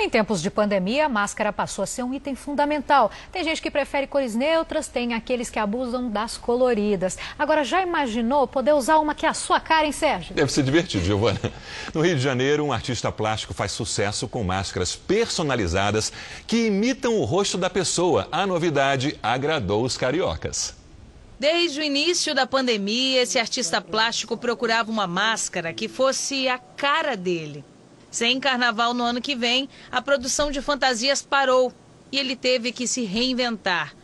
Em 0.00 0.08
tempos 0.08 0.40
de 0.40 0.48
pandemia, 0.48 1.06
a 1.06 1.08
máscara 1.08 1.52
passou 1.52 1.82
a 1.82 1.86
ser 1.86 2.04
um 2.04 2.14
item 2.14 2.36
fundamental. 2.36 3.10
Tem 3.32 3.42
gente 3.42 3.60
que 3.60 3.68
prefere 3.68 4.06
cores 4.06 4.32
neutras, 4.32 4.86
tem 4.86 5.12
aqueles 5.12 5.50
que 5.50 5.58
abusam 5.58 6.08
das 6.08 6.38
coloridas. 6.38 7.18
Agora, 7.36 7.64
já 7.64 7.82
imaginou 7.82 8.46
poder 8.46 8.72
usar 8.74 8.98
uma 8.98 9.12
que 9.12 9.26
é 9.26 9.28
a 9.28 9.34
sua 9.34 9.58
cara, 9.58 9.86
hein, 9.86 9.92
Sérgio? 9.92 10.36
Deve 10.36 10.52
ser 10.52 10.62
divertido, 10.62 11.04
Giovana. 11.04 11.40
No 11.92 12.00
Rio 12.00 12.14
de 12.14 12.22
Janeiro, 12.22 12.64
um 12.64 12.72
artista 12.72 13.10
plástico 13.10 13.52
faz 13.52 13.72
sucesso 13.72 14.28
com 14.28 14.44
máscaras 14.44 14.94
personalizadas 14.94 16.12
que 16.46 16.68
imitam 16.68 17.16
o 17.16 17.24
rosto 17.24 17.58
da 17.58 17.68
pessoa. 17.68 18.28
A 18.30 18.46
novidade 18.46 19.18
agradou 19.20 19.82
os 19.82 19.96
cariocas. 19.96 20.76
Desde 21.40 21.80
o 21.80 21.82
início 21.82 22.36
da 22.36 22.46
pandemia, 22.46 23.22
esse 23.22 23.36
artista 23.36 23.80
plástico 23.80 24.36
procurava 24.36 24.92
uma 24.92 25.08
máscara 25.08 25.72
que 25.72 25.88
fosse 25.88 26.46
a 26.46 26.56
cara 26.56 27.16
dele. 27.16 27.64
Sem 28.10 28.40
carnaval 28.40 28.94
no 28.94 29.04
ano 29.04 29.20
que 29.20 29.34
vem, 29.34 29.68
a 29.90 30.00
produção 30.00 30.50
de 30.50 30.62
fantasias 30.62 31.22
parou 31.22 31.72
e 32.10 32.18
ele 32.18 32.34
teve 32.34 32.72
que 32.72 32.86
se 32.86 33.04
reinventar. 33.04 33.94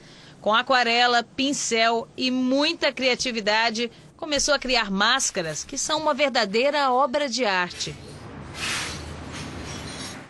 Com 0.40 0.52
aquarela, 0.52 1.22
pincel 1.22 2.07
e 2.16 2.30
muita 2.30 2.92
criatividade, 2.92 3.90
começou 4.16 4.52
a 4.55 4.59
criar 4.59 4.90
máscaras 4.90 5.64
que 5.64 5.78
são 5.78 5.98
uma 5.98 6.12
verdadeira 6.12 6.92
obra 6.92 7.28
de 7.28 7.44
arte. 7.46 7.94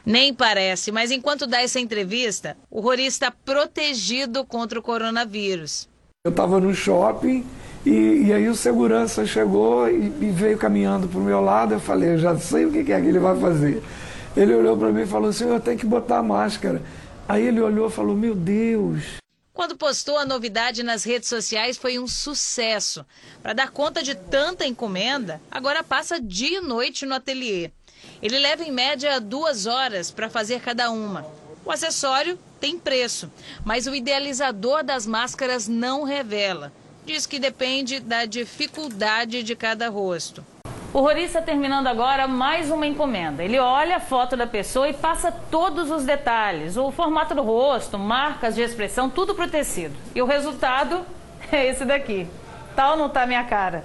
Nem 0.07 0.35
parece, 0.35 0.93
mas 0.93 1.11
enquanto 1.11 1.47
dá 1.47 1.63
essa 1.63 1.81
entrevista, 1.81 2.57
o 2.71 2.93
está 2.93 3.31
protegido 3.31 4.45
contra 4.45 4.79
o 4.79 4.83
coronavírus. 4.83 5.89
Eu 6.25 6.31
estava 6.31 6.61
no 6.61 6.75
shopping 6.75 7.45
e, 7.85 8.29
e, 8.29 8.33
aí 8.33 8.49
o 8.49 8.55
segurança 8.55 9.27
chegou 9.27 9.87
e, 9.91 10.07
e 10.07 10.31
veio 10.31 10.57
caminhando 10.57 11.07
para 11.07 11.21
o 11.21 11.23
meu 11.23 11.41
lado. 11.43 11.75
Eu 11.75 11.81
falei, 11.81 12.15
eu 12.15 12.19
já 12.19 12.39
sei 12.39 12.65
o 12.65 12.73
que, 12.73 12.79
é 12.79 13.01
que 13.01 13.07
ele 13.07 13.19
vai 13.19 13.39
fazer. 13.39 13.83
Ele 14.35 14.55
olhou 14.55 14.77
para 14.77 14.91
mim 14.91 15.03
e 15.03 15.07
falou 15.07 15.29
assim, 15.29 15.47
eu 15.47 15.61
tenho 15.61 15.79
que 15.79 15.85
botar 15.85 16.19
a 16.19 16.23
máscara. 16.23 16.81
Aí 17.29 17.47
ele 17.47 17.61
olhou 17.61 17.89
e 17.89 17.93
falou, 17.93 18.17
meu 18.17 18.35
Deus. 18.35 19.19
Quando 19.53 19.77
postou 19.77 20.17
a 20.17 20.25
novidade 20.25 20.83
nas 20.83 21.05
redes 21.05 21.29
sociais 21.29 21.77
foi 21.77 21.99
um 21.99 22.07
sucesso. 22.07 23.05
Para 23.43 23.53
dar 23.53 23.71
conta 23.71 24.03
de 24.03 24.15
tanta 24.15 24.67
encomenda, 24.67 25.41
agora 25.51 25.85
passa 25.85 26.19
dia 26.19 26.59
e 26.59 26.61
noite 26.63 27.05
no 27.05 27.15
ateliê. 27.15 27.71
Ele 28.23 28.39
leva 28.39 28.65
em 28.65 28.73
média 28.73 29.21
duas 29.21 29.67
horas 29.67 30.11
para 30.11 30.31
fazer 30.31 30.61
cada 30.61 30.91
uma. 30.91 31.27
O 31.67 31.71
acessório 31.71 32.39
tem 32.59 32.79
preço, 32.79 33.31
mas 33.63 33.87
o 33.87 33.95
idealizador 33.95 34.83
das 34.83 35.07
máscaras 35.07 35.69
não 35.69 36.03
revela 36.03 36.73
diz 37.05 37.27
que 37.27 37.39
depende 37.39 38.01
da 38.01 38.25
dificuldade 38.25 39.43
de 39.43 39.55
cada 39.55 39.89
rosto. 39.89 40.45
O 40.93 41.01
Rori 41.01 41.25
está 41.25 41.43
terminando 41.43 41.89
agora 41.89 42.29
mais 42.29 42.71
uma 42.71 42.87
encomenda. 42.87 43.43
Ele 43.43 43.59
olha 43.59 43.97
a 43.97 44.01
foto 44.01 44.37
da 44.37 44.47
pessoa 44.47 44.89
e 44.89 44.95
passa 44.95 45.33
todos 45.33 45.91
os 45.91 46.05
detalhes, 46.05 46.77
o 46.77 46.93
formato 46.93 47.35
do 47.35 47.43
rosto, 47.43 47.99
marcas 47.99 48.55
de 48.55 48.63
expressão, 48.63 49.11
tudo 49.11 49.35
para 49.35 49.47
o 49.47 49.51
tecido. 49.51 49.95
E 50.15 50.23
o 50.23 50.27
resultado 50.27 51.05
é 51.51 51.67
esse 51.67 51.85
daqui. 51.85 52.29
Tal 52.77 52.93
tá 52.93 52.97
não 52.97 53.09
tá 53.09 53.27
minha 53.27 53.45
cara. 53.45 53.85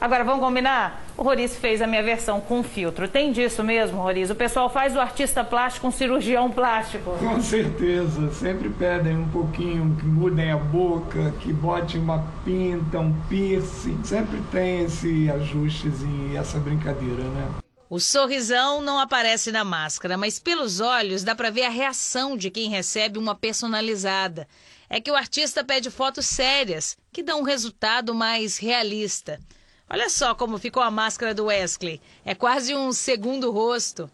Agora, 0.00 0.24
vamos 0.24 0.40
combinar? 0.40 1.05
O 1.16 1.22
Roriz 1.22 1.56
fez 1.56 1.80
a 1.80 1.86
minha 1.86 2.02
versão 2.02 2.42
com 2.42 2.62
filtro. 2.62 3.08
Tem 3.08 3.32
disso 3.32 3.64
mesmo, 3.64 4.02
Roriz? 4.02 4.28
O 4.28 4.34
pessoal 4.34 4.68
faz 4.68 4.94
o 4.94 5.00
artista 5.00 5.42
plástico 5.42 5.86
um 5.86 5.90
cirurgião 5.90 6.50
plástico. 6.50 7.16
Com 7.18 7.40
certeza. 7.40 8.30
Sempre 8.32 8.68
pedem 8.68 9.16
um 9.16 9.28
pouquinho 9.28 9.96
que 9.96 10.04
mudem 10.04 10.50
a 10.52 10.58
boca, 10.58 11.32
que 11.40 11.54
bote 11.54 11.96
uma 11.96 12.22
pinta, 12.44 12.98
um 12.98 13.14
piercing. 13.30 13.98
Sempre 14.04 14.42
tem 14.52 14.84
esse 14.84 15.30
ajustezinho 15.30 16.32
e 16.32 16.36
essa 16.36 16.58
brincadeira, 16.58 17.22
né? 17.22 17.48
O 17.88 17.98
sorrisão 17.98 18.82
não 18.82 18.98
aparece 18.98 19.50
na 19.50 19.64
máscara, 19.64 20.18
mas 20.18 20.38
pelos 20.38 20.80
olhos 20.80 21.22
dá 21.22 21.34
para 21.34 21.50
ver 21.50 21.62
a 21.62 21.70
reação 21.70 22.36
de 22.36 22.50
quem 22.50 22.68
recebe 22.68 23.18
uma 23.18 23.34
personalizada. 23.34 24.46
É 24.90 25.00
que 25.00 25.10
o 25.10 25.16
artista 25.16 25.64
pede 25.64 25.90
fotos 25.90 26.26
sérias, 26.26 26.96
que 27.10 27.22
dão 27.22 27.40
um 27.40 27.44
resultado 27.44 28.14
mais 28.14 28.58
realista. 28.58 29.40
Olha 29.88 30.10
só 30.10 30.34
como 30.34 30.58
ficou 30.58 30.82
a 30.82 30.90
máscara 30.90 31.32
do 31.32 31.44
Wesley. 31.44 32.00
É 32.24 32.34
quase 32.34 32.74
um 32.74 32.92
segundo 32.92 33.52
rosto. 33.52 34.10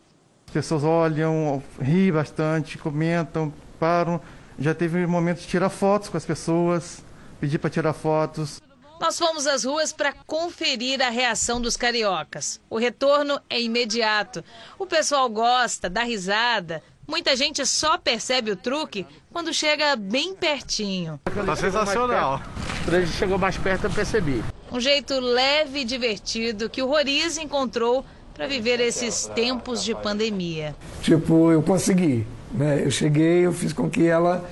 As 0.47 0.53
pessoas 0.53 0.85
olham, 0.85 1.63
riem 1.81 2.13
bastante, 2.13 2.77
comentam, 2.77 3.53
param. 3.81 4.21
Já 4.59 4.75
teve 4.75 5.07
momentos 5.07 5.45
de 5.45 5.49
tirar 5.49 5.71
fotos 5.71 6.11
com 6.11 6.17
as 6.19 6.27
pessoas, 6.27 7.03
pedir 7.41 7.59
para 7.59 7.71
tirar 7.71 7.95
fotos. 7.95 8.61
Nós 9.01 9.19
fomos 9.19 9.47
às 9.47 9.65
ruas 9.65 9.93
para 9.93 10.13
conferir 10.27 11.01
a 11.01 11.09
reação 11.09 11.59
dos 11.59 11.77
cariocas. 11.77 12.61
O 12.69 12.77
retorno 12.79 13.41
é 13.49 13.61
imediato. 13.61 14.45
O 14.79 14.87
pessoal 14.87 15.29
gosta, 15.31 15.89
dá 15.89 16.03
risada. 16.03 16.83
Muita 17.09 17.35
gente 17.35 17.65
só 17.65 17.97
percebe 17.97 18.51
o 18.51 18.57
truque 18.57 19.07
quando 19.33 19.53
chega 19.55 19.97
bem 19.97 20.35
pertinho. 20.35 21.19
Tá 21.25 21.57
sensacional. 21.57 22.43
Quando 22.85 22.95
a 22.95 23.01
gente 23.01 23.17
chegou 23.17 23.39
mais 23.39 23.57
perto, 23.57 23.85
eu 23.85 23.91
percebi. 23.91 24.45
Um 24.73 24.81
jeito 24.81 25.21
leve 25.21 25.81
e 25.81 25.85
divertido 25.85 26.71
que 26.71 26.83
o 26.83 26.87
Roriz 26.87 27.37
encontrou 27.37 28.03
para 28.33 28.47
viver 28.47 28.81
esses 28.81 29.27
tempos 29.27 29.85
de 29.85 29.95
pandemia. 29.95 30.75
Tipo, 31.03 31.53
eu 31.53 31.63
consegui. 31.63 32.27
Né? 32.51 32.83
Eu 32.83 32.91
cheguei, 32.91 33.45
eu 33.45 33.53
fiz 33.53 33.75
com 33.75 33.91
que 33.91 34.07
ela, 34.07 34.49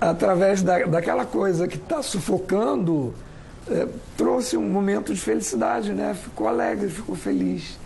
através 0.00 0.60
da, 0.60 0.84
daquela 0.86 1.24
coisa 1.24 1.68
que 1.68 1.76
está 1.76 2.02
sufocando, 2.02 3.14
é, 3.70 3.86
trouxe 4.16 4.56
um 4.56 4.68
momento 4.68 5.14
de 5.14 5.20
felicidade, 5.20 5.92
né? 5.92 6.14
Ficou 6.20 6.48
alegre, 6.48 6.88
ficou 6.88 7.14
feliz. 7.14 7.78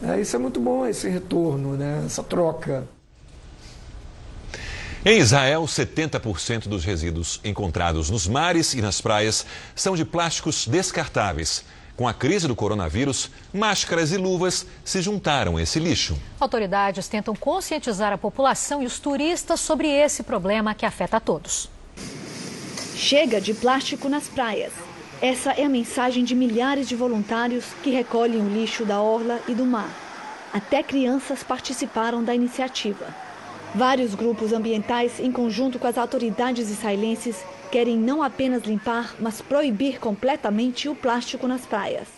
É, 0.00 0.20
isso 0.20 0.36
é 0.36 0.38
muito 0.38 0.60
bom, 0.60 0.86
esse 0.86 1.08
retorno, 1.08 1.72
né? 1.72 2.04
essa 2.06 2.22
troca. 2.22 2.86
Em 5.04 5.20
Israel, 5.20 5.62
70% 5.62 6.66
dos 6.66 6.84
resíduos 6.84 7.40
encontrados 7.44 8.10
nos 8.10 8.26
mares 8.26 8.74
e 8.74 8.82
nas 8.82 9.00
praias 9.00 9.46
são 9.74 9.94
de 9.94 10.04
plásticos 10.04 10.66
descartáveis. 10.66 11.64
Com 11.96 12.08
a 12.08 12.12
crise 12.12 12.48
do 12.48 12.56
coronavírus, 12.56 13.30
máscaras 13.54 14.10
e 14.10 14.16
luvas 14.16 14.66
se 14.84 15.00
juntaram 15.00 15.56
a 15.56 15.62
esse 15.62 15.78
lixo. 15.78 16.18
Autoridades 16.40 17.06
tentam 17.06 17.34
conscientizar 17.34 18.12
a 18.12 18.18
população 18.18 18.82
e 18.82 18.86
os 18.86 18.98
turistas 18.98 19.60
sobre 19.60 19.88
esse 19.88 20.24
problema 20.24 20.74
que 20.74 20.84
afeta 20.84 21.18
a 21.18 21.20
todos. 21.20 21.70
Chega 22.96 23.40
de 23.40 23.54
plástico 23.54 24.08
nas 24.08 24.26
praias. 24.26 24.72
Essa 25.22 25.52
é 25.52 25.64
a 25.64 25.68
mensagem 25.68 26.24
de 26.24 26.34
milhares 26.34 26.88
de 26.88 26.96
voluntários 26.96 27.66
que 27.84 27.90
recolhem 27.90 28.40
o 28.40 28.48
lixo 28.48 28.84
da 28.84 29.00
orla 29.00 29.40
e 29.46 29.54
do 29.54 29.64
mar. 29.64 29.90
Até 30.52 30.82
crianças 30.82 31.44
participaram 31.44 32.22
da 32.24 32.34
iniciativa. 32.34 33.27
Vários 33.74 34.14
grupos 34.14 34.52
ambientais, 34.52 35.20
em 35.20 35.30
conjunto 35.30 35.78
com 35.78 35.86
as 35.86 35.98
autoridades 35.98 36.70
israelenses, 36.70 37.44
querem 37.70 37.98
não 37.98 38.22
apenas 38.22 38.62
limpar, 38.62 39.14
mas 39.20 39.42
proibir 39.42 40.00
completamente 40.00 40.88
o 40.88 40.94
plástico 40.94 41.46
nas 41.46 41.66
praias. 41.66 42.08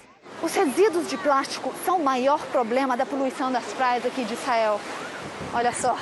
Os 0.43 0.55
resíduos 0.55 1.09
de 1.09 1.19
plástico 1.19 1.73
são 1.85 1.99
o 1.99 2.05
maior 2.05 2.41
problema 2.47 2.97
da 2.97 3.05
poluição 3.05 3.51
das 3.51 3.65
praias 3.73 4.07
aqui 4.07 4.25
de 4.25 4.35
Israel. 4.35 4.81
Olha 5.53 5.73
só, 5.73 5.99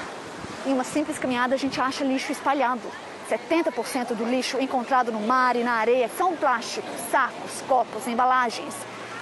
em 0.66 0.72
uma 0.72 0.84
simples 0.84 1.18
caminhada 1.18 1.55
a 1.55 1.59
gente 1.59 1.80
acha 1.80 2.05
lixo 2.05 2.30
espalhado. 2.30 2.82
70% 3.28 4.14
do 4.14 4.24
lixo 4.24 4.61
encontrado 4.61 5.11
no 5.11 5.20
mar 5.20 5.57
e 5.57 5.64
na 5.64 5.72
areia 5.72 6.09
são 6.16 6.36
plásticos, 6.36 6.94
sacos, 7.11 7.62
copos, 7.66 8.07
embalagens. 8.07 8.74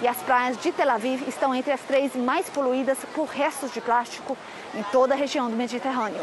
E 0.03 0.07
as 0.07 0.19
praias 0.19 0.61
de 0.61 0.71
Tel 0.73 0.91
Aviv 0.91 1.27
estão 1.27 1.55
entre 1.55 1.73
as 1.73 1.81
três 1.81 2.15
mais 2.15 2.51
poluídas 2.51 2.99
por 3.15 3.27
restos 3.27 3.73
de 3.73 3.81
plástico 3.81 4.37
em 4.75 4.83
toda 4.93 5.15
a 5.15 5.17
região 5.17 5.49
do 5.49 5.57
Mediterrâneo. 5.57 6.21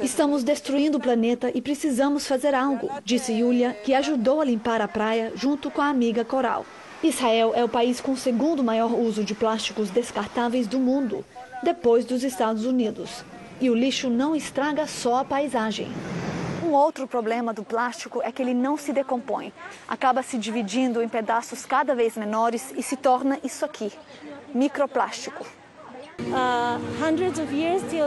Estamos 0.00 0.44
destruindo 0.44 0.98
o 0.98 1.00
planeta 1.00 1.50
e 1.52 1.60
precisamos 1.60 2.26
fazer 2.26 2.54
algo, 2.54 2.90
disse 3.04 3.32
Yulia, 3.32 3.72
que 3.72 3.94
ajudou 3.94 4.40
a 4.40 4.44
limpar 4.44 4.80
a 4.80 4.86
praia 4.86 5.32
junto 5.34 5.70
com 5.70 5.82
a 5.82 5.88
amiga 5.88 6.24
Coral. 6.24 6.64
Israel 7.02 7.52
é 7.56 7.64
o 7.64 7.68
país 7.68 8.00
com 8.00 8.12
o 8.12 8.16
segundo 8.16 8.62
maior 8.62 8.92
uso 8.92 9.24
de 9.24 9.34
plásticos 9.34 9.90
descartáveis 9.90 10.66
do 10.66 10.78
mundo, 10.78 11.24
depois 11.62 12.04
dos 12.04 12.22
Estados 12.22 12.64
Unidos. 12.64 13.24
E 13.60 13.68
o 13.68 13.74
lixo 13.74 14.08
não 14.10 14.36
estraga 14.36 14.86
só 14.86 15.16
a 15.16 15.24
paisagem. 15.24 15.90
Um 16.66 16.72
outro 16.72 17.06
problema 17.06 17.54
do 17.54 17.62
plástico 17.62 18.20
é 18.24 18.32
que 18.32 18.42
ele 18.42 18.52
não 18.52 18.76
se 18.76 18.92
decompõe. 18.92 19.52
Acaba 19.86 20.20
se 20.20 20.36
dividindo 20.36 21.00
em 21.00 21.08
pedaços 21.08 21.64
cada 21.64 21.94
vez 21.94 22.16
menores 22.16 22.74
e 22.76 22.82
se 22.82 22.96
torna 22.96 23.38
isso 23.44 23.64
aqui, 23.64 23.92
microplástico. 24.52 25.46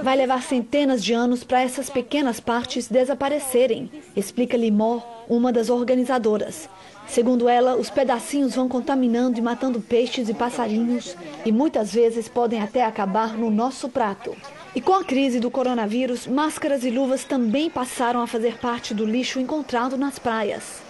Vai 0.03 0.17
levar 0.17 0.43
centenas 0.43 1.01
de 1.01 1.13
anos 1.13 1.41
para 1.41 1.61
essas 1.61 1.89
pequenas 1.89 2.41
partes 2.41 2.89
desaparecerem, 2.89 3.89
explica 4.13 4.57
Limor, 4.57 5.01
uma 5.29 5.53
das 5.53 5.69
organizadoras. 5.69 6.67
Segundo 7.07 7.47
ela, 7.47 7.77
os 7.77 7.89
pedacinhos 7.89 8.55
vão 8.55 8.67
contaminando 8.67 9.39
e 9.39 9.41
matando 9.41 9.79
peixes 9.79 10.27
e 10.27 10.33
passarinhos 10.33 11.15
e 11.45 11.51
muitas 11.51 11.93
vezes 11.93 12.27
podem 12.27 12.61
até 12.61 12.83
acabar 12.83 13.37
no 13.37 13.49
nosso 13.49 13.87
prato. 13.87 14.35
E 14.75 14.81
com 14.81 14.93
a 14.93 15.03
crise 15.03 15.39
do 15.39 15.49
coronavírus, 15.49 16.27
máscaras 16.27 16.83
e 16.83 16.91
luvas 16.91 17.23
também 17.23 17.71
passaram 17.71 18.21
a 18.21 18.27
fazer 18.27 18.57
parte 18.57 18.93
do 18.93 19.03
lixo 19.03 19.39
encontrado 19.39 19.97
nas 19.97 20.19
praias. 20.19 20.81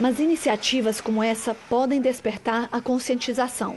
Mas 0.00 0.18
iniciativas 0.18 1.00
como 1.00 1.22
essa 1.22 1.54
podem 1.54 2.00
despertar 2.00 2.68
a 2.72 2.80
conscientização. 2.80 3.76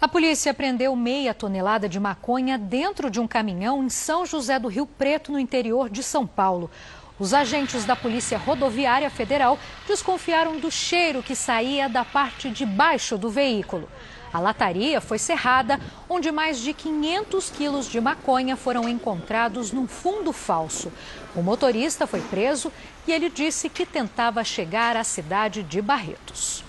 A 0.00 0.08
polícia 0.08 0.54
prendeu 0.54 0.96
meia 0.96 1.34
tonelada 1.34 1.88
de 1.88 2.00
maconha 2.00 2.56
dentro 2.56 3.10
de 3.10 3.20
um 3.20 3.26
caminhão 3.26 3.84
em 3.84 3.90
São 3.90 4.24
José 4.24 4.58
do 4.58 4.68
Rio 4.68 4.86
Preto, 4.86 5.32
no 5.32 5.38
interior 5.38 5.90
de 5.90 6.02
São 6.02 6.26
Paulo. 6.26 6.70
Os 7.18 7.34
agentes 7.34 7.84
da 7.84 7.96
Polícia 7.96 8.38
Rodoviária 8.38 9.10
Federal 9.10 9.58
desconfiaram 9.86 10.58
do 10.58 10.70
cheiro 10.70 11.22
que 11.22 11.34
saía 11.34 11.88
da 11.88 12.04
parte 12.04 12.48
de 12.48 12.64
baixo 12.64 13.18
do 13.18 13.28
veículo. 13.28 13.88
A 14.32 14.38
lataria 14.38 15.00
foi 15.00 15.18
cerrada, 15.18 15.80
onde 16.08 16.30
mais 16.30 16.58
de 16.58 16.72
500 16.72 17.50
quilos 17.50 17.86
de 17.86 18.00
maconha 18.00 18.56
foram 18.56 18.88
encontrados 18.88 19.72
num 19.72 19.86
fundo 19.86 20.32
falso. 20.32 20.92
O 21.34 21.42
motorista 21.42 22.06
foi 22.06 22.20
preso 22.20 22.72
e 23.06 23.12
ele 23.12 23.30
disse 23.30 23.68
que 23.68 23.86
tentava 23.86 24.44
chegar 24.44 24.96
à 24.96 25.04
cidade 25.04 25.62
de 25.62 25.80
Barretos. 25.80 26.64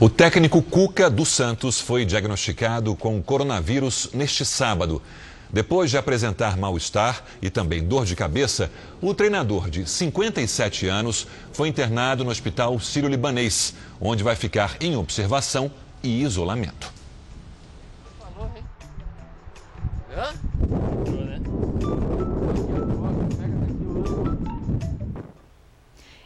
O 0.00 0.08
técnico 0.08 0.62
Cuca 0.62 1.10
dos 1.10 1.28
Santos 1.28 1.80
foi 1.80 2.04
diagnosticado 2.04 2.94
com 2.94 3.20
coronavírus 3.20 4.10
neste 4.14 4.44
sábado. 4.44 5.02
Depois 5.50 5.90
de 5.90 5.96
apresentar 5.96 6.56
mal-estar 6.56 7.24
e 7.40 7.48
também 7.48 7.82
dor 7.82 8.04
de 8.04 8.14
cabeça, 8.14 8.70
o 9.00 9.14
treinador 9.14 9.70
de 9.70 9.88
57 9.88 10.86
anos 10.86 11.26
foi 11.52 11.68
internado 11.68 12.22
no 12.22 12.30
Hospital 12.30 12.78
Sírio-Libanês, 12.78 13.74
onde 14.00 14.22
vai 14.22 14.36
ficar 14.36 14.76
em 14.80 14.96
observação 14.96 15.70
e 16.02 16.22
isolamento. 16.22 16.92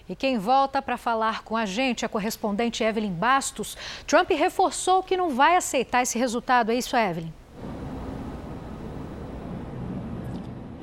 E 0.09 0.16
quem 0.16 0.37
volta 0.37 0.83
para 0.83 0.99
falar 0.99 1.43
com 1.43 1.57
a 1.57 1.64
gente 1.64 2.05
é 2.05 2.07
a 2.07 2.09
correspondente 2.09 2.83
Evelyn 2.83 3.12
Bastos. 3.12 3.79
Trump 4.07 4.31
reforçou 4.31 5.03
que 5.03 5.16
não 5.16 5.31
vai 5.31 5.57
aceitar 5.57 6.03
esse 6.03 6.18
resultado. 6.18 6.70
É 6.70 6.75
isso, 6.75 6.95
Evelyn? 6.97 7.33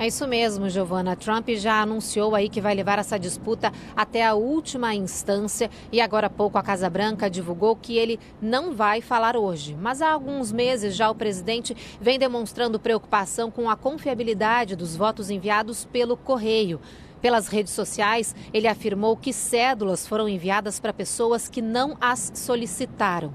É 0.00 0.06
isso 0.06 0.26
mesmo, 0.26 0.66
Giovana. 0.70 1.14
Trump 1.14 1.50
já 1.50 1.82
anunciou 1.82 2.34
aí 2.34 2.48
que 2.48 2.58
vai 2.58 2.74
levar 2.74 2.98
essa 2.98 3.18
disputa 3.18 3.70
até 3.94 4.24
a 4.24 4.32
última 4.32 4.94
instância 4.94 5.70
e 5.92 6.00
agora 6.00 6.28
há 6.28 6.30
pouco 6.30 6.56
a 6.56 6.62
Casa 6.62 6.88
Branca 6.88 7.28
divulgou 7.28 7.76
que 7.76 7.98
ele 7.98 8.18
não 8.40 8.72
vai 8.72 9.02
falar 9.02 9.36
hoje. 9.36 9.76
Mas 9.78 10.00
há 10.00 10.10
alguns 10.10 10.50
meses 10.52 10.96
já 10.96 11.10
o 11.10 11.14
presidente 11.14 11.76
vem 12.00 12.18
demonstrando 12.18 12.80
preocupação 12.80 13.50
com 13.50 13.68
a 13.68 13.76
confiabilidade 13.76 14.74
dos 14.74 14.96
votos 14.96 15.28
enviados 15.28 15.84
pelo 15.84 16.16
correio. 16.16 16.80
Pelas 17.20 17.48
redes 17.48 17.74
sociais, 17.74 18.34
ele 18.54 18.68
afirmou 18.68 19.18
que 19.18 19.34
cédulas 19.34 20.06
foram 20.06 20.26
enviadas 20.26 20.80
para 20.80 20.94
pessoas 20.94 21.46
que 21.46 21.60
não 21.60 21.94
as 22.00 22.32
solicitaram. 22.34 23.34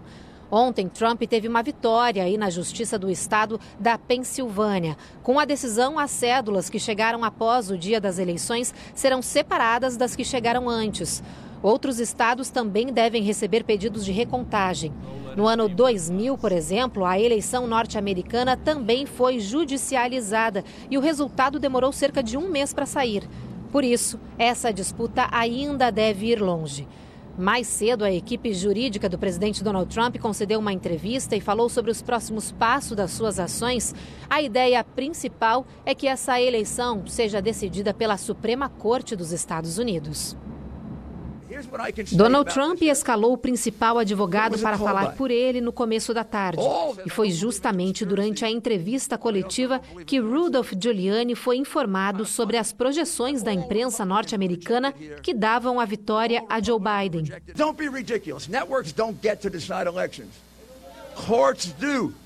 Ontem, 0.51 0.87
Trump 0.87 1.21
teve 1.23 1.47
uma 1.47 1.63
vitória 1.63 2.23
aí 2.23 2.37
na 2.37 2.49
Justiça 2.49 2.99
do 2.99 3.09
Estado 3.09 3.59
da 3.79 3.97
Pensilvânia. 3.97 4.95
Com 5.23 5.39
a 5.39 5.45
decisão, 5.45 5.97
as 5.97 6.11
cédulas 6.11 6.69
que 6.69 6.79
chegaram 6.79 7.23
após 7.23 7.71
o 7.71 7.77
dia 7.77 7.99
das 7.99 8.19
eleições 8.19 8.73
serão 8.93 9.21
separadas 9.21 9.97
das 9.97 10.15
que 10.15 10.23
chegaram 10.23 10.69
antes. 10.69 11.23
Outros 11.63 11.99
estados 11.99 12.49
também 12.49 12.87
devem 12.93 13.23
receber 13.23 13.63
pedidos 13.63 14.05
de 14.05 14.11
recontagem. 14.11 14.93
No 15.35 15.47
ano 15.47 15.67
2000, 15.67 16.37
por 16.37 16.51
exemplo, 16.51 17.03
a 17.03 17.19
eleição 17.19 17.65
norte-americana 17.65 18.55
também 18.55 19.05
foi 19.05 19.39
judicializada 19.39 20.63
e 20.89 20.97
o 20.97 21.01
resultado 21.01 21.59
demorou 21.59 21.91
cerca 21.91 22.21
de 22.21 22.37
um 22.37 22.49
mês 22.49 22.71
para 22.71 22.85
sair. 22.85 23.27
Por 23.71 23.83
isso, 23.83 24.19
essa 24.37 24.71
disputa 24.71 25.27
ainda 25.31 25.91
deve 25.91 26.27
ir 26.27 26.41
longe. 26.41 26.87
Mais 27.37 27.67
cedo, 27.67 28.05
a 28.05 28.11
equipe 28.11 28.53
jurídica 28.53 29.09
do 29.09 29.17
presidente 29.17 29.61
Donald 29.61 29.93
Trump 29.93 30.17
concedeu 30.19 30.57
uma 30.57 30.71
entrevista 30.71 31.35
e 31.35 31.41
falou 31.41 31.67
sobre 31.67 31.91
os 31.91 32.01
próximos 32.01 32.51
passos 32.53 32.95
das 32.95 33.11
suas 33.11 33.39
ações. 33.39 33.93
A 34.29 34.41
ideia 34.41 34.81
principal 34.85 35.65
é 35.85 35.93
que 35.93 36.07
essa 36.07 36.39
eleição 36.39 37.05
seja 37.05 37.41
decidida 37.41 37.93
pela 37.93 38.15
Suprema 38.15 38.69
Corte 38.69 39.17
dos 39.17 39.33
Estados 39.33 39.77
Unidos. 39.77 40.37
Donald 42.11 42.53
Trump 42.53 42.81
escalou 42.81 43.33
o 43.33 43.37
principal 43.37 43.97
advogado 43.97 44.57
para 44.59 44.77
falar 44.77 45.15
por 45.15 45.31
ele 45.31 45.61
no 45.61 45.71
começo 45.71 46.13
da 46.13 46.23
tarde. 46.23 46.61
E 47.05 47.09
foi 47.09 47.31
justamente 47.31 48.05
durante 48.05 48.43
a 48.43 48.49
entrevista 48.49 49.17
coletiva 49.17 49.79
que 50.05 50.19
Rudolph 50.19 50.73
Giuliani 50.79 51.35
foi 51.35 51.57
informado 51.57 52.25
sobre 52.25 52.57
as 52.57 52.71
projeções 52.71 53.43
da 53.43 53.53
imprensa 53.53 54.05
norte-americana 54.05 54.91
que 55.21 55.33
davam 55.33 55.79
a 55.79 55.85
vitória 55.85 56.43
a 56.49 56.61
Joe 56.61 56.79
Biden. 56.79 57.25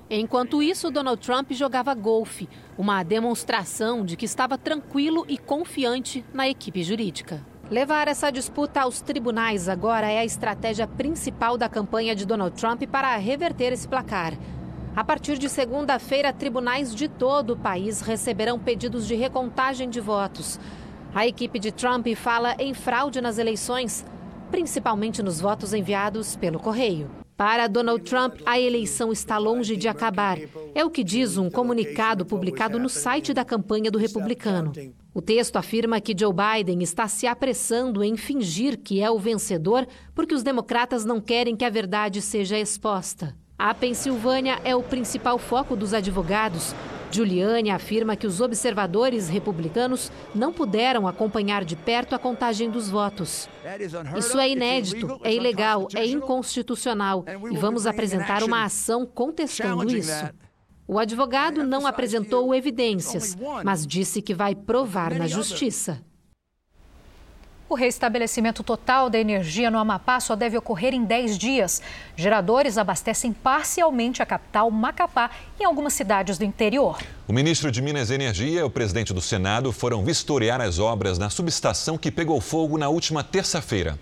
Enquanto 0.10 0.64
isso, 0.64 0.90
Donald 0.90 1.22
Trump 1.22 1.52
jogava 1.52 1.94
golfe, 1.94 2.50
uma 2.76 3.04
demonstração 3.04 4.04
de 4.04 4.18
que 4.18 4.26
estava 4.26 4.58
tranquilo 4.58 5.24
e 5.28 5.38
confiante 5.38 6.26
na 6.34 6.50
equipe 6.50 6.82
jurídica. 6.82 7.46
Levar 7.70 8.08
essa 8.08 8.32
disputa 8.32 8.82
aos 8.82 9.00
tribunais 9.00 9.70
agora 9.70 10.10
é 10.10 10.18
a 10.18 10.26
estratégia 10.26 10.88
principal 10.88 11.56
da 11.56 11.70
campanha 11.70 12.16
de 12.16 12.26
Donald 12.26 12.60
Trump 12.60 12.82
para 12.88 13.16
reverter 13.18 13.72
esse 13.72 13.88
placar. 13.88 14.34
A 14.96 15.04
partir 15.04 15.38
de 15.38 15.48
segunda-feira, 15.48 16.34
tribunais 16.34 16.96
de 16.96 17.08
todo 17.08 17.52
o 17.52 17.58
país 17.58 18.02
receberão 18.02 18.58
pedidos 18.58 19.06
de 19.06 19.14
recontagem 19.14 19.88
de 19.88 20.02
votos. 20.02 20.60
A 21.14 21.28
equipe 21.28 21.60
de 21.60 21.72
Trump 21.72 22.08
fala 22.16 22.56
em 22.58 22.74
fraude 22.74 23.22
nas 23.22 23.38
eleições, 23.38 24.04
principalmente 24.50 25.22
nos 25.22 25.40
votos 25.40 25.72
enviados 25.72 26.36
pelo 26.36 26.60
correio. 26.60 27.08
Para 27.40 27.68
Donald 27.68 28.04
Trump, 28.04 28.42
a 28.46 28.60
eleição 28.60 29.14
está 29.14 29.38
longe 29.38 29.78
de 29.78 29.88
acabar. 29.88 30.38
É 30.76 30.84
o 30.84 30.90
que 30.90 31.06
diz 31.06 31.38
um 31.38 31.50
comunicado 31.50 32.26
publicado 32.26 32.78
no 32.78 32.90
site 32.90 33.34
da 33.34 33.46
campanha 33.46 33.90
do 33.90 33.98
republicano. 33.98 34.74
O 35.14 35.22
texto 35.22 35.56
afirma 35.56 36.02
que 36.02 36.14
Joe 36.14 36.34
Biden 36.34 36.84
está 36.84 37.08
se 37.08 37.26
apressando 37.26 38.04
em 38.04 38.18
fingir 38.18 38.78
que 38.78 39.02
é 39.02 39.10
o 39.10 39.18
vencedor 39.18 39.88
porque 40.14 40.36
os 40.36 40.44
democratas 40.44 41.06
não 41.06 41.22
querem 41.22 41.56
que 41.56 41.64
a 41.64 41.70
verdade 41.70 42.22
seja 42.22 42.60
exposta. 42.60 43.34
A 43.58 43.74
Pensilvânia 43.74 44.60
é 44.66 44.76
o 44.76 44.84
principal 44.84 45.40
foco 45.40 45.78
dos 45.78 45.94
advogados. 45.94 46.76
Giuliani 47.12 47.72
afirma 47.72 48.16
que 48.16 48.28
os 48.28 48.40
observadores 48.42 49.30
republicanos 49.30 50.12
não 50.34 50.54
puderam 50.54 51.08
acompanhar 51.08 51.64
de 51.66 51.76
perto 51.76 52.14
a 52.14 52.20
contagem 52.20 52.70
dos 52.70 52.90
votos. 52.90 53.50
Isso 54.18 54.40
é 54.40 54.50
inédito, 54.50 55.20
é 55.24 55.34
ilegal, 55.34 55.88
é 55.96 56.06
inconstitucional 56.06 57.26
e 57.52 57.58
vamos 57.58 57.88
apresentar 57.88 58.44
uma 58.44 58.64
ação 58.64 59.06
contestando 59.06 59.90
isso. 59.96 60.30
O 60.88 60.98
advogado 60.98 61.64
não 61.64 61.86
apresentou 61.86 62.54
evidências, 62.56 63.38
mas 63.64 63.86
disse 63.86 64.22
que 64.22 64.34
vai 64.34 64.56
provar 64.56 65.14
na 65.14 65.28
justiça. 65.28 66.04
O 67.70 67.76
restabelecimento 67.76 68.64
total 68.64 69.12
da 69.12 69.20
energia 69.20 69.70
no 69.70 69.78
Amapá 69.78 70.20
só 70.20 70.36
deve 70.36 70.58
ocorrer 70.58 70.92
em 70.92 71.04
10 71.04 71.38
dias. 71.38 71.84
Geradores 72.16 72.80
abastecem 72.80 73.32
parcialmente 73.32 74.24
a 74.24 74.26
capital, 74.26 74.72
Macapá, 74.72 75.30
e 75.60 75.64
algumas 75.64 75.94
cidades 75.94 76.40
do 76.40 76.44
interior. 76.44 76.98
O 77.28 77.32
ministro 77.32 77.72
de 77.72 77.80
Minas 77.80 78.10
e 78.10 78.16
Energia 78.16 78.62
e 78.62 78.64
o 78.64 78.72
presidente 78.72 79.14
do 79.14 79.22
Senado 79.22 79.72
foram 79.72 80.04
vistoriar 80.04 80.60
as 80.60 80.80
obras 80.80 81.20
na 81.20 81.30
subestação 81.30 81.96
que 81.96 82.10
pegou 82.10 82.42
fogo 82.42 82.76
na 82.76 82.90
última 82.90 83.24
terça-feira. 83.24 84.00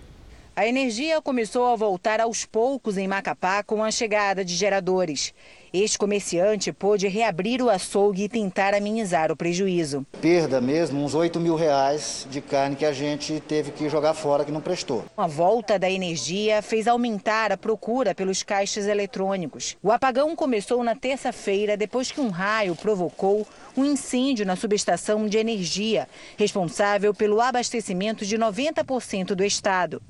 A 0.57 0.65
energia 0.65 1.21
começou 1.21 1.67
a 1.67 1.75
voltar 1.75 2.19
aos 2.19 2.43
poucos 2.43 2.97
em 2.97 3.07
Macapá 3.07 3.61
com 3.61 3.83
a 3.83 3.91
chegada 3.91 4.43
de 4.43 4.55
geradores. 4.55 5.31
Este 5.71 5.99
comerciante 5.99 6.73
pôde 6.73 7.07
reabrir 7.07 7.61
o 7.61 7.69
açougue 7.69 8.23
e 8.23 8.27
tentar 8.27 8.73
amenizar 8.73 9.31
o 9.31 9.37
prejuízo. 9.37 10.03
Perda 10.19 10.59
mesmo, 10.59 11.05
uns 11.05 11.13
8 11.13 11.39
mil 11.39 11.53
reais 11.55 12.25
de 12.31 12.41
carne 12.41 12.75
que 12.75 12.85
a 12.85 12.91
gente 12.91 13.39
teve 13.41 13.69
que 13.69 13.87
jogar 13.87 14.15
fora, 14.15 14.43
que 14.43 14.51
não 14.51 14.59
prestou. 14.59 15.05
A 15.15 15.27
volta 15.27 15.77
da 15.77 15.91
energia 15.91 16.59
fez 16.63 16.87
aumentar 16.87 17.51
a 17.51 17.57
procura 17.57 18.15
pelos 18.15 18.41
caixas 18.41 18.87
eletrônicos. 18.87 19.77
O 19.83 19.91
apagão 19.91 20.35
começou 20.35 20.83
na 20.83 20.95
terça-feira, 20.95 21.77
depois 21.77 22.11
que 22.11 22.19
um 22.19 22.29
raio 22.29 22.75
provocou 22.75 23.45
um 23.77 23.85
incêndio 23.85 24.43
na 24.43 24.55
subestação 24.55 25.27
de 25.27 25.37
energia, 25.37 26.07
responsável 26.35 27.13
pelo 27.13 27.41
abastecimento 27.41 28.25
de 28.25 28.39
90% 28.39 29.35
do 29.35 29.43
estado. 29.43 30.01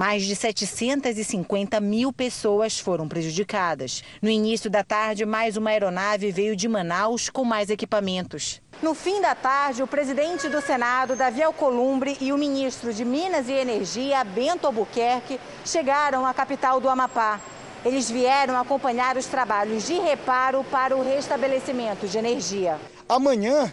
Mais 0.00 0.24
de 0.24 0.34
750 0.34 1.78
mil 1.78 2.10
pessoas 2.10 2.78
foram 2.78 3.06
prejudicadas. 3.06 4.02
No 4.22 4.30
início 4.30 4.70
da 4.70 4.82
tarde, 4.82 5.26
mais 5.26 5.58
uma 5.58 5.68
aeronave 5.68 6.32
veio 6.32 6.56
de 6.56 6.66
Manaus 6.66 7.28
com 7.28 7.44
mais 7.44 7.68
equipamentos. 7.68 8.62
No 8.82 8.94
fim 8.94 9.20
da 9.20 9.34
tarde, 9.34 9.82
o 9.82 9.86
presidente 9.86 10.48
do 10.48 10.62
Senado, 10.62 11.14
Davi 11.14 11.42
Alcolumbre, 11.42 12.16
e 12.18 12.32
o 12.32 12.38
ministro 12.38 12.94
de 12.94 13.04
Minas 13.04 13.46
e 13.50 13.52
Energia, 13.52 14.24
Bento 14.24 14.66
Albuquerque, 14.66 15.38
chegaram 15.66 16.24
à 16.24 16.32
capital 16.32 16.80
do 16.80 16.88
Amapá. 16.88 17.38
Eles 17.84 18.10
vieram 18.10 18.58
acompanhar 18.58 19.18
os 19.18 19.26
trabalhos 19.26 19.86
de 19.86 20.00
reparo 20.00 20.64
para 20.64 20.96
o 20.96 21.04
restabelecimento 21.04 22.08
de 22.08 22.16
energia. 22.16 22.80
Amanhã, 23.06 23.70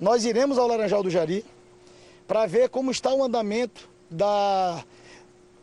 nós 0.00 0.24
iremos 0.24 0.56
ao 0.56 0.66
Laranjal 0.66 1.02
do 1.02 1.10
Jari 1.10 1.44
para 2.26 2.46
ver 2.46 2.70
como 2.70 2.90
está 2.90 3.12
o 3.12 3.22
andamento 3.22 3.86
da 4.10 4.82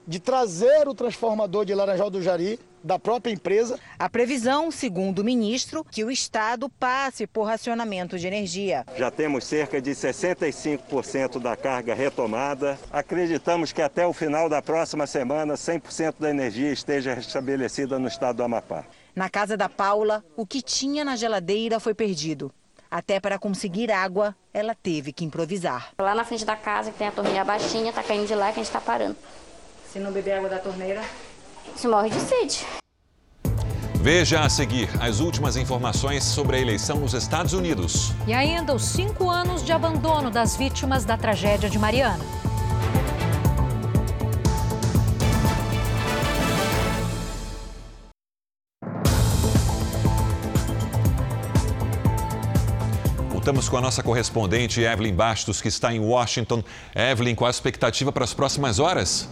de 0.08 0.20
trazer 0.20 0.88
o 0.88 0.94
transformador 0.94 1.66
de 1.66 1.74
Laranjal 1.74 2.10
do 2.10 2.22
Jari 2.22 2.60
da 2.84 3.00
própria 3.00 3.34
empresa. 3.34 3.80
A 3.98 4.08
previsão, 4.08 4.70
segundo 4.70 5.20
o 5.20 5.24
ministro, 5.24 5.84
que 5.84 6.04
o 6.04 6.12
Estado 6.12 6.70
passe 6.70 7.26
por 7.26 7.44
racionamento 7.44 8.20
de 8.20 8.28
energia. 8.28 8.86
Já 8.96 9.10
temos 9.10 9.44
cerca 9.44 9.82
de 9.82 9.90
65% 9.92 11.40
da 11.40 11.56
carga 11.56 11.96
retomada. 11.96 12.78
Acreditamos 12.92 13.72
que 13.72 13.82
até 13.82 14.06
o 14.06 14.14
final 14.14 14.48
da 14.48 14.62
próxima 14.62 15.08
semana 15.08 15.56
100% 15.56 16.16
da 16.20 16.30
energia 16.30 16.72
esteja 16.72 17.16
restabelecida 17.16 17.98
no 17.98 18.08
estado 18.08 18.38
do 18.38 18.44
Amapá. 18.44 18.86
Na 19.16 19.30
casa 19.30 19.58
da 19.58 19.68
Paula, 19.68 20.24
o 20.36 20.46
que 20.46 20.62
tinha 20.62 21.04
na 21.04 21.16
geladeira 21.16 21.80
foi 21.80 21.96
perdido. 21.96 22.52
Até 22.92 23.20
para 23.20 23.40
conseguir 23.40 23.92
água, 23.92 24.36
ela 24.54 24.76
teve 24.76 25.12
que 25.12 25.26
improvisar. 25.26 25.92
Lá 25.98 26.14
na 26.14 26.24
frente 26.24 26.46
da 26.46 26.56
casa, 26.56 26.92
que 26.92 26.98
tem 26.98 27.08
a 27.08 27.12
torneira 27.12 27.44
baixinha, 27.44 27.92
tá 27.92 28.04
caindo 28.04 28.28
de 28.28 28.36
lá 28.36 28.46
que 28.54 28.60
a 28.60 28.64
gente 28.64 28.68
está 28.68 28.80
parando. 28.80 29.16
Se 29.96 30.00
não 30.02 30.12
beber 30.12 30.34
água 30.34 30.50
da 30.50 30.60
torneira, 30.60 31.02
se 31.74 31.88
morre 31.88 32.10
de 32.10 32.20
sede. 32.20 32.66
Veja 34.02 34.42
a 34.42 34.50
seguir 34.50 34.90
as 35.00 35.22
últimas 35.22 35.56
informações 35.56 36.22
sobre 36.26 36.58
a 36.58 36.60
eleição 36.60 37.00
nos 37.00 37.14
Estados 37.14 37.54
Unidos. 37.54 38.12
E 38.28 38.34
ainda 38.34 38.76
os 38.76 38.84
cinco 38.84 39.30
anos 39.30 39.64
de 39.64 39.72
abandono 39.72 40.30
das 40.30 40.58
vítimas 40.58 41.06
da 41.06 41.18
tragédia 41.18 41.70
de 41.70 41.80
Mariana. 41.80 42.26
Voltamos 53.30 53.70
com 53.70 53.78
a 53.78 53.82
nossa 53.82 54.04
correspondente 54.04 54.82
Evelyn 54.82 55.16
Bastos, 55.16 55.62
que 55.62 55.70
está 55.70 55.94
em 55.94 56.02
Washington. 56.02 56.62
Evelyn, 56.94 57.34
qual 57.34 57.48
a 57.48 57.50
expectativa 57.50 58.12
para 58.12 58.26
as 58.26 58.34
próximas 58.34 58.78
horas? 58.78 59.30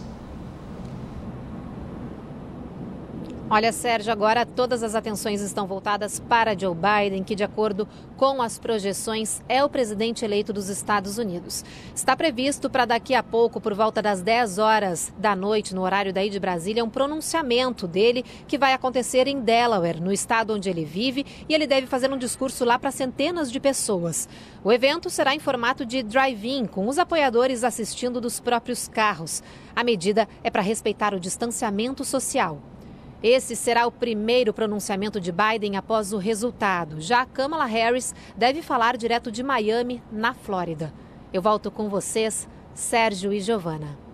Olha, 3.50 3.72
Sérgio, 3.72 4.10
agora 4.10 4.46
todas 4.46 4.82
as 4.82 4.94
atenções 4.94 5.42
estão 5.42 5.66
voltadas 5.66 6.18
para 6.18 6.58
Joe 6.58 6.74
Biden, 6.74 7.22
que, 7.22 7.34
de 7.34 7.44
acordo 7.44 7.86
com 8.16 8.40
as 8.40 8.58
projeções, 8.58 9.42
é 9.46 9.62
o 9.62 9.68
presidente 9.68 10.24
eleito 10.24 10.50
dos 10.50 10.70
Estados 10.70 11.18
Unidos. 11.18 11.62
Está 11.94 12.16
previsto 12.16 12.70
para 12.70 12.86
daqui 12.86 13.14
a 13.14 13.22
pouco, 13.22 13.60
por 13.60 13.74
volta 13.74 14.00
das 14.00 14.22
10 14.22 14.56
horas 14.58 15.12
da 15.18 15.36
noite, 15.36 15.74
no 15.74 15.82
horário 15.82 16.10
daí 16.10 16.30
de 16.30 16.40
Brasília, 16.40 16.82
um 16.82 16.88
pronunciamento 16.88 17.86
dele 17.86 18.24
que 18.48 18.56
vai 18.56 18.72
acontecer 18.72 19.28
em 19.28 19.38
Delaware, 19.38 20.00
no 20.00 20.10
estado 20.10 20.54
onde 20.54 20.70
ele 20.70 20.84
vive, 20.84 21.26
e 21.46 21.54
ele 21.54 21.66
deve 21.66 21.86
fazer 21.86 22.10
um 22.10 22.18
discurso 22.18 22.64
lá 22.64 22.78
para 22.78 22.90
centenas 22.90 23.52
de 23.52 23.60
pessoas. 23.60 24.26
O 24.64 24.72
evento 24.72 25.10
será 25.10 25.34
em 25.34 25.38
formato 25.38 25.84
de 25.84 26.02
drive-in, 26.02 26.64
com 26.64 26.88
os 26.88 26.98
apoiadores 26.98 27.62
assistindo 27.62 28.22
dos 28.22 28.40
próprios 28.40 28.88
carros. 28.88 29.42
A 29.76 29.84
medida 29.84 30.26
é 30.42 30.50
para 30.50 30.62
respeitar 30.62 31.12
o 31.12 31.20
distanciamento 31.20 32.06
social. 32.06 32.73
Esse 33.24 33.56
será 33.56 33.86
o 33.86 33.90
primeiro 33.90 34.52
pronunciamento 34.52 35.18
de 35.18 35.32
Biden 35.32 35.78
após 35.78 36.12
o 36.12 36.18
resultado. 36.18 37.00
Já 37.00 37.24
Kamala 37.24 37.64
Harris 37.64 38.14
deve 38.36 38.60
falar 38.60 38.98
direto 38.98 39.32
de 39.32 39.42
Miami, 39.42 40.02
na 40.12 40.34
Flórida. 40.34 40.92
Eu 41.32 41.40
volto 41.40 41.70
com 41.70 41.88
vocês, 41.88 42.46
Sérgio 42.74 43.32
e 43.32 43.40
Giovana. 43.40 44.04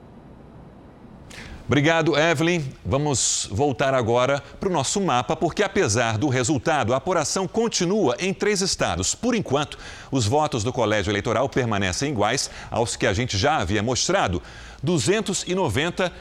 Obrigado, 1.70 2.18
Evelyn. 2.18 2.64
Vamos 2.84 3.48
voltar 3.50 3.94
agora 3.94 4.42
para 4.58 4.68
o 4.68 4.72
nosso 4.72 5.00
mapa, 5.00 5.36
porque 5.36 5.62
apesar 5.62 6.18
do 6.18 6.28
resultado, 6.28 6.92
a 6.92 6.96
apuração 6.96 7.46
continua 7.46 8.16
em 8.18 8.34
três 8.34 8.60
estados. 8.60 9.14
Por 9.14 9.36
enquanto, 9.36 9.78
os 10.10 10.26
votos 10.26 10.64
do 10.64 10.72
colégio 10.72 11.12
eleitoral 11.12 11.48
permanecem 11.48 12.10
iguais 12.10 12.50
aos 12.72 12.96
que 12.96 13.06
a 13.06 13.12
gente 13.12 13.38
já 13.38 13.58
havia 13.58 13.84
mostrado. 13.84 14.42
290 14.82 16.12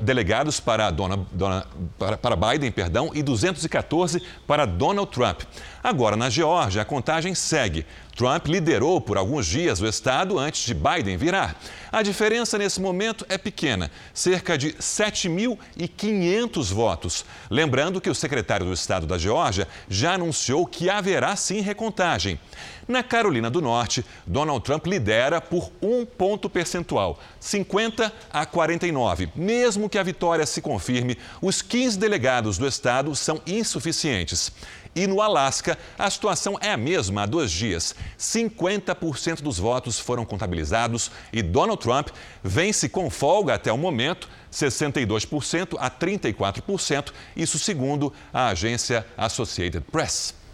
delegados 0.00 0.58
para, 0.58 0.90
Dona, 0.90 1.18
Dona, 1.32 1.66
para, 1.98 2.16
para 2.16 2.36
Biden 2.36 2.70
perdão, 2.70 3.10
e 3.14 3.22
214 3.22 4.22
para 4.46 4.64
Donald 4.64 5.10
Trump. 5.10 5.42
Agora, 5.82 6.16
na 6.16 6.30
Geórgia, 6.30 6.82
a 6.82 6.84
contagem 6.84 7.34
segue. 7.34 7.86
Trump 8.16 8.46
liderou 8.46 8.98
por 8.98 9.18
alguns 9.18 9.46
dias 9.46 9.78
o 9.78 9.86
estado 9.86 10.38
antes 10.38 10.64
de 10.64 10.72
Biden 10.72 11.18
virar. 11.18 11.60
A 11.92 12.02
diferença 12.02 12.56
nesse 12.56 12.80
momento 12.80 13.26
é 13.28 13.36
pequena, 13.36 13.90
cerca 14.14 14.56
de 14.56 14.72
7.500 14.72 16.72
votos. 16.72 17.26
Lembrando 17.50 18.00
que 18.00 18.08
o 18.08 18.14
secretário 18.14 18.64
do 18.64 18.72
estado 18.72 19.06
da 19.06 19.18
Geórgia 19.18 19.68
já 19.86 20.14
anunciou 20.14 20.66
que 20.66 20.88
haverá 20.88 21.36
sim 21.36 21.60
recontagem. 21.60 22.40
Na 22.88 23.02
Carolina 23.02 23.50
do 23.50 23.60
Norte, 23.60 24.04
Donald 24.26 24.64
Trump 24.64 24.86
lidera 24.86 25.40
por 25.40 25.70
um 25.82 26.06
ponto 26.06 26.48
percentual, 26.48 27.20
50 27.38 28.10
a 28.32 28.46
49. 28.46 29.28
Mesmo 29.34 29.90
que 29.90 29.98
a 29.98 30.02
vitória 30.02 30.46
se 30.46 30.62
confirme, 30.62 31.18
os 31.42 31.60
15 31.60 31.98
delegados 31.98 32.56
do 32.56 32.66
estado 32.66 33.14
são 33.14 33.42
insuficientes. 33.46 34.52
E 34.96 35.06
no 35.06 35.20
Alasca, 35.20 35.78
a 35.98 36.08
situação 36.08 36.56
é 36.58 36.72
a 36.72 36.76
mesma 36.76 37.24
há 37.24 37.26
dois 37.26 37.52
dias. 37.52 37.94
50% 38.18 39.42
dos 39.42 39.58
votos 39.58 39.98
foram 39.98 40.24
contabilizados 40.24 41.10
e 41.30 41.42
Donald 41.42 41.82
Trump 41.82 42.08
vence 42.42 42.88
com 42.88 43.10
folga 43.10 43.52
até 43.52 43.70
o 43.70 43.76
momento, 43.76 44.26
62% 44.50 45.76
a 45.78 45.90
34%, 45.90 47.12
isso 47.36 47.58
segundo 47.58 48.10
a 48.32 48.48
agência 48.48 49.06
Associated 49.18 49.84
Press. 49.92 50.45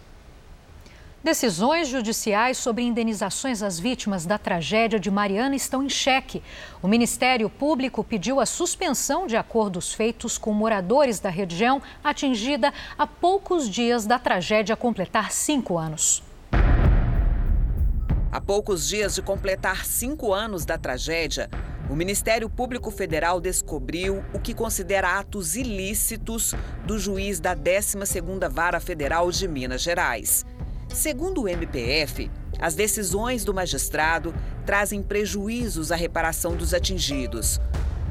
Decisões 1.23 1.87
judiciais 1.87 2.57
sobre 2.57 2.83
indenizações 2.83 3.63
às 3.63 3.79
vítimas 3.79 4.25
da 4.25 4.37
tragédia 4.37 4.99
de 4.99 5.09
Mariana 5.09 5.55
estão 5.55 5.81
em 5.81 5.87
xeque. 5.87 6.43
O 6.81 6.87
Ministério 6.87 7.49
Público 7.49 8.03
pediu 8.03 8.41
a 8.41 8.45
suspensão 8.45 9.25
de 9.25 9.37
acordos 9.37 9.93
feitos 9.93 10.37
com 10.37 10.51
moradores 10.51 11.21
da 11.21 11.29
região 11.29 11.81
atingida 12.03 12.73
há 12.97 13.07
poucos 13.07 13.69
dias 13.69 14.05
da 14.05 14.19
tragédia 14.19 14.75
completar 14.75 15.31
cinco 15.31 15.77
anos. 15.77 16.21
Há 18.29 18.41
poucos 18.41 18.85
dias 18.85 19.15
de 19.15 19.21
completar 19.21 19.85
cinco 19.85 20.33
anos 20.33 20.65
da 20.65 20.77
tragédia, 20.77 21.49
o 21.89 21.95
Ministério 21.95 22.49
Público 22.49 22.89
Federal 22.89 23.41
descobriu 23.41 24.23
o 24.33 24.39
que 24.39 24.53
considera 24.53 25.19
atos 25.19 25.55
ilícitos 25.55 26.55
do 26.85 26.97
juiz 26.97 27.39
da 27.41 27.55
12ª 27.55 28.49
Vara 28.49 28.79
Federal 28.79 29.29
de 29.29 29.47
Minas 29.47 29.81
Gerais. 29.81 30.45
Segundo 30.93 31.41
o 31.41 31.49
MPF, 31.49 32.29
as 32.59 32.75
decisões 32.75 33.43
do 33.43 33.51
magistrado 33.51 34.31
trazem 34.63 35.01
prejuízos 35.01 35.91
à 35.91 35.95
reparação 35.95 36.55
dos 36.55 36.71
atingidos. 36.71 37.59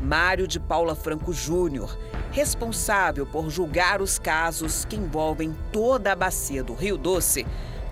Mário 0.03 0.49
de 0.49 0.59
Paula 0.59 0.97
Franco 0.97 1.33
Júnior, 1.33 1.97
responsável 2.33 3.25
por 3.25 3.49
julgar 3.49 4.03
os 4.03 4.19
casos 4.19 4.85
que 4.85 4.97
envolvem 4.97 5.57
toda 5.71 6.11
a 6.11 6.17
bacia 6.17 6.65
do 6.65 6.75
Rio 6.75 6.99
Doce, 6.99 7.47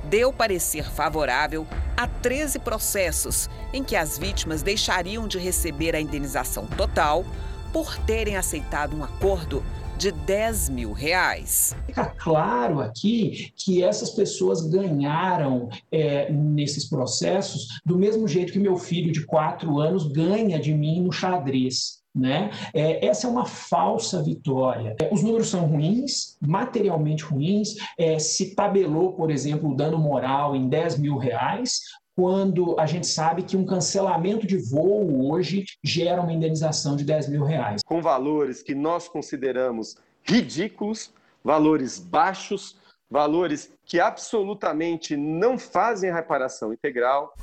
deu 0.08 0.32
parecer 0.32 0.90
favorável 0.90 1.68
a 1.96 2.08
13 2.08 2.58
processos 2.58 3.48
em 3.72 3.84
que 3.84 3.94
as 3.94 4.18
vítimas 4.18 4.60
deixariam 4.60 5.28
de 5.28 5.38
receber 5.38 5.94
a 5.94 6.00
indenização 6.00 6.66
total 6.66 7.24
por 7.72 7.96
terem 7.98 8.36
aceitado 8.36 8.96
um 8.96 9.04
acordo 9.04 9.62
de 10.00 10.10
10 10.12 10.70
mil 10.70 10.92
reais. 10.92 11.76
Fica 11.84 12.06
claro 12.06 12.80
aqui 12.80 13.52
que 13.54 13.82
essas 13.82 14.08
pessoas 14.08 14.62
ganharam 14.62 15.68
é, 15.92 16.32
nesses 16.32 16.88
processos 16.88 17.66
do 17.84 17.98
mesmo 17.98 18.26
jeito 18.26 18.50
que 18.50 18.58
meu 18.58 18.78
filho 18.78 19.12
de 19.12 19.26
quatro 19.26 19.78
anos 19.78 20.10
ganha 20.10 20.58
de 20.58 20.72
mim 20.72 21.02
no 21.02 21.12
xadrez. 21.12 22.00
Né? 22.14 22.50
É, 22.74 23.06
essa 23.06 23.26
é 23.26 23.30
uma 23.30 23.44
falsa 23.44 24.22
vitória. 24.22 24.96
É, 25.00 25.12
os 25.12 25.22
números 25.22 25.48
são 25.48 25.66
ruins, 25.66 26.36
materialmente 26.40 27.22
ruins. 27.22 27.74
É, 27.98 28.18
se 28.18 28.54
tabelou, 28.54 29.12
por 29.12 29.30
exemplo, 29.30 29.70
o 29.70 29.76
dano 29.76 29.98
moral 29.98 30.56
em 30.56 30.66
10 30.66 30.98
mil 30.98 31.18
reais, 31.18 31.82
quando 32.20 32.78
a 32.78 32.84
gente 32.84 33.06
sabe 33.06 33.42
que 33.42 33.56
um 33.56 33.64
cancelamento 33.64 34.46
de 34.46 34.58
voo 34.58 35.32
hoje 35.32 35.64
gera 35.82 36.20
uma 36.20 36.30
indenização 36.30 36.94
de 36.94 37.02
10 37.02 37.30
mil 37.30 37.44
reais. 37.44 37.80
Com 37.82 38.02
valores 38.02 38.62
que 38.62 38.74
nós 38.74 39.08
consideramos 39.08 39.96
ridículos, 40.22 41.14
valores 41.42 41.98
baixos, 41.98 42.76
valores 43.10 43.72
que 43.86 43.98
absolutamente 43.98 45.16
não 45.16 45.58
fazem 45.58 46.10
a 46.10 46.14
reparação 46.14 46.74
integral. 46.74 47.34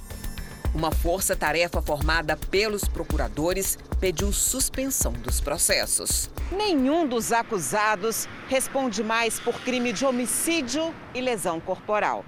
Uma 0.75 0.91
força-tarefa 0.91 1.81
formada 1.81 2.37
pelos 2.37 2.83
procuradores 2.87 3.79
pediu 3.99 4.31
suspensão 4.31 5.11
dos 5.11 5.41
processos. 5.41 6.29
Nenhum 6.51 7.07
dos 7.07 7.31
acusados 7.31 8.29
responde 8.47 9.03
mais 9.03 9.39
por 9.39 9.59
crime 9.61 9.91
de 9.91 10.05
homicídio 10.05 10.93
e 11.15 11.19
lesão 11.19 11.59
corporal. 11.59 12.23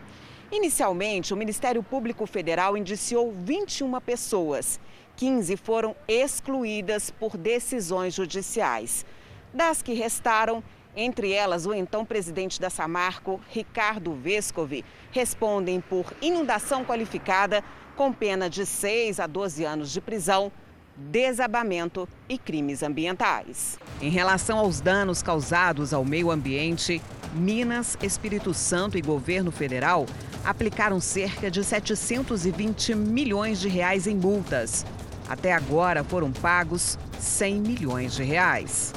Inicialmente, 0.52 1.32
o 1.32 1.38
Ministério 1.38 1.84
Público 1.84 2.26
Federal 2.26 2.76
indiciou 2.76 3.32
21 3.32 4.02
pessoas. 4.02 4.80
15 5.16 5.56
foram 5.58 5.96
excluídas 6.08 7.12
por 7.12 7.38
decisões 7.38 8.16
judiciais. 8.16 9.06
Das 9.54 9.84
que 9.84 9.94
restaram, 9.94 10.64
entre 10.96 11.34
elas 11.34 11.68
o 11.68 11.74
então 11.74 12.04
presidente 12.04 12.60
da 12.60 12.72
Samarco, 12.72 13.40
Ricardo 13.50 14.14
Vescovi, 14.14 14.84
respondem 15.12 15.80
por 15.80 16.12
inundação 16.20 16.84
qualificada 16.84 17.64
com 17.96 18.12
pena 18.12 18.50
de 18.50 18.66
6 18.66 19.20
a 19.20 19.28
12 19.28 19.64
anos 19.66 19.92
de 19.92 20.02
prisão, 20.02 20.52
desabamento 21.00 22.08
e 22.28 22.38
crimes 22.38 22.84
ambientais. 22.84 23.80
Em 24.02 24.10
relação 24.10 24.60
aos 24.60 24.82
danos 24.82 25.24
causados 25.24 25.94
ao 25.94 26.04
meio 26.04 26.30
ambiente, 26.30 27.02
Minas, 27.34 27.98
Espírito 28.04 28.54
Santo 28.54 28.98
e 28.98 29.02
governo 29.02 29.52
federal 29.52 30.06
aplicaram 30.44 31.00
cerca 31.00 31.50
de 31.50 31.64
720 31.64 32.96
milhões 32.96 33.60
de 33.60 33.70
reais 33.70 34.08
em 34.08 34.16
multas. 34.16 34.86
Até 35.28 35.54
agora 35.54 36.04
foram 36.04 36.32
pagos 36.32 36.98
100 37.20 37.62
milhões 37.62 38.16
de 38.16 38.24
reais. 38.24 38.94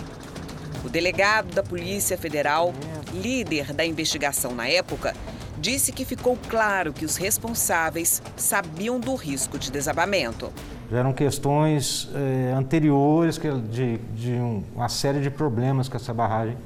O 0.84 0.88
delegado 0.88 1.54
da 1.54 1.62
Polícia 1.62 2.18
Federal, 2.18 2.74
líder 3.12 3.72
da 3.72 3.84
investigação 3.84 4.54
na 4.54 4.66
época, 4.66 5.14
disse 5.58 5.92
que 5.92 6.04
ficou 6.04 6.36
claro 6.48 6.92
que 6.92 7.04
os 7.04 7.16
responsáveis 7.16 8.20
sabiam 8.36 8.98
do 8.98 9.14
risco 9.14 9.58
de 9.58 9.70
desabamento. 9.70 10.52
Eram 10.92 11.14
questões 11.14 12.10
eh, 12.14 12.52
anteriores 12.54 13.40
de, 13.70 13.96
de 13.96 14.32
uma 14.76 14.90
série 14.90 15.20
de 15.20 15.30
problemas 15.30 15.88
que 15.88 15.96
essa 15.96 16.12
barragem 16.12 16.56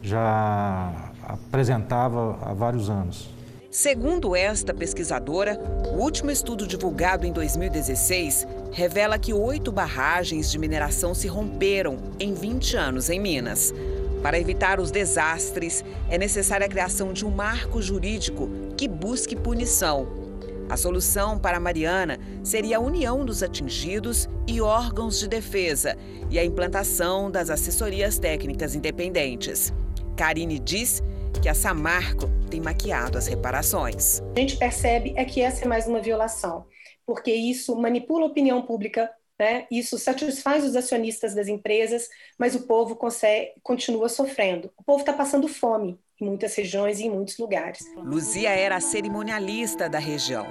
já 0.00 1.10
apresentava 1.26 2.38
há 2.42 2.54
vários 2.54 2.88
anos. 2.88 3.28
Segundo 3.68 4.36
esta 4.36 4.72
pesquisadora, 4.72 5.58
o 5.92 6.00
último 6.00 6.30
estudo 6.30 6.64
divulgado 6.68 7.26
em 7.26 7.32
2016 7.32 8.46
revela 8.70 9.18
que 9.18 9.32
oito 9.32 9.72
barragens 9.72 10.52
de 10.52 10.56
mineração 10.56 11.12
se 11.12 11.26
romperam 11.26 11.96
em 12.20 12.32
20 12.32 12.76
anos 12.76 13.10
em 13.10 13.18
Minas. 13.18 13.74
Para 14.22 14.38
evitar 14.38 14.78
os 14.78 14.92
desastres, 14.92 15.84
é 16.08 16.16
necessária 16.16 16.64
a 16.64 16.68
criação 16.68 17.12
de 17.12 17.26
um 17.26 17.30
marco 17.30 17.82
jurídico 17.82 18.48
que 18.76 18.86
busque 18.86 19.34
punição. 19.34 20.23
A 20.68 20.76
solução 20.76 21.38
para 21.38 21.60
Mariana 21.60 22.18
seria 22.42 22.78
a 22.78 22.80
união 22.80 23.24
dos 23.24 23.42
atingidos 23.42 24.28
e 24.46 24.60
órgãos 24.60 25.18
de 25.18 25.28
defesa 25.28 25.96
e 26.30 26.38
a 26.38 26.44
implantação 26.44 27.30
das 27.30 27.50
assessorias 27.50 28.18
técnicas 28.18 28.74
independentes. 28.74 29.72
Karine 30.16 30.58
diz 30.58 31.02
que 31.42 31.48
a 31.48 31.54
Samarco 31.54 32.30
tem 32.50 32.60
maquiado 32.60 33.18
as 33.18 33.26
reparações. 33.26 34.20
A 34.34 34.40
gente 34.40 34.56
percebe 34.56 35.12
é 35.16 35.24
que 35.24 35.40
essa 35.40 35.64
é 35.64 35.68
mais 35.68 35.86
uma 35.86 36.00
violação, 36.00 36.64
porque 37.06 37.32
isso 37.32 37.76
manipula 37.76 38.24
a 38.24 38.28
opinião 38.28 38.62
pública, 38.62 39.10
né? 39.38 39.66
isso 39.70 39.98
satisfaz 39.98 40.64
os 40.64 40.76
acionistas 40.76 41.34
das 41.34 41.48
empresas, 41.48 42.08
mas 42.38 42.54
o 42.54 42.66
povo 42.66 42.96
consegue, 42.96 43.52
continua 43.62 44.08
sofrendo. 44.08 44.70
O 44.76 44.84
povo 44.84 45.00
está 45.00 45.12
passando 45.12 45.48
fome 45.48 45.98
em 46.20 46.26
muitas 46.26 46.54
regiões 46.54 47.00
e 47.00 47.04
em 47.04 47.10
muitos 47.10 47.38
lugares. 47.38 47.84
Luzia 47.96 48.50
era 48.50 48.76
a 48.76 48.80
cerimonialista 48.80 49.88
da 49.88 49.98
região, 49.98 50.46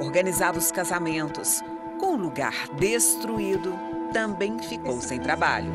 organizava 0.00 0.58
os 0.58 0.72
casamentos. 0.72 1.60
Com 2.00 2.14
o 2.14 2.16
lugar 2.16 2.68
destruído, 2.76 3.72
também 4.12 4.58
ficou 4.58 5.00
sem 5.00 5.20
trabalho. 5.20 5.70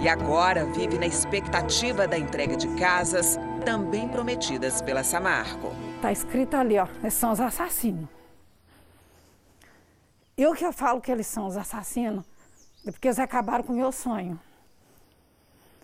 E 0.00 0.08
agora 0.08 0.64
vive 0.64 0.98
na 0.98 1.06
expectativa 1.06 2.08
da 2.08 2.18
entrega 2.18 2.56
de 2.56 2.66
casas 2.76 3.38
também 3.66 4.08
prometidas 4.08 4.80
pela 4.80 5.04
Samarco. 5.04 5.72
Está 5.96 6.10
escrito 6.10 6.56
ali, 6.56 6.78
ó, 6.78 6.86
são 7.10 7.32
os 7.32 7.40
assassinos. 7.40 8.19
E 10.40 10.46
o 10.46 10.54
que 10.54 10.64
eu 10.64 10.72
falo 10.72 11.02
que 11.02 11.12
eles 11.12 11.26
são 11.26 11.46
os 11.46 11.54
assassinos 11.54 12.24
é 12.86 12.90
porque 12.90 13.08
eles 13.08 13.18
acabaram 13.18 13.62
com 13.62 13.74
o 13.74 13.76
meu 13.76 13.92
sonho. 13.92 14.40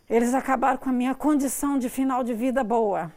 Eles 0.09 0.33
acabaram 0.33 0.79
com 0.79 0.89
a 0.89 0.93
minha 0.95 1.15
condição 1.15 1.79
de 1.79 1.91
final 1.91 2.25
de 2.25 2.33
vida 2.33 2.65
boa. 2.65 3.13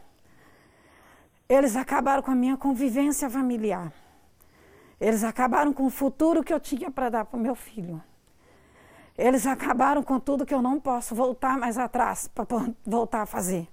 Eles 1.48 1.76
acabaram 1.76 2.22
com 2.22 2.30
a 2.30 2.34
minha 2.34 2.58
convivência 2.58 3.30
familiar. 3.30 3.90
Eles 5.00 5.24
acabaram 5.24 5.72
com 5.72 5.86
o 5.86 5.88
futuro 5.88 6.44
que 6.44 6.52
eu 6.52 6.60
tinha 6.60 6.90
para 6.90 7.08
dar 7.08 7.24
para 7.24 7.38
o 7.38 7.42
meu 7.42 7.54
filho. 7.54 8.02
Eles 9.16 9.46
acabaram 9.46 10.02
com 10.02 10.20
tudo 10.20 10.44
que 10.44 10.52
eu 10.52 10.60
não 10.60 10.78
posso 10.78 11.14
voltar 11.14 11.56
mais 11.56 11.78
atrás 11.78 12.28
para 12.28 12.46
voltar 12.84 13.22
a 13.22 13.26
fazer. 13.26 13.66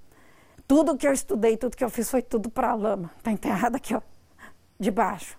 Tudo 0.66 0.96
que 0.96 1.06
eu 1.06 1.12
estudei, 1.12 1.58
tudo 1.58 1.76
que 1.76 1.84
eu 1.84 1.90
fiz 1.90 2.10
foi 2.10 2.22
tudo 2.22 2.50
para 2.50 2.70
a 2.70 2.76
lama. 2.76 3.12
Está 3.18 3.30
enterrado 3.30 3.76
aqui, 3.76 3.94
ó, 3.94 4.02
debaixo. 4.80 5.38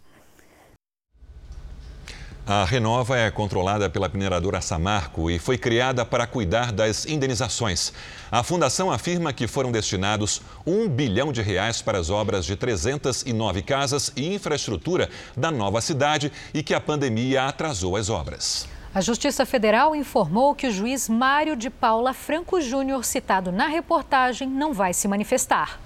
A 2.50 2.64
Renova 2.64 3.18
é 3.18 3.30
controlada 3.30 3.90
pela 3.90 4.08
mineradora 4.08 4.62
Samarco 4.62 5.30
e 5.30 5.38
foi 5.38 5.58
criada 5.58 6.02
para 6.02 6.26
cuidar 6.26 6.72
das 6.72 7.04
indenizações. 7.04 7.92
A 8.32 8.42
fundação 8.42 8.90
afirma 8.90 9.34
que 9.34 9.46
foram 9.46 9.70
destinados 9.70 10.40
um 10.66 10.88
bilhão 10.88 11.30
de 11.30 11.42
reais 11.42 11.82
para 11.82 11.98
as 11.98 12.08
obras 12.08 12.46
de 12.46 12.56
309 12.56 13.60
casas 13.60 14.10
e 14.16 14.34
infraestrutura 14.34 15.10
da 15.36 15.50
nova 15.50 15.82
cidade 15.82 16.32
e 16.54 16.62
que 16.62 16.72
a 16.72 16.80
pandemia 16.80 17.44
atrasou 17.44 17.96
as 17.96 18.08
obras. 18.08 18.66
A 18.94 19.02
Justiça 19.02 19.44
Federal 19.44 19.94
informou 19.94 20.54
que 20.54 20.68
o 20.68 20.72
juiz 20.72 21.06
Mário 21.06 21.54
de 21.54 21.68
Paula 21.68 22.14
Franco 22.14 22.62
Júnior, 22.62 23.04
citado 23.04 23.52
na 23.52 23.66
reportagem, 23.66 24.48
não 24.48 24.72
vai 24.72 24.94
se 24.94 25.06
manifestar. 25.06 25.78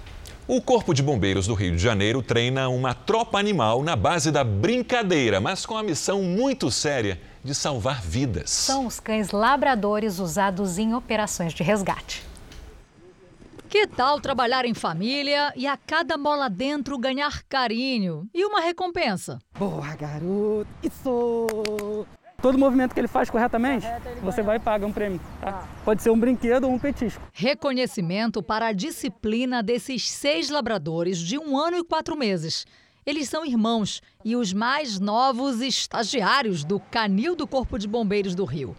O 0.45 0.61
Corpo 0.61 0.93
de 0.93 1.01
Bombeiros 1.01 1.47
do 1.47 1.53
Rio 1.53 1.71
de 1.71 1.81
Janeiro 1.81 2.21
treina 2.21 2.67
uma 2.67 2.93
tropa 2.93 3.39
animal 3.39 3.81
na 3.81 3.95
base 3.95 4.29
da 4.29 4.43
brincadeira, 4.43 5.39
mas 5.39 5.65
com 5.65 5.77
a 5.77 5.81
missão 5.81 6.21
muito 6.21 6.69
séria 6.69 7.17
de 7.41 7.55
salvar 7.55 8.01
vidas. 8.01 8.49
São 8.49 8.85
os 8.85 8.99
cães 8.99 9.31
labradores 9.31 10.19
usados 10.19 10.77
em 10.77 10.93
operações 10.93 11.53
de 11.53 11.63
resgate. 11.63 12.25
Que 13.69 13.87
tal 13.87 14.19
trabalhar 14.19 14.65
em 14.65 14.73
família 14.73 15.53
e 15.55 15.65
a 15.65 15.77
cada 15.77 16.17
mola 16.17 16.49
dentro 16.49 16.97
ganhar 16.97 17.41
carinho 17.43 18.27
e 18.33 18.43
uma 18.43 18.59
recompensa? 18.59 19.39
Boa, 19.57 19.95
garoto! 19.95 20.67
Isso! 20.83 22.05
Todo 22.43 22.57
movimento 22.57 22.93
que 22.93 22.99
ele 22.99 23.07
faz 23.07 23.29
corretamente, 23.29 23.87
você 24.21 24.41
vai 24.41 24.57
e 24.57 24.59
paga 24.59 24.85
um 24.85 24.91
prêmio. 24.91 25.17
Tá? 25.39 25.65
Pode 25.85 26.03
ser 26.03 26.09
um 26.09 26.19
brinquedo 26.19 26.65
ou 26.65 26.73
um 26.73 26.77
petisco. 26.77 27.23
Reconhecimento 27.31 28.43
para 28.43 28.67
a 28.67 28.73
disciplina 28.73 29.63
desses 29.63 30.11
seis 30.11 30.49
labradores 30.49 31.19
de 31.19 31.39
um 31.39 31.57
ano 31.57 31.77
e 31.77 31.83
quatro 31.85 32.17
meses. 32.17 32.65
Eles 33.05 33.29
são 33.29 33.45
irmãos 33.45 34.01
e 34.25 34.35
os 34.35 34.51
mais 34.51 34.99
novos 34.99 35.61
estagiários 35.61 36.65
do 36.65 36.81
Canil 36.81 37.33
do 37.33 37.47
Corpo 37.47 37.79
de 37.79 37.87
Bombeiros 37.87 38.35
do 38.35 38.43
Rio. 38.43 38.75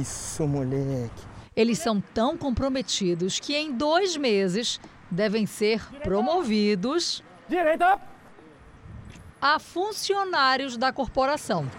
Isso, 0.00 0.44
moleque. 0.44 1.22
Eles 1.54 1.78
são 1.78 2.00
tão 2.00 2.36
comprometidos 2.36 3.38
que 3.38 3.56
em 3.56 3.70
dois 3.70 4.16
meses 4.16 4.80
devem 5.08 5.46
ser 5.46 5.80
promovidos 6.02 7.22
Direita! 7.48 8.00
a 9.40 9.60
funcionários 9.60 10.76
da 10.76 10.92
corporação. 10.92 11.70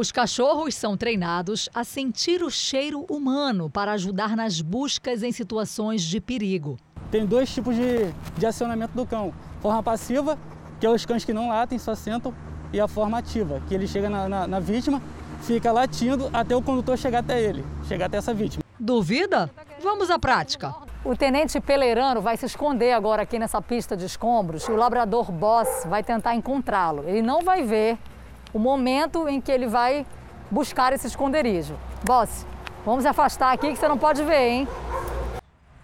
Os 0.00 0.10
cachorros 0.10 0.74
são 0.76 0.96
treinados 0.96 1.68
a 1.74 1.84
sentir 1.84 2.42
o 2.42 2.50
cheiro 2.50 3.04
humano 3.06 3.68
para 3.68 3.92
ajudar 3.92 4.34
nas 4.34 4.62
buscas 4.62 5.22
em 5.22 5.30
situações 5.30 6.00
de 6.00 6.18
perigo. 6.18 6.78
Tem 7.10 7.26
dois 7.26 7.52
tipos 7.52 7.76
de, 7.76 8.10
de 8.38 8.46
acionamento 8.46 8.96
do 8.96 9.04
cão: 9.04 9.30
forma 9.60 9.82
passiva, 9.82 10.38
que 10.80 10.86
é 10.86 10.88
os 10.88 11.04
cães 11.04 11.22
que 11.22 11.34
não 11.34 11.50
latem, 11.50 11.78
só 11.78 11.94
sentam, 11.94 12.34
e 12.72 12.80
a 12.80 12.88
forma 12.88 13.18
ativa, 13.18 13.60
que 13.68 13.74
ele 13.74 13.86
chega 13.86 14.08
na, 14.08 14.26
na, 14.26 14.46
na 14.46 14.58
vítima 14.58 15.02
fica 15.42 15.70
latindo 15.70 16.30
até 16.32 16.56
o 16.56 16.62
condutor 16.62 16.96
chegar 16.96 17.18
até 17.18 17.38
ele, 17.38 17.62
chegar 17.86 18.06
até 18.06 18.16
essa 18.16 18.32
vítima. 18.32 18.64
Duvida? 18.78 19.50
Vamos 19.82 20.08
à 20.08 20.18
prática. 20.18 20.74
O 21.04 21.14
tenente 21.14 21.60
Peleirano 21.60 22.22
vai 22.22 22.38
se 22.38 22.46
esconder 22.46 22.92
agora 22.92 23.20
aqui 23.20 23.38
nessa 23.38 23.60
pista 23.60 23.94
de 23.94 24.06
escombros 24.06 24.66
e 24.66 24.72
o 24.72 24.76
labrador 24.76 25.30
Boss 25.30 25.84
vai 25.84 26.02
tentar 26.02 26.34
encontrá-lo. 26.34 27.04
Ele 27.06 27.20
não 27.20 27.42
vai 27.42 27.62
ver 27.62 27.98
o 28.52 28.58
momento 28.58 29.28
em 29.28 29.40
que 29.40 29.50
ele 29.50 29.66
vai 29.66 30.06
buscar 30.50 30.92
esse 30.92 31.06
esconderijo. 31.06 31.78
Boss, 32.04 32.46
vamos 32.84 33.06
afastar 33.06 33.52
aqui 33.52 33.70
que 33.70 33.76
você 33.76 33.88
não 33.88 33.98
pode 33.98 34.22
ver, 34.24 34.48
hein? 34.48 34.68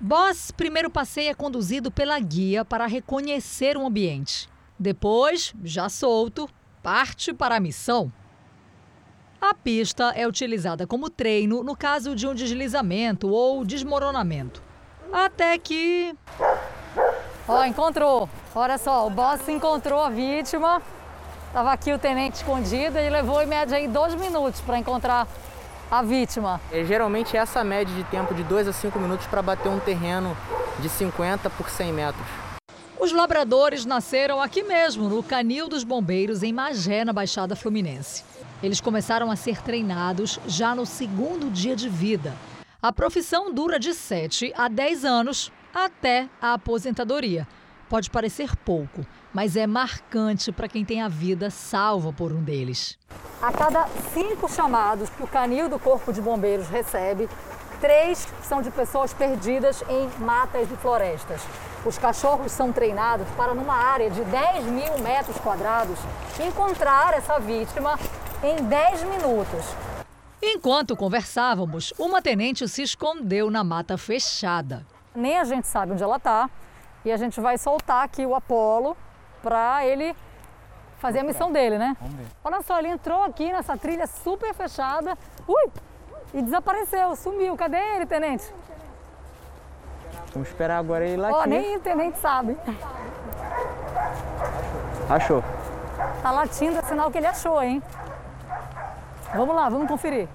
Boss 0.01 0.51
primeiro 0.51 0.91
passeio 0.91 1.31
é 1.31 1.35
conduzido 1.35 1.91
pela 1.91 2.19
guia 2.19 2.65
para 2.65 2.87
reconhecer 2.87 3.77
o 3.77 3.87
ambiente. 3.87 4.49
Depois, 4.79 5.55
já 5.65 5.89
solto, 5.89 6.49
parte 6.83 7.33
para 7.33 7.57
a 7.57 7.61
missão. 7.61 8.13
A 9.41 9.55
pista 9.55 10.13
é 10.17 10.27
utilizada 10.27 10.87
como 10.87 11.09
treino 11.09 11.63
no 11.63 11.77
caso 11.77 12.15
de 12.15 12.27
um 12.27 12.35
deslizamento 12.35 13.29
ou 13.29 13.65
desmoronamento. 13.65 14.63
Até 15.13 15.57
que. 15.59 16.17
Ó, 17.47 17.65
encontrou. 17.65 18.29
Olha 18.55 18.77
só, 18.77 19.07
o 19.07 19.11
boss 19.11 19.49
encontrou 19.49 20.01
a 20.01 20.11
vítima. 20.11 20.83
Tava 21.57 21.73
aqui 21.73 21.91
o 21.91 21.99
tenente 21.99 22.37
escondido 22.37 22.99
e 22.99 23.09
levou 23.09 23.43
em 23.43 23.47
média 23.47 23.79
aí 23.79 23.89
dois 23.89 24.15
minutos 24.15 24.61
para 24.61 24.79
encontrar 24.79 25.27
a 25.91 26.03
vítima. 26.03 26.61
É, 26.71 26.85
geralmente 26.85 27.35
essa 27.35 27.65
média 27.65 27.95
de 27.95 28.05
tempo 28.05 28.35
de 28.35 28.43
2 28.43 28.69
a 28.69 28.75
5 28.75 28.99
minutos 28.99 29.27
para 29.27 29.41
bater 29.41 29.71
um 29.71 29.79
terreno 29.79 30.37
de 30.81 30.91
50 30.91 31.49
por 31.49 31.71
100 31.71 31.95
metros. 31.95 32.27
Os 33.01 33.11
labradores 33.11 33.87
nasceram 33.87 34.43
aqui 34.43 34.63
mesmo, 34.63 35.09
no 35.09 35.23
Canil 35.23 35.67
dos 35.67 35.83
Bombeiros, 35.83 36.43
em 36.43 36.53
Magé, 36.53 37.07
na 37.07 37.13
Baixada 37.15 37.57
Fluminense. 37.57 38.23
Eles 38.63 38.79
começaram 38.79 39.31
a 39.31 39.35
ser 39.35 39.63
treinados 39.63 40.39
já 40.47 40.75
no 40.75 40.85
segundo 40.85 41.51
dia 41.51 41.75
de 41.75 41.89
vida. 41.89 42.35
A 42.83 42.93
profissão 42.93 43.51
dura 43.51 43.79
de 43.79 43.95
7 43.95 44.53
a 44.55 44.69
10 44.69 45.07
anos 45.07 45.51
até 45.75 46.29
a 46.39 46.53
aposentadoria. 46.53 47.49
Pode 47.89 48.11
parecer 48.11 48.55
pouco, 48.57 49.07
mas 49.37 49.55
é 49.55 49.67
marcante 49.67 50.51
para 50.51 50.67
quem 50.67 50.83
tem 50.83 51.03
a 51.03 51.09
vida 51.09 51.51
salva 51.51 52.11
por 52.11 52.33
um 52.33 52.43
deles. 52.43 52.99
A 53.43 53.53
cada 53.53 53.87
cinco 54.15 54.51
chamados 54.51 55.11
que 55.11 55.23
o 55.23 55.27
canil 55.27 55.69
do 55.69 55.79
Corpo 55.79 56.11
de 56.11 56.23
Bombeiros 56.23 56.69
recebe, 56.69 57.29
três 57.79 58.27
são 58.43 58.63
de 58.63 58.71
pessoas 58.71 59.13
perdidas 59.13 59.85
em 59.91 60.09
matas 60.25 60.67
e 60.73 60.77
florestas. 60.77 61.43
Os 61.85 61.99
cachorros 61.99 62.51
são 62.51 62.73
treinados 62.73 63.29
para, 63.37 63.53
numa 63.53 63.75
área 63.75 64.09
de 64.09 64.25
10 64.25 64.65
mil 64.69 64.99
metros 65.01 65.37
quadrados, 65.37 65.99
encontrar 66.41 67.13
essa 67.13 67.39
vítima 67.39 67.99
em 68.43 68.65
10 68.65 69.03
minutos. 69.03 69.67
Enquanto 70.43 70.97
conversávamos, 70.97 71.93
uma 71.99 72.23
tenente 72.23 72.67
se 72.67 72.81
escondeu 72.81 73.51
na 73.51 73.63
mata 73.63 73.99
fechada. 73.99 74.87
Nem 75.15 75.37
a 75.37 75.45
gente 75.45 75.67
sabe 75.67 75.93
onde 75.93 76.03
ela 76.03 76.17
está 76.17 76.49
e 77.05 77.13
a 77.13 77.19
gente 77.19 77.39
vai 77.39 77.59
soltar 77.59 78.03
aqui 78.03 78.25
o 78.25 78.35
Apolo 78.35 78.97
para 79.47 79.87
ele 79.87 80.13
fazer 80.99 81.21
a 81.21 81.23
missão 81.23 81.53
dele, 81.53 81.79
né? 81.79 81.97
Olha 82.43 82.61
só, 82.63 82.81
ele 82.81 82.89
entrou 82.89 83.23
aqui 83.23 83.53
nessa 83.53 83.77
trilha 83.77 84.05
super 84.09 84.53
fechada, 84.53 85.17
ui, 85.47 85.71
e 86.35 86.43
desapareceu, 86.43 87.15
sumiu. 87.15 87.57
Cadê 87.57 87.79
ele, 87.95 88.07
tenente? 88.07 88.53
Vamos 90.33 90.49
esperar 90.49 90.79
agora 90.79 91.07
ele 91.07 91.19
lá. 91.19 91.31
Ó, 91.31 91.47
nem 91.47 91.77
o 91.77 91.81
tenente 91.81 92.19
sabe. 92.19 92.57
Achou. 95.09 95.45
Tá 96.21 96.33
latindo, 96.33 96.79
é 96.81 96.83
sinal 96.83 97.09
que 97.09 97.19
ele 97.19 97.29
achou, 97.29 97.63
hein? 97.63 97.81
Vamos 99.33 99.55
lá, 99.55 99.69
vamos 99.69 99.87
conferir. 99.87 100.29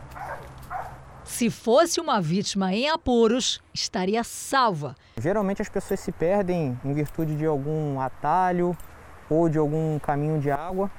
Se 1.26 1.50
fosse 1.50 2.00
uma 2.00 2.22
vítima 2.22 2.74
em 2.74 2.90
apuros, 2.90 3.62
estaria 3.74 4.24
salva. 4.24 4.96
Geralmente 5.18 5.62
as 5.62 5.68
pessoas 5.68 6.00
se 6.00 6.14
perdem 6.14 6.80
em 6.86 6.94
virtude 6.94 7.36
de 7.36 7.46
algum 7.46 8.00
atalho 8.00 8.78
ou 9.32 9.48
de 9.48 9.58
algum 9.58 9.98
caminho 10.00 10.40
de 10.40 10.52
água, 10.52 10.92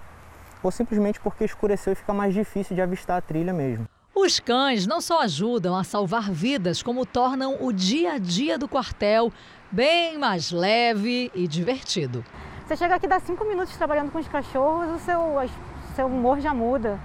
ou 0.62 0.70
simplesmente 0.70 1.20
porque 1.20 1.44
escureceu 1.44 1.92
e 1.92 1.96
fica 1.96 2.12
mais 2.12 2.32
difícil 2.32 2.74
de 2.74 2.80
avistar 2.80 3.18
a 3.18 3.20
trilha 3.20 3.52
mesmo. 3.52 3.86
Os 4.14 4.40
cães 4.40 4.86
não 4.86 5.00
só 5.00 5.22
ajudam 5.22 5.76
a 5.76 5.84
salvar 5.84 6.30
vidas, 6.30 6.82
como 6.82 7.04
tornam 7.04 7.58
o 7.60 7.72
dia 7.72 8.14
a 8.14 8.18
dia 8.18 8.58
do 8.58 8.68
quartel 8.68 9.32
bem 9.70 10.18
mais 10.18 10.50
leve 10.50 11.30
e 11.34 11.46
divertido. 11.46 12.24
Você 12.66 12.76
chega 12.76 12.94
aqui, 12.94 13.06
dá 13.06 13.20
cinco 13.20 13.44
minutos 13.44 13.76
trabalhando 13.76 14.10
com 14.10 14.18
os 14.18 14.28
cachorros, 14.28 14.90
o 14.90 14.98
seu, 15.04 15.20
o 15.20 15.48
seu 15.94 16.06
humor 16.06 16.40
já 16.40 16.54
muda 16.54 16.98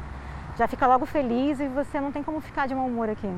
já 0.58 0.68
fica 0.68 0.88
logo 0.88 1.06
feliz 1.06 1.60
e 1.60 1.68
você 1.68 2.02
não 2.02 2.12
tem 2.12 2.24
como 2.24 2.42
ficar 2.42 2.68
de 2.68 2.74
mau 2.74 2.88
humor 2.88 3.10
aqui. 3.10 3.30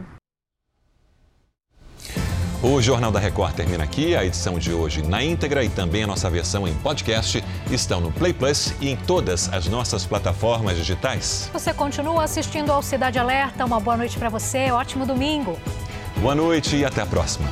O 2.61 2.81
Jornal 2.81 3.09
da 3.09 3.21
Record 3.21 3.53
termina 3.53 3.85
aqui. 3.85 4.17
A 4.17 4.25
edição 4.25 4.59
de 4.59 4.73
hoje 4.73 5.01
na 5.01 5.23
íntegra 5.23 5.63
e 5.63 5.69
também 5.69 6.03
a 6.03 6.07
nossa 6.07 6.29
versão 6.29 6.67
em 6.67 6.73
podcast 6.73 7.41
estão 7.71 8.01
no 8.01 8.11
Play 8.11 8.33
Plus 8.33 8.73
e 8.81 8.89
em 8.89 8.97
todas 8.97 9.47
as 9.53 9.67
nossas 9.67 10.05
plataformas 10.05 10.75
digitais. 10.75 11.49
Você 11.53 11.73
continua 11.73 12.25
assistindo 12.25 12.69
ao 12.73 12.81
Cidade 12.81 13.17
Alerta. 13.17 13.63
Uma 13.63 13.79
boa 13.79 13.95
noite 13.95 14.19
para 14.19 14.27
você. 14.27 14.71
Ótimo 14.71 15.05
domingo. 15.05 15.57
Boa 16.17 16.35
noite 16.35 16.75
e 16.75 16.83
até 16.83 17.01
a 17.01 17.05
próxima. 17.05 17.47